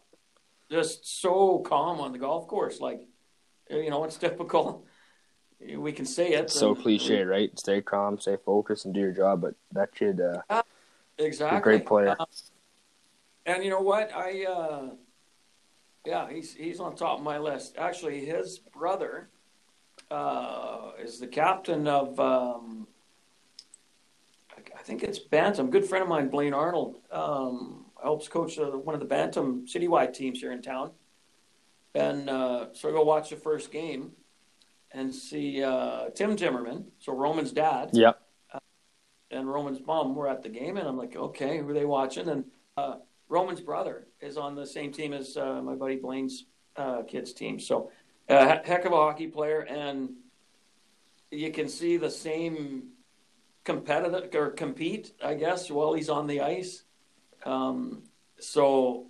just 0.69 1.21
so 1.21 1.59
calm 1.59 1.99
on 1.99 2.11
the 2.11 2.17
golf 2.17 2.47
course. 2.47 2.79
Like, 2.79 3.01
you 3.69 3.89
know, 3.89 4.03
it's 4.03 4.17
typical. 4.27 4.85
We 5.77 5.91
can 5.93 6.05
say 6.05 6.33
it. 6.33 6.49
So 6.49 6.73
and- 6.73 6.81
cliche, 6.83 7.23
right? 7.23 7.57
Stay 7.57 7.81
calm, 7.81 8.19
stay 8.19 8.37
focused, 8.43 8.85
and 8.85 8.93
do 8.93 8.99
your 8.99 9.11
job. 9.11 9.41
But 9.41 9.55
that 9.71 9.93
kid, 9.95 10.19
uh, 10.21 10.63
Exactly. 11.17 11.57
a 11.57 11.61
great 11.61 11.85
player. 11.85 12.15
Uh, 12.19 12.25
and 13.45 13.63
you 13.63 13.69
know 13.69 13.81
what? 13.81 14.11
I 14.13 14.45
uh, 14.45 14.89
yeah, 16.05 16.29
he's 16.29 16.53
he's 16.53 16.79
on 16.79 16.95
top 16.95 17.19
of 17.19 17.23
my 17.23 17.37
list. 17.37 17.75
Actually, 17.77 18.25
his 18.25 18.57
brother 18.59 19.29
uh, 20.11 20.91
is 21.01 21.19
the 21.19 21.27
captain 21.27 21.87
of 21.87 22.19
um, 22.19 22.87
I- 24.57 24.79
I 24.79 24.81
think 24.83 25.03
it's 25.03 25.19
Bantam. 25.19 25.69
Good 25.69 25.85
friend 25.85 26.03
of 26.03 26.09
mine, 26.09 26.29
Blaine 26.29 26.53
Arnold, 26.53 26.97
um, 27.11 27.82
helps 28.03 28.27
coach 28.27 28.59
uh, 28.59 28.65
one 28.65 28.93
of 28.93 28.99
the 28.99 29.07
Bantam 29.07 29.65
citywide 29.65 30.13
teams 30.13 30.39
here 30.39 30.51
in 30.51 30.61
town. 30.61 30.91
And 31.95 32.29
uh, 32.29 32.67
so 32.73 32.89
I 32.89 32.91
go 32.91 33.03
watch 33.03 33.29
the 33.29 33.35
first 33.35 33.71
game 33.71 34.11
and 34.91 35.13
see 35.13 35.63
uh, 35.63 36.09
Tim 36.15 36.35
Timmerman, 36.35 36.85
so 36.99 37.13
Roman's 37.13 37.51
dad 37.51 37.89
yep. 37.93 38.21
and 39.31 39.47
Roman's 39.47 39.79
mom 39.85 40.15
were 40.15 40.27
at 40.27 40.43
the 40.43 40.49
game, 40.49 40.77
and 40.77 40.87
I'm 40.87 40.97
like, 40.97 41.15
okay, 41.15 41.57
who 41.57 41.69
are 41.69 41.73
they 41.73 41.85
watching? 41.85 42.29
And 42.29 42.45
uh, 42.77 42.95
Roman's 43.27 43.61
brother 43.61 44.07
is 44.21 44.37
on 44.37 44.55
the 44.55 44.65
same 44.65 44.91
team 44.91 45.13
as 45.13 45.35
uh, 45.35 45.61
my 45.63 45.75
buddy 45.75 45.95
Blaine's 45.95 46.45
uh, 46.75 47.01
kids' 47.03 47.33
team. 47.33 47.59
So, 47.59 47.91
uh, 48.29 48.57
heck 48.63 48.85
of 48.85 48.91
a 48.91 48.95
hockey 48.95 49.27
player, 49.27 49.61
and 49.61 50.09
you 51.31 51.51
can 51.51 51.67
see 51.67 51.97
the 51.97 52.11
same 52.11 52.89
competitive 53.63 54.33
or 54.35 54.51
compete, 54.51 55.13
I 55.23 55.33
guess, 55.33 55.71
while 55.71 55.93
he's 55.93 56.09
on 56.09 56.27
the 56.27 56.41
ice. 56.41 56.83
Um, 57.45 58.03
so, 58.39 59.07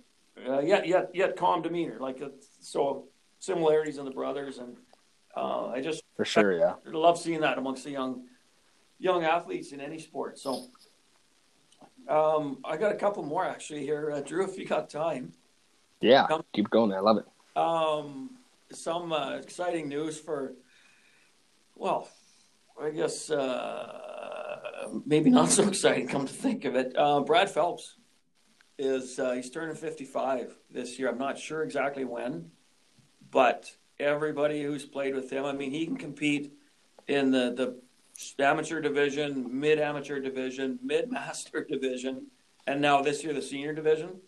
uh, 0.48 0.60
yet, 0.60 0.86
yet, 0.86 1.10
yet 1.14 1.36
calm 1.36 1.62
demeanor, 1.62 1.98
like 2.00 2.20
uh, 2.22 2.28
so 2.60 3.04
similarities 3.38 3.98
in 3.98 4.04
the 4.04 4.10
brothers, 4.10 4.58
and 4.58 4.76
uh, 5.36 5.68
I 5.68 5.80
just 5.80 6.02
For 6.16 6.24
sure, 6.24 6.56
yeah. 6.56 6.74
love 6.86 7.18
seeing 7.18 7.40
that 7.40 7.58
amongst 7.58 7.84
the 7.84 7.90
young 7.90 8.24
young 8.98 9.24
athletes 9.24 9.72
in 9.72 9.80
any 9.80 9.98
sport. 9.98 10.38
So 10.38 10.64
um, 12.08 12.58
I 12.64 12.76
got 12.76 12.92
a 12.92 12.94
couple 12.96 13.22
more 13.22 13.44
actually 13.44 13.84
here, 13.84 14.10
uh, 14.12 14.20
Drew. 14.20 14.44
If 14.44 14.56
you 14.58 14.64
got 14.66 14.88
time, 14.88 15.32
Yeah. 16.00 16.26
Come- 16.26 16.44
Keep 16.52 16.70
going. 16.70 16.92
I 16.92 17.00
love 17.00 17.18
it. 17.18 17.26
um, 17.56 18.30
some 18.72 19.12
uh, 19.12 19.36
exciting 19.36 19.88
news 19.88 20.18
for 20.18 20.54
well, 21.76 22.08
I 22.80 22.90
guess 22.90 23.30
uh, 23.30 24.88
maybe 25.04 25.30
not 25.30 25.50
so 25.50 25.66
exciting. 25.68 26.08
Come 26.08 26.26
to 26.26 26.32
think 26.32 26.64
of 26.64 26.74
it, 26.76 26.94
uh, 26.96 27.20
Brad 27.20 27.50
Phelps 27.50 27.96
is 28.78 29.18
uh, 29.18 29.32
he's 29.32 29.50
turning 29.50 29.76
fifty 29.76 30.04
five 30.04 30.56
this 30.70 30.98
year. 30.98 31.08
I'm 31.08 31.18
not 31.18 31.38
sure 31.38 31.62
exactly 31.62 32.04
when, 32.04 32.50
but 33.30 33.70
everybody 33.98 34.62
who's 34.62 34.84
played 34.84 35.14
with 35.14 35.30
him, 35.30 35.44
I 35.44 35.52
mean, 35.52 35.70
he 35.70 35.86
can 35.86 35.96
compete 35.96 36.52
in 37.06 37.30
the 37.30 37.80
the 38.36 38.44
amateur 38.44 38.80
division, 38.80 39.46
mid 39.58 39.78
amateur 39.78 40.20
division, 40.20 40.78
mid 40.82 41.10
master 41.10 41.64
division, 41.70 42.26
and 42.66 42.80
now 42.80 43.02
this 43.02 43.22
year 43.24 43.32
the 43.32 43.42
senior 43.42 43.72
division. 43.72 44.20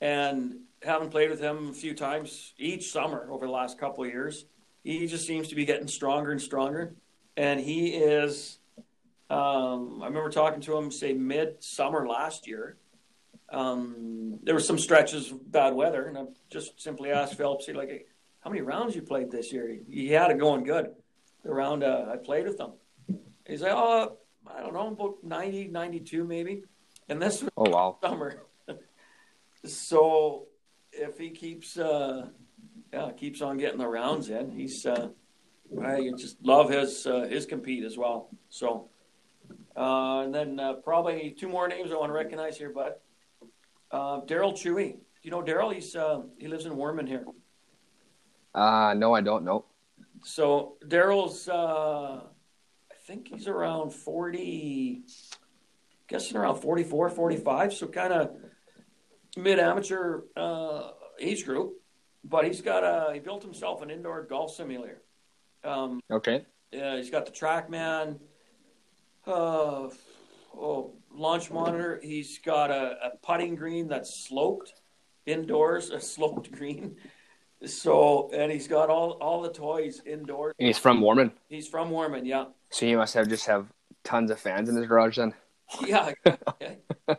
And 0.00 0.60
having 0.82 1.08
played 1.08 1.30
with 1.30 1.40
him 1.40 1.70
a 1.70 1.72
few 1.72 1.94
times 1.94 2.52
each 2.58 2.90
summer 2.90 3.28
over 3.30 3.46
the 3.46 3.52
last 3.52 3.78
couple 3.78 4.04
of 4.04 4.10
years, 4.10 4.44
he 4.82 5.06
just 5.06 5.26
seems 5.26 5.48
to 5.48 5.54
be 5.54 5.64
getting 5.64 5.88
stronger 5.88 6.30
and 6.30 6.40
stronger. 6.40 6.94
And 7.36 7.58
he 7.58 7.88
is, 7.88 8.58
um, 9.30 10.00
I 10.02 10.06
remember 10.06 10.30
talking 10.30 10.60
to 10.62 10.76
him, 10.76 10.90
say, 10.90 11.14
mid 11.14 11.64
summer 11.64 12.06
last 12.06 12.46
year. 12.46 12.76
Um, 13.54 14.40
there 14.42 14.54
were 14.54 14.60
some 14.60 14.78
stretches 14.78 15.30
of 15.30 15.50
bad 15.50 15.74
weather, 15.74 16.06
and 16.06 16.18
I 16.18 16.24
just 16.50 16.80
simply 16.82 17.12
asked 17.12 17.34
Phelps, 17.34 17.68
like, 17.68 17.88
hey, 17.88 18.04
how 18.40 18.50
many 18.50 18.62
rounds 18.62 18.94
you 18.94 19.02
played 19.02 19.30
this 19.30 19.52
year? 19.52 19.78
He 19.88 20.08
had 20.08 20.30
it 20.30 20.38
going 20.38 20.64
good. 20.64 20.88
The 21.44 21.54
round 21.54 21.84
uh, 21.84 22.06
I 22.12 22.16
played 22.16 22.46
with 22.46 22.58
him. 22.58 22.72
He's 23.46 23.62
like, 23.62 23.72
oh, 23.72 24.18
I 24.46 24.60
don't 24.60 24.74
know, 24.74 24.88
about 24.88 25.22
90, 25.22 25.68
92 25.68 26.24
maybe. 26.24 26.62
And 27.08 27.20
this 27.20 27.42
was 27.42 27.50
Oh 27.56 27.68
wow. 27.70 27.98
summer. 28.02 28.42
so 29.64 30.46
if 30.92 31.18
he 31.18 31.30
keeps 31.30 31.78
uh 31.78 32.28
yeah, 32.92 33.10
keeps 33.16 33.42
on 33.42 33.58
getting 33.58 33.78
the 33.78 33.88
rounds 33.88 34.30
in, 34.30 34.50
he's 34.50 34.84
uh 34.86 35.08
I 35.82 36.10
just 36.18 36.42
love 36.42 36.70
his 36.70 37.06
uh, 37.06 37.26
his 37.28 37.46
compete 37.46 37.84
as 37.84 37.96
well. 37.98 38.28
So 38.48 38.88
uh 39.76 40.20
and 40.20 40.34
then 40.34 40.60
uh, 40.60 40.74
probably 40.74 41.34
two 41.38 41.48
more 41.48 41.68
names 41.68 41.92
I 41.92 41.96
want 41.96 42.08
to 42.10 42.14
recognize 42.14 42.56
here, 42.56 42.72
but 42.74 43.02
uh 43.90 44.20
Daryl 44.22 44.52
Chewy. 44.52 44.96
You 45.22 45.30
know 45.30 45.42
Daryl? 45.42 45.72
He's 45.72 45.94
uh 45.96 46.22
he 46.38 46.48
lives 46.48 46.66
in 46.66 46.76
Warman 46.76 47.06
here. 47.06 47.24
Uh 48.54 48.94
no, 48.96 49.14
I 49.14 49.20
don't 49.20 49.44
know. 49.44 49.64
So 50.22 50.76
Daryl's, 50.86 51.48
uh, 51.50 52.20
I 52.22 52.94
think 53.06 53.28
he's 53.28 53.46
around 53.46 53.90
40, 53.90 55.02
guessing 56.08 56.38
around 56.38 56.62
44, 56.62 57.10
45. 57.10 57.74
So 57.74 57.86
kind 57.88 58.12
of 58.14 58.30
mid 59.36 59.58
amateur 59.58 60.22
uh, 60.34 60.92
age 61.20 61.44
group. 61.44 61.74
But 62.24 62.46
he's 62.46 62.62
got 62.62 62.84
a, 62.84 63.12
he 63.12 63.20
built 63.20 63.42
himself 63.42 63.82
an 63.82 63.90
indoor 63.90 64.22
golf 64.22 64.54
simulator. 64.54 65.02
Um, 65.62 66.00
Okay. 66.10 66.46
yeah, 66.72 66.96
he's 66.96 67.10
got 67.10 67.26
the 67.26 67.32
TrackMan, 67.32 68.18
uh, 69.26 69.88
oh, 70.56 70.94
launch 71.14 71.50
monitor. 71.50 72.00
He's 72.02 72.38
got 72.38 72.70
a, 72.70 72.96
a 73.06 73.16
putting 73.22 73.54
green 73.54 73.88
that's 73.88 74.14
sloped 74.26 74.74
indoors, 75.26 75.90
a 75.90 76.00
sloped 76.00 76.50
green. 76.52 76.96
So, 77.64 78.30
and 78.34 78.52
he's 78.52 78.68
got 78.68 78.90
all, 78.90 79.12
all 79.12 79.40
the 79.40 79.52
toys 79.52 80.02
indoors. 80.04 80.54
And 80.58 80.66
he's 80.66 80.78
from 80.78 81.00
Warman, 81.00 81.32
He's 81.48 81.66
from 81.66 81.90
Warman, 81.90 82.26
yeah. 82.26 82.46
so 82.70 82.84
he 82.84 82.94
must 82.94 83.14
have 83.14 83.28
just 83.28 83.46
have 83.46 83.66
tons 84.02 84.30
of 84.30 84.38
fans 84.38 84.68
in 84.68 84.76
his 84.76 84.86
garage 84.86 85.16
then. 85.16 85.34
Yeah. 85.86 86.12
okay. 86.26 86.78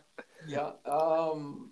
yeah. 0.47 0.71
Um, 0.85 1.71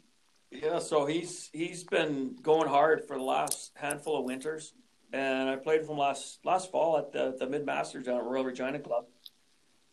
yeah. 0.52 0.80
So 0.80 1.06
he's 1.06 1.52
he's 1.54 1.84
been 1.84 2.36
going 2.42 2.68
hard 2.68 3.08
for 3.08 3.16
the 3.16 3.24
last 3.24 3.72
handful 3.76 4.18
of 4.18 4.26
winters, 4.26 4.74
and 5.14 5.50
I 5.50 5.56
played 5.56 5.82
with 5.82 5.90
him 5.92 6.00
last 6.00 6.40
last 6.44 6.72
fall 6.72 6.98
at 6.98 7.14
the 7.14 7.36
the 7.40 7.46
Mid 7.48 7.64
Masters 7.64 8.08
down 8.08 8.18
at 8.18 8.24
Royal 8.24 8.44
Regina 8.44 8.80
Club, 8.80 9.06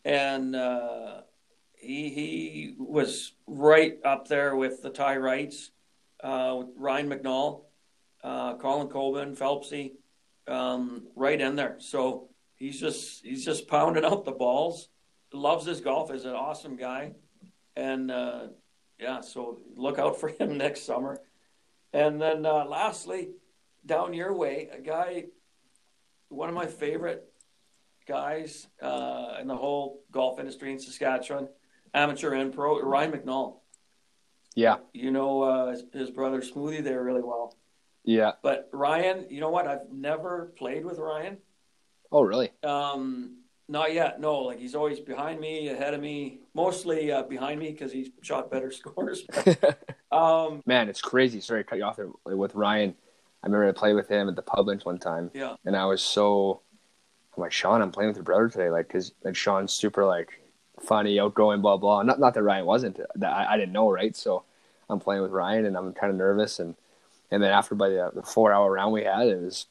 and 0.06 0.56
uh, 0.56 1.20
he 1.80 2.10
he 2.10 2.74
was 2.78 3.32
right 3.46 3.98
up 4.04 4.28
there 4.28 4.54
with 4.56 4.82
the 4.82 4.90
Ty 4.90 5.16
Wrights, 5.16 5.70
uh, 6.22 6.62
Ryan 6.76 7.10
McNall, 7.10 7.62
uh, 8.22 8.56
Colin 8.56 8.88
Coben, 8.88 9.36
Phelpsy, 9.36 9.92
um, 10.46 11.08
right 11.16 11.40
in 11.40 11.56
there. 11.56 11.76
So 11.78 12.28
he's 12.56 12.78
just 12.80 13.24
he's 13.24 13.44
just 13.44 13.68
pounding 13.68 14.04
out 14.04 14.24
the 14.24 14.32
balls 14.32 14.88
loves 15.32 15.66
his 15.66 15.80
golf. 15.80 16.10
Is 16.12 16.24
an 16.24 16.34
awesome 16.34 16.76
guy, 16.76 17.12
and 17.76 18.10
uh, 18.10 18.48
yeah, 18.98 19.20
so 19.20 19.60
look 19.76 19.98
out 19.98 20.18
for 20.18 20.28
him 20.38 20.58
next 20.58 20.82
summer. 20.82 21.20
And 21.92 22.20
then 22.20 22.46
uh, 22.46 22.64
lastly, 22.66 23.30
down 23.84 24.14
your 24.14 24.32
way, 24.32 24.68
a 24.72 24.80
guy, 24.80 25.24
one 26.28 26.48
of 26.48 26.54
my 26.54 26.66
favorite 26.66 27.24
guys 28.06 28.68
uh, 28.80 29.36
in 29.40 29.48
the 29.48 29.56
whole 29.56 30.02
golf 30.10 30.38
industry 30.38 30.72
in 30.72 30.78
Saskatchewan, 30.78 31.48
amateur 31.94 32.32
and 32.34 32.52
pro, 32.52 32.80
Ryan 32.80 33.12
McNall. 33.12 33.56
Yeah. 34.54 34.76
You 34.92 35.10
know 35.10 35.42
uh, 35.42 35.70
his, 35.70 35.84
his 35.92 36.10
brother 36.10 36.40
Smoothie 36.40 36.82
there 36.82 37.02
really 37.02 37.22
well. 37.22 37.56
Yeah. 38.04 38.32
But 38.42 38.68
Ryan, 38.72 39.26
you 39.30 39.40
know 39.40 39.50
what? 39.50 39.66
I've 39.66 39.90
never 39.92 40.52
played 40.56 40.84
with 40.84 40.98
Ryan. 40.98 41.38
Oh 42.10 42.22
really? 42.22 42.50
Um, 42.62 43.36
not 43.68 43.94
yet. 43.94 44.20
No, 44.20 44.38
like 44.38 44.58
he's 44.58 44.74
always 44.74 44.98
behind 44.98 45.40
me, 45.40 45.68
ahead 45.68 45.94
of 45.94 46.00
me, 46.00 46.40
mostly 46.54 47.12
uh, 47.12 47.22
behind 47.22 47.60
me 47.60 47.70
because 47.70 47.92
he's 47.92 48.10
shot 48.22 48.50
better 48.50 48.70
scores. 48.72 49.24
Um, 50.12 50.60
Man, 50.66 50.88
it's 50.88 51.00
crazy. 51.00 51.40
Sorry 51.40 51.62
to 51.62 51.70
cut 51.70 51.78
you 51.78 51.84
off 51.84 51.94
there 51.94 52.08
with 52.24 52.54
Ryan. 52.56 52.96
I 53.42 53.46
remember 53.46 53.68
I 53.68 53.72
played 53.72 53.94
with 53.94 54.08
him 54.08 54.28
at 54.28 54.34
the 54.34 54.42
Publix 54.42 54.84
one 54.84 54.98
time. 54.98 55.30
Yeah. 55.32 55.54
And 55.64 55.76
I 55.76 55.84
was 55.84 56.02
so, 56.02 56.62
I'm 57.36 57.40
like, 57.42 57.52
Sean, 57.52 57.80
I'm 57.80 57.92
playing 57.92 58.08
with 58.08 58.16
your 58.16 58.24
brother 58.24 58.48
today. 58.48 58.70
Like, 58.70 58.88
cause 58.88 59.12
like 59.22 59.36
Sean's 59.36 59.72
super 59.72 60.04
like 60.04 60.39
funny, 60.80 61.20
outgoing, 61.20 61.60
blah, 61.60 61.76
blah. 61.76 62.02
Not, 62.02 62.18
not 62.18 62.34
that 62.34 62.42
Ryan 62.42 62.66
wasn't 62.66 63.00
that 63.16 63.32
I, 63.32 63.54
I 63.54 63.56
didn't 63.56 63.72
know. 63.72 63.90
Right. 63.90 64.16
So 64.16 64.44
I'm 64.88 65.00
playing 65.00 65.22
with 65.22 65.30
Ryan 65.30 65.66
and 65.66 65.76
I'm 65.76 65.92
kind 65.92 66.10
of 66.10 66.18
nervous. 66.18 66.58
And, 66.58 66.74
and 67.30 67.42
then 67.42 67.52
after 67.52 67.74
by 67.74 67.90
the, 67.90 68.10
the 68.14 68.22
four 68.22 68.52
hour 68.52 68.70
round 68.70 68.92
we 68.92 69.04
had, 69.04 69.26
it 69.28 69.40
was, 69.40 69.66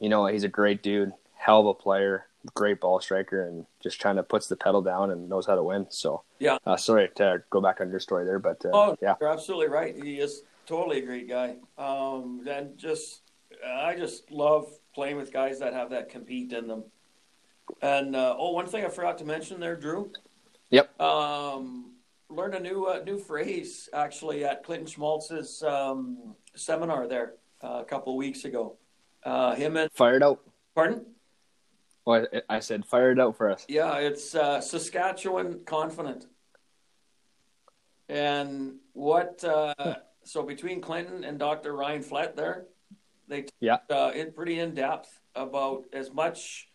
you 0.00 0.08
know, 0.08 0.26
he's 0.26 0.44
a 0.44 0.48
great 0.48 0.82
dude, 0.82 1.12
hell 1.36 1.60
of 1.60 1.66
a 1.66 1.74
player, 1.74 2.26
great 2.54 2.80
ball 2.80 3.00
striker, 3.00 3.46
and 3.46 3.66
just 3.82 4.00
kind 4.00 4.18
of 4.18 4.28
puts 4.28 4.46
the 4.46 4.56
pedal 4.56 4.80
down 4.80 5.10
and 5.10 5.28
knows 5.28 5.46
how 5.46 5.54
to 5.54 5.62
win. 5.62 5.86
So 5.90 6.22
yeah. 6.38 6.58
Uh, 6.64 6.76
sorry 6.76 7.10
to 7.16 7.42
go 7.50 7.60
back 7.60 7.80
on 7.80 7.90
your 7.90 8.00
story 8.00 8.24
there, 8.24 8.38
but 8.38 8.64
uh, 8.64 8.70
oh, 8.72 8.96
yeah, 9.02 9.16
you're 9.20 9.30
absolutely 9.30 9.68
right. 9.68 9.94
He 10.02 10.20
is 10.20 10.42
totally 10.66 10.98
a 10.98 11.06
great 11.06 11.28
guy. 11.28 11.56
Um, 11.76 12.46
and 12.48 12.78
just 12.78 13.22
I 13.66 13.96
just 13.96 14.30
love 14.30 14.72
playing 14.94 15.16
with 15.16 15.32
guys 15.32 15.58
that 15.58 15.72
have 15.72 15.90
that 15.90 16.10
compete 16.10 16.52
in 16.52 16.68
them. 16.68 16.84
And 17.82 18.16
uh, 18.16 18.36
oh, 18.38 18.52
one 18.52 18.66
thing 18.66 18.84
I 18.84 18.88
forgot 18.88 19.18
to 19.18 19.24
mention 19.24 19.60
there, 19.60 19.76
Drew. 19.76 20.12
Yep. 20.70 21.00
Um, 21.00 21.92
learned 22.30 22.54
a 22.54 22.60
new 22.60 22.86
uh, 22.86 23.02
new 23.04 23.18
phrase 23.18 23.88
actually 23.92 24.44
at 24.44 24.62
Clinton 24.64 24.86
Schmaltz's 24.86 25.62
um, 25.62 26.34
seminar 26.54 27.06
there 27.06 27.34
uh, 27.62 27.80
a 27.80 27.84
couple 27.84 28.16
weeks 28.16 28.44
ago. 28.44 28.76
Uh, 29.24 29.54
him 29.54 29.76
and 29.76 29.90
fired 29.92 30.22
out. 30.22 30.40
Pardon? 30.74 31.04
Well, 32.04 32.26
I, 32.32 32.56
I 32.56 32.60
said 32.60 32.86
fire 32.86 33.12
it 33.12 33.20
out 33.20 33.36
for 33.36 33.50
us. 33.50 33.64
Yeah, 33.68 33.96
it's 33.96 34.34
uh, 34.34 34.60
Saskatchewan 34.60 35.60
confident. 35.64 36.26
And 38.08 38.76
what? 38.92 39.42
Uh, 39.44 39.96
so 40.24 40.42
between 40.42 40.80
Clinton 40.80 41.24
and 41.24 41.38
Dr. 41.38 41.74
Ryan 41.74 42.02
Flett 42.02 42.36
there, 42.36 42.66
they 43.26 43.46
yeah 43.60 43.78
uh, 43.90 44.12
in 44.14 44.32
pretty 44.32 44.58
in 44.58 44.74
depth 44.74 45.20
about 45.34 45.84
as 45.92 46.12
much 46.12 46.67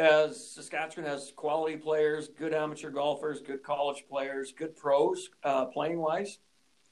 as 0.00 0.52
Saskatchewan 0.52 1.08
has 1.08 1.30
quality 1.36 1.76
players, 1.76 2.28
good 2.28 2.54
amateur 2.54 2.90
golfers, 2.90 3.42
good 3.42 3.62
college 3.62 4.04
players, 4.08 4.52
good 4.52 4.74
pros 4.74 5.28
uh, 5.44 5.66
playing 5.66 5.98
wise. 5.98 6.38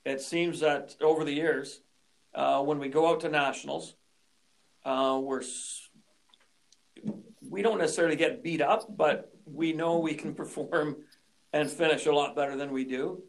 It 0.04 0.20
seems 0.20 0.60
that 0.60 0.94
over 1.00 1.24
the 1.24 1.32
years, 1.32 1.80
uh, 2.34 2.62
when 2.62 2.78
we 2.78 2.88
go 2.88 3.08
out 3.08 3.20
to 3.20 3.30
nationals, 3.30 3.94
uh, 4.84 5.18
we're 5.22 5.42
we 7.48 7.62
don't 7.62 7.78
necessarily 7.78 8.16
get 8.16 8.42
beat 8.42 8.60
up, 8.60 8.94
but 8.94 9.32
we 9.46 9.72
know 9.72 9.98
we 9.98 10.12
can 10.12 10.34
perform 10.42 10.96
and 11.54 11.70
finish 11.70 12.04
a 12.04 12.12
lot 12.12 12.36
better 12.36 12.56
than 12.56 12.70
we 12.72 12.84
do. 12.84 13.22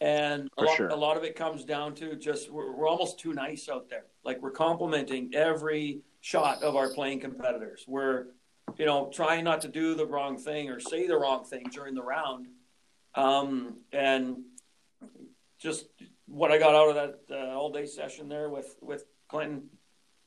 And 0.00 0.48
a 0.56 0.64
lot, 0.64 0.76
sure. 0.76 0.88
a 0.88 0.94
lot, 0.94 1.16
of 1.16 1.24
it 1.24 1.34
comes 1.34 1.64
down 1.64 1.94
to 1.96 2.16
just 2.16 2.52
we're, 2.52 2.76
we're, 2.76 2.86
almost 2.86 3.18
too 3.18 3.32
nice 3.32 3.68
out 3.68 3.88
there. 3.88 4.04
Like 4.24 4.40
we're 4.42 4.50
complimenting 4.50 5.34
every 5.34 6.02
shot 6.20 6.62
of 6.62 6.76
our 6.76 6.90
playing 6.90 7.20
competitors. 7.20 7.86
We're, 7.88 8.26
you 8.76 8.84
know, 8.84 9.10
trying 9.12 9.44
not 9.44 9.62
to 9.62 9.68
do 9.68 9.94
the 9.94 10.06
wrong 10.06 10.36
thing 10.36 10.68
or 10.70 10.80
say 10.80 11.06
the 11.06 11.16
wrong 11.16 11.44
thing 11.44 11.64
during 11.72 11.94
the 11.94 12.02
round. 12.02 12.46
Um, 13.14 13.78
and 13.92 14.38
just 15.58 15.86
what 16.26 16.50
I 16.50 16.58
got 16.58 16.74
out 16.74 16.88
of 16.90 16.94
that 16.96 17.20
uh, 17.30 17.56
all 17.56 17.70
day 17.70 17.86
session 17.86 18.28
there 18.28 18.50
with 18.50 18.76
with 18.82 19.04
Clinton 19.28 19.70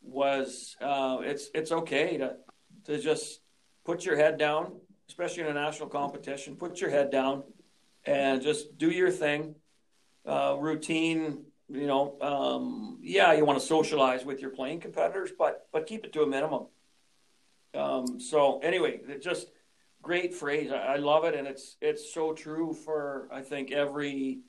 was 0.02 0.76
uh, 0.82 1.18
it's 1.22 1.50
it's 1.54 1.72
okay 1.72 2.18
to 2.18 2.38
to 2.86 3.00
just 3.00 3.42
put 3.86 4.06
your 4.06 4.16
head 4.16 4.38
down, 4.38 4.80
especially 5.08 5.44
in 5.44 5.50
a 5.50 5.54
national 5.54 5.90
competition. 5.90 6.56
Put 6.56 6.82
your 6.82 6.90
head 6.90 7.12
down 7.12 7.44
and 8.06 8.42
just 8.42 8.78
do 8.78 8.90
your 8.90 9.12
thing. 9.12 9.56
Uh, 10.26 10.56
routine, 10.60 11.46
you 11.70 11.88
know, 11.88 12.18
um, 12.22 13.00
yeah, 13.02 13.34
you 13.34 13.46
want 13.46 13.60
to 13.60 13.66
socialize 13.66 14.26
with 14.26 14.42
your 14.42 14.52
playing 14.52 14.80
competitors, 14.80 15.32
but 15.38 15.68
but 15.72 15.86
keep 15.86 16.06
it 16.06 16.14
to 16.14 16.24
a 16.24 16.28
minimum. 16.28 16.68
Um, 17.74 18.20
so 18.20 18.60
anyway, 18.60 19.02
just 19.22 19.48
great 20.02 20.34
phrase. 20.34 20.72
I, 20.72 20.78
I 20.78 20.96
love 20.98 21.26
it, 21.26 21.36
and 21.36 21.48
it's 21.48 21.78
it's 21.82 22.14
so 22.14 22.34
true 22.34 22.74
for 22.74 23.28
I 23.32 23.42
think 23.42 23.72
every 23.72 24.40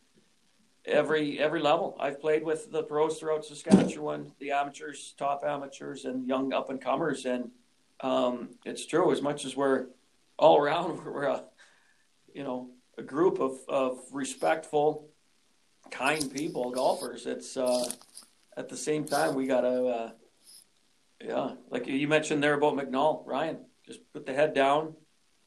every 0.84 1.38
every 1.38 1.60
level. 1.60 1.96
I've 2.00 2.20
played 2.20 2.44
with 2.44 2.70
the 2.70 2.82
pros 2.82 3.18
throughout 3.18 3.44
Saskatchewan, 3.44 4.32
the 4.38 4.52
amateurs, 4.52 5.14
top 5.18 5.42
amateurs, 5.44 6.04
and 6.04 6.26
young 6.26 6.52
up 6.52 6.70
and 6.70 6.80
comers, 6.80 7.26
and 7.26 7.50
um, 8.00 8.50
it's 8.64 8.86
true. 8.86 9.12
As 9.12 9.22
much 9.22 9.44
as 9.44 9.56
we're 9.56 9.86
all 10.38 10.58
around, 10.58 11.04
we're 11.04 11.24
a 11.24 11.44
you 12.34 12.42
know 12.42 12.70
a 12.96 13.02
group 13.02 13.40
of 13.40 13.58
of 13.68 14.00
respectful, 14.12 15.08
kind 15.90 16.32
people, 16.32 16.70
golfers. 16.70 17.26
It's 17.26 17.56
uh, 17.56 17.90
at 18.56 18.68
the 18.68 18.76
same 18.76 19.04
time 19.04 19.34
we 19.34 19.46
gotta 19.46 19.86
uh, 19.86 20.10
yeah, 21.20 21.52
like 21.70 21.86
you 21.86 22.08
mentioned 22.08 22.42
there 22.42 22.54
about 22.54 22.74
McNall, 22.74 23.26
Ryan. 23.26 23.58
Just 23.86 24.00
put 24.12 24.26
the 24.26 24.32
head 24.32 24.54
down, 24.54 24.94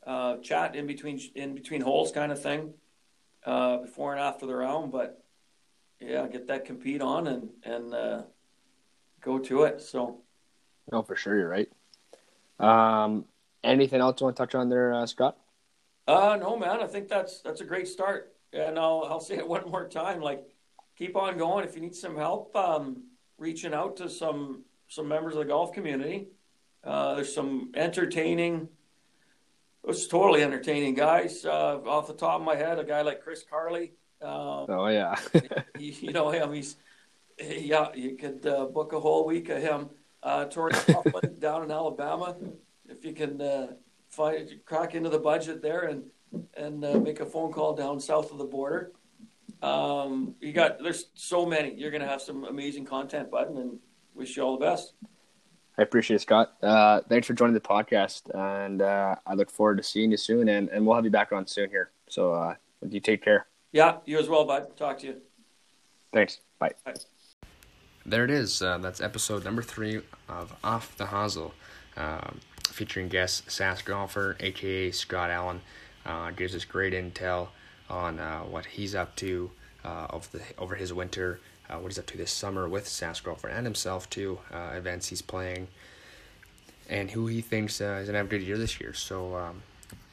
uh, 0.05 0.37
chat 0.37 0.75
in 0.75 0.85
between 0.85 1.19
in 1.35 1.55
between 1.55 1.81
holes, 1.81 2.11
kind 2.11 2.31
of 2.31 2.41
thing, 2.41 2.73
uh, 3.45 3.77
before 3.77 4.11
and 4.13 4.21
after 4.21 4.45
the 4.45 4.55
round. 4.55 4.91
But 4.91 5.23
yeah, 5.99 6.27
get 6.27 6.47
that 6.47 6.65
compete 6.65 7.01
on 7.01 7.27
and 7.27 7.49
and 7.63 7.93
uh, 7.93 8.21
go 9.21 9.39
to 9.39 9.63
it. 9.63 9.81
So. 9.81 10.19
No, 10.91 11.01
for 11.01 11.15
sure, 11.15 11.37
you're 11.37 11.47
right. 11.47 11.69
Um, 12.59 13.25
anything 13.63 14.01
else 14.01 14.19
you 14.19 14.25
want 14.25 14.35
to 14.35 14.43
touch 14.43 14.53
on 14.53 14.69
there, 14.69 14.93
uh, 14.93 15.05
Scott? 15.05 15.37
Uh, 16.07 16.37
no, 16.39 16.57
man. 16.57 16.81
I 16.81 16.87
think 16.87 17.07
that's 17.07 17.39
that's 17.41 17.61
a 17.61 17.65
great 17.65 17.87
start, 17.87 18.35
and 18.51 18.77
I'll 18.77 19.07
I'll 19.09 19.21
say 19.21 19.37
it 19.37 19.47
one 19.55 19.69
more 19.71 19.87
time. 19.87 20.21
Like, 20.21 20.43
keep 20.97 21.15
on 21.15 21.37
going. 21.37 21.65
If 21.65 21.75
you 21.75 21.81
need 21.81 21.95
some 21.95 22.15
help, 22.15 22.55
um, 22.55 23.03
reaching 23.37 23.73
out 23.73 23.95
to 23.97 24.09
some 24.09 24.65
some 24.93 25.07
members 25.07 25.33
of 25.33 25.39
the 25.39 25.45
golf 25.45 25.73
community. 25.73 26.27
Uh, 26.83 27.15
there's 27.15 27.33
some 27.33 27.71
entertaining. 27.75 28.69
It's 29.87 30.07
totally 30.07 30.43
entertaining 30.43 30.93
guys. 30.93 31.45
Uh, 31.45 31.79
off 31.85 32.07
the 32.07 32.13
top 32.13 32.39
of 32.39 32.45
my 32.45 32.55
head, 32.55 32.79
a 32.79 32.83
guy 32.83 33.01
like 33.01 33.21
Chris 33.21 33.43
Carley. 33.49 33.93
Um, 34.21 34.67
oh 34.69 34.87
yeah. 34.87 35.15
he, 35.77 35.91
you 35.91 36.11
know 36.11 36.29
him. 36.29 36.53
He's 36.53 36.75
yeah. 37.39 37.87
You 37.93 38.15
could 38.15 38.45
uh, 38.45 38.65
book 38.65 38.93
a 38.93 38.99
whole 38.99 39.25
week 39.25 39.49
of 39.49 39.61
him. 39.61 39.89
Uh, 40.21 40.45
Coughlin 40.45 41.39
down 41.39 41.63
in 41.63 41.71
Alabama. 41.71 42.37
If 42.87 43.03
you 43.03 43.13
can 43.13 43.41
uh, 43.41 43.67
find 44.09 44.49
crack 44.65 44.95
into 44.95 45.09
the 45.09 45.19
budget 45.19 45.61
there 45.61 45.81
and 45.81 46.03
and 46.55 46.85
uh, 46.85 46.99
make 46.99 47.19
a 47.19 47.25
phone 47.25 47.51
call 47.51 47.75
down 47.75 47.99
south 47.99 48.31
of 48.31 48.37
the 48.37 48.45
border. 48.45 48.91
Um, 49.61 50.35
you 50.39 50.53
got 50.53 50.81
there's 50.81 51.07
so 51.15 51.45
many. 51.45 51.73
You're 51.73 51.91
gonna 51.91 52.07
have 52.07 52.21
some 52.21 52.43
amazing 52.45 52.85
content, 52.85 53.31
button, 53.31 53.57
and 53.57 53.79
wish 54.15 54.37
you 54.37 54.43
all 54.43 54.57
the 54.57 54.65
best. 54.65 54.93
I 55.77 55.81
appreciate 55.81 56.17
it, 56.17 56.21
Scott. 56.21 56.53
Uh, 56.61 57.01
thanks 57.09 57.25
for 57.25 57.33
joining 57.33 57.55
the 57.55 57.59
podcast, 57.59 58.29
and 58.35 58.81
uh, 58.81 59.15
I 59.25 59.33
look 59.33 59.49
forward 59.49 59.77
to 59.77 59.83
seeing 59.83 60.11
you 60.11 60.17
soon, 60.17 60.49
and, 60.49 60.69
and 60.69 60.85
we'll 60.85 60.95
have 60.95 61.05
you 61.05 61.11
back 61.11 61.31
on 61.31 61.47
soon 61.47 61.69
here. 61.69 61.89
So 62.07 62.33
uh, 62.33 62.55
you 62.87 62.99
take 62.99 63.23
care. 63.23 63.47
Yeah, 63.71 63.97
you 64.05 64.19
as 64.19 64.29
well, 64.29 64.45
bud. 64.45 64.77
Talk 64.77 64.99
to 64.99 65.07
you. 65.07 65.15
Thanks. 66.13 66.41
Bye. 66.59 66.73
Bye. 66.85 66.93
There 68.05 68.23
it 68.23 68.29
is. 68.29 68.61
Uh, 68.61 68.77
that's 68.77 69.01
episode 69.01 69.43
number 69.43 69.63
three 69.63 70.01
of 70.29 70.55
Off 70.63 70.95
the 70.97 71.05
Hosel, 71.05 71.53
um, 71.97 72.39
featuring 72.69 73.07
guest 73.07 73.47
Sask 73.47 73.85
Golfer, 73.85 74.35
aka 74.39 74.91
Scott 74.91 75.31
Allen. 75.31 75.61
Uh, 76.05 76.31
gives 76.31 76.53
us 76.53 76.65
great 76.65 76.93
intel 76.93 77.47
on 77.89 78.19
uh, 78.19 78.41
what 78.41 78.65
he's 78.65 78.93
up 78.93 79.15
to 79.15 79.49
over 79.85 80.27
the 80.31 80.41
over 80.57 80.75
his 80.75 80.93
winter 80.93 81.39
uh, 81.73 81.79
what 81.79 81.91
he's 81.91 81.99
up 81.99 82.05
to 82.07 82.17
this 82.17 82.31
summer 82.31 82.67
with 82.67 82.85
Sask 82.85 83.23
Golfer 83.23 83.47
and 83.47 83.65
himself 83.65 84.09
too, 84.09 84.39
uh, 84.51 84.71
events 84.75 85.07
he's 85.07 85.21
playing, 85.21 85.67
and 86.89 87.11
who 87.11 87.27
he 87.27 87.41
thinks 87.41 87.81
uh, 87.81 87.99
is 88.01 88.07
gonna 88.07 88.17
have 88.17 88.27
a 88.27 88.29
good 88.29 88.41
year 88.41 88.57
this 88.57 88.79
year. 88.79 88.93
So 88.93 89.35
um, 89.35 89.63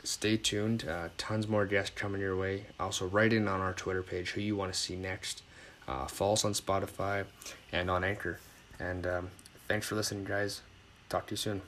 stay 0.05 0.37
tuned. 0.37 0.87
Uh, 0.89 1.09
tons 1.19 1.49
more 1.49 1.67
guests 1.67 1.95
coming 1.95 2.21
your 2.21 2.37
way. 2.37 2.67
Also, 2.79 3.07
write 3.07 3.33
in 3.33 3.49
on 3.49 3.61
our 3.61 3.73
Twitter 3.73 4.03
page 4.03 4.31
who 4.31 4.41
you 4.41 4.57
want 4.57 4.73
to 4.73 4.79
see 4.79 4.97
next. 4.97 5.43
Uh, 5.87 6.07
follow 6.07 6.35
us 6.35 6.45
on 6.45 6.53
Spotify 6.53 7.25
and 7.73 7.91
on 7.91 8.05
Anchor. 8.05 8.39
And 8.79 9.07
um, 9.07 9.31
thanks 9.69 9.87
for 9.87 9.97
listening, 9.97 10.25
guys. 10.25 10.63
Talk 11.09 11.27
to 11.27 11.33
you 11.33 11.37
soon. 11.37 11.63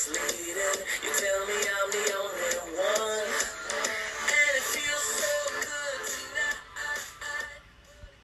slave. 0.00 0.49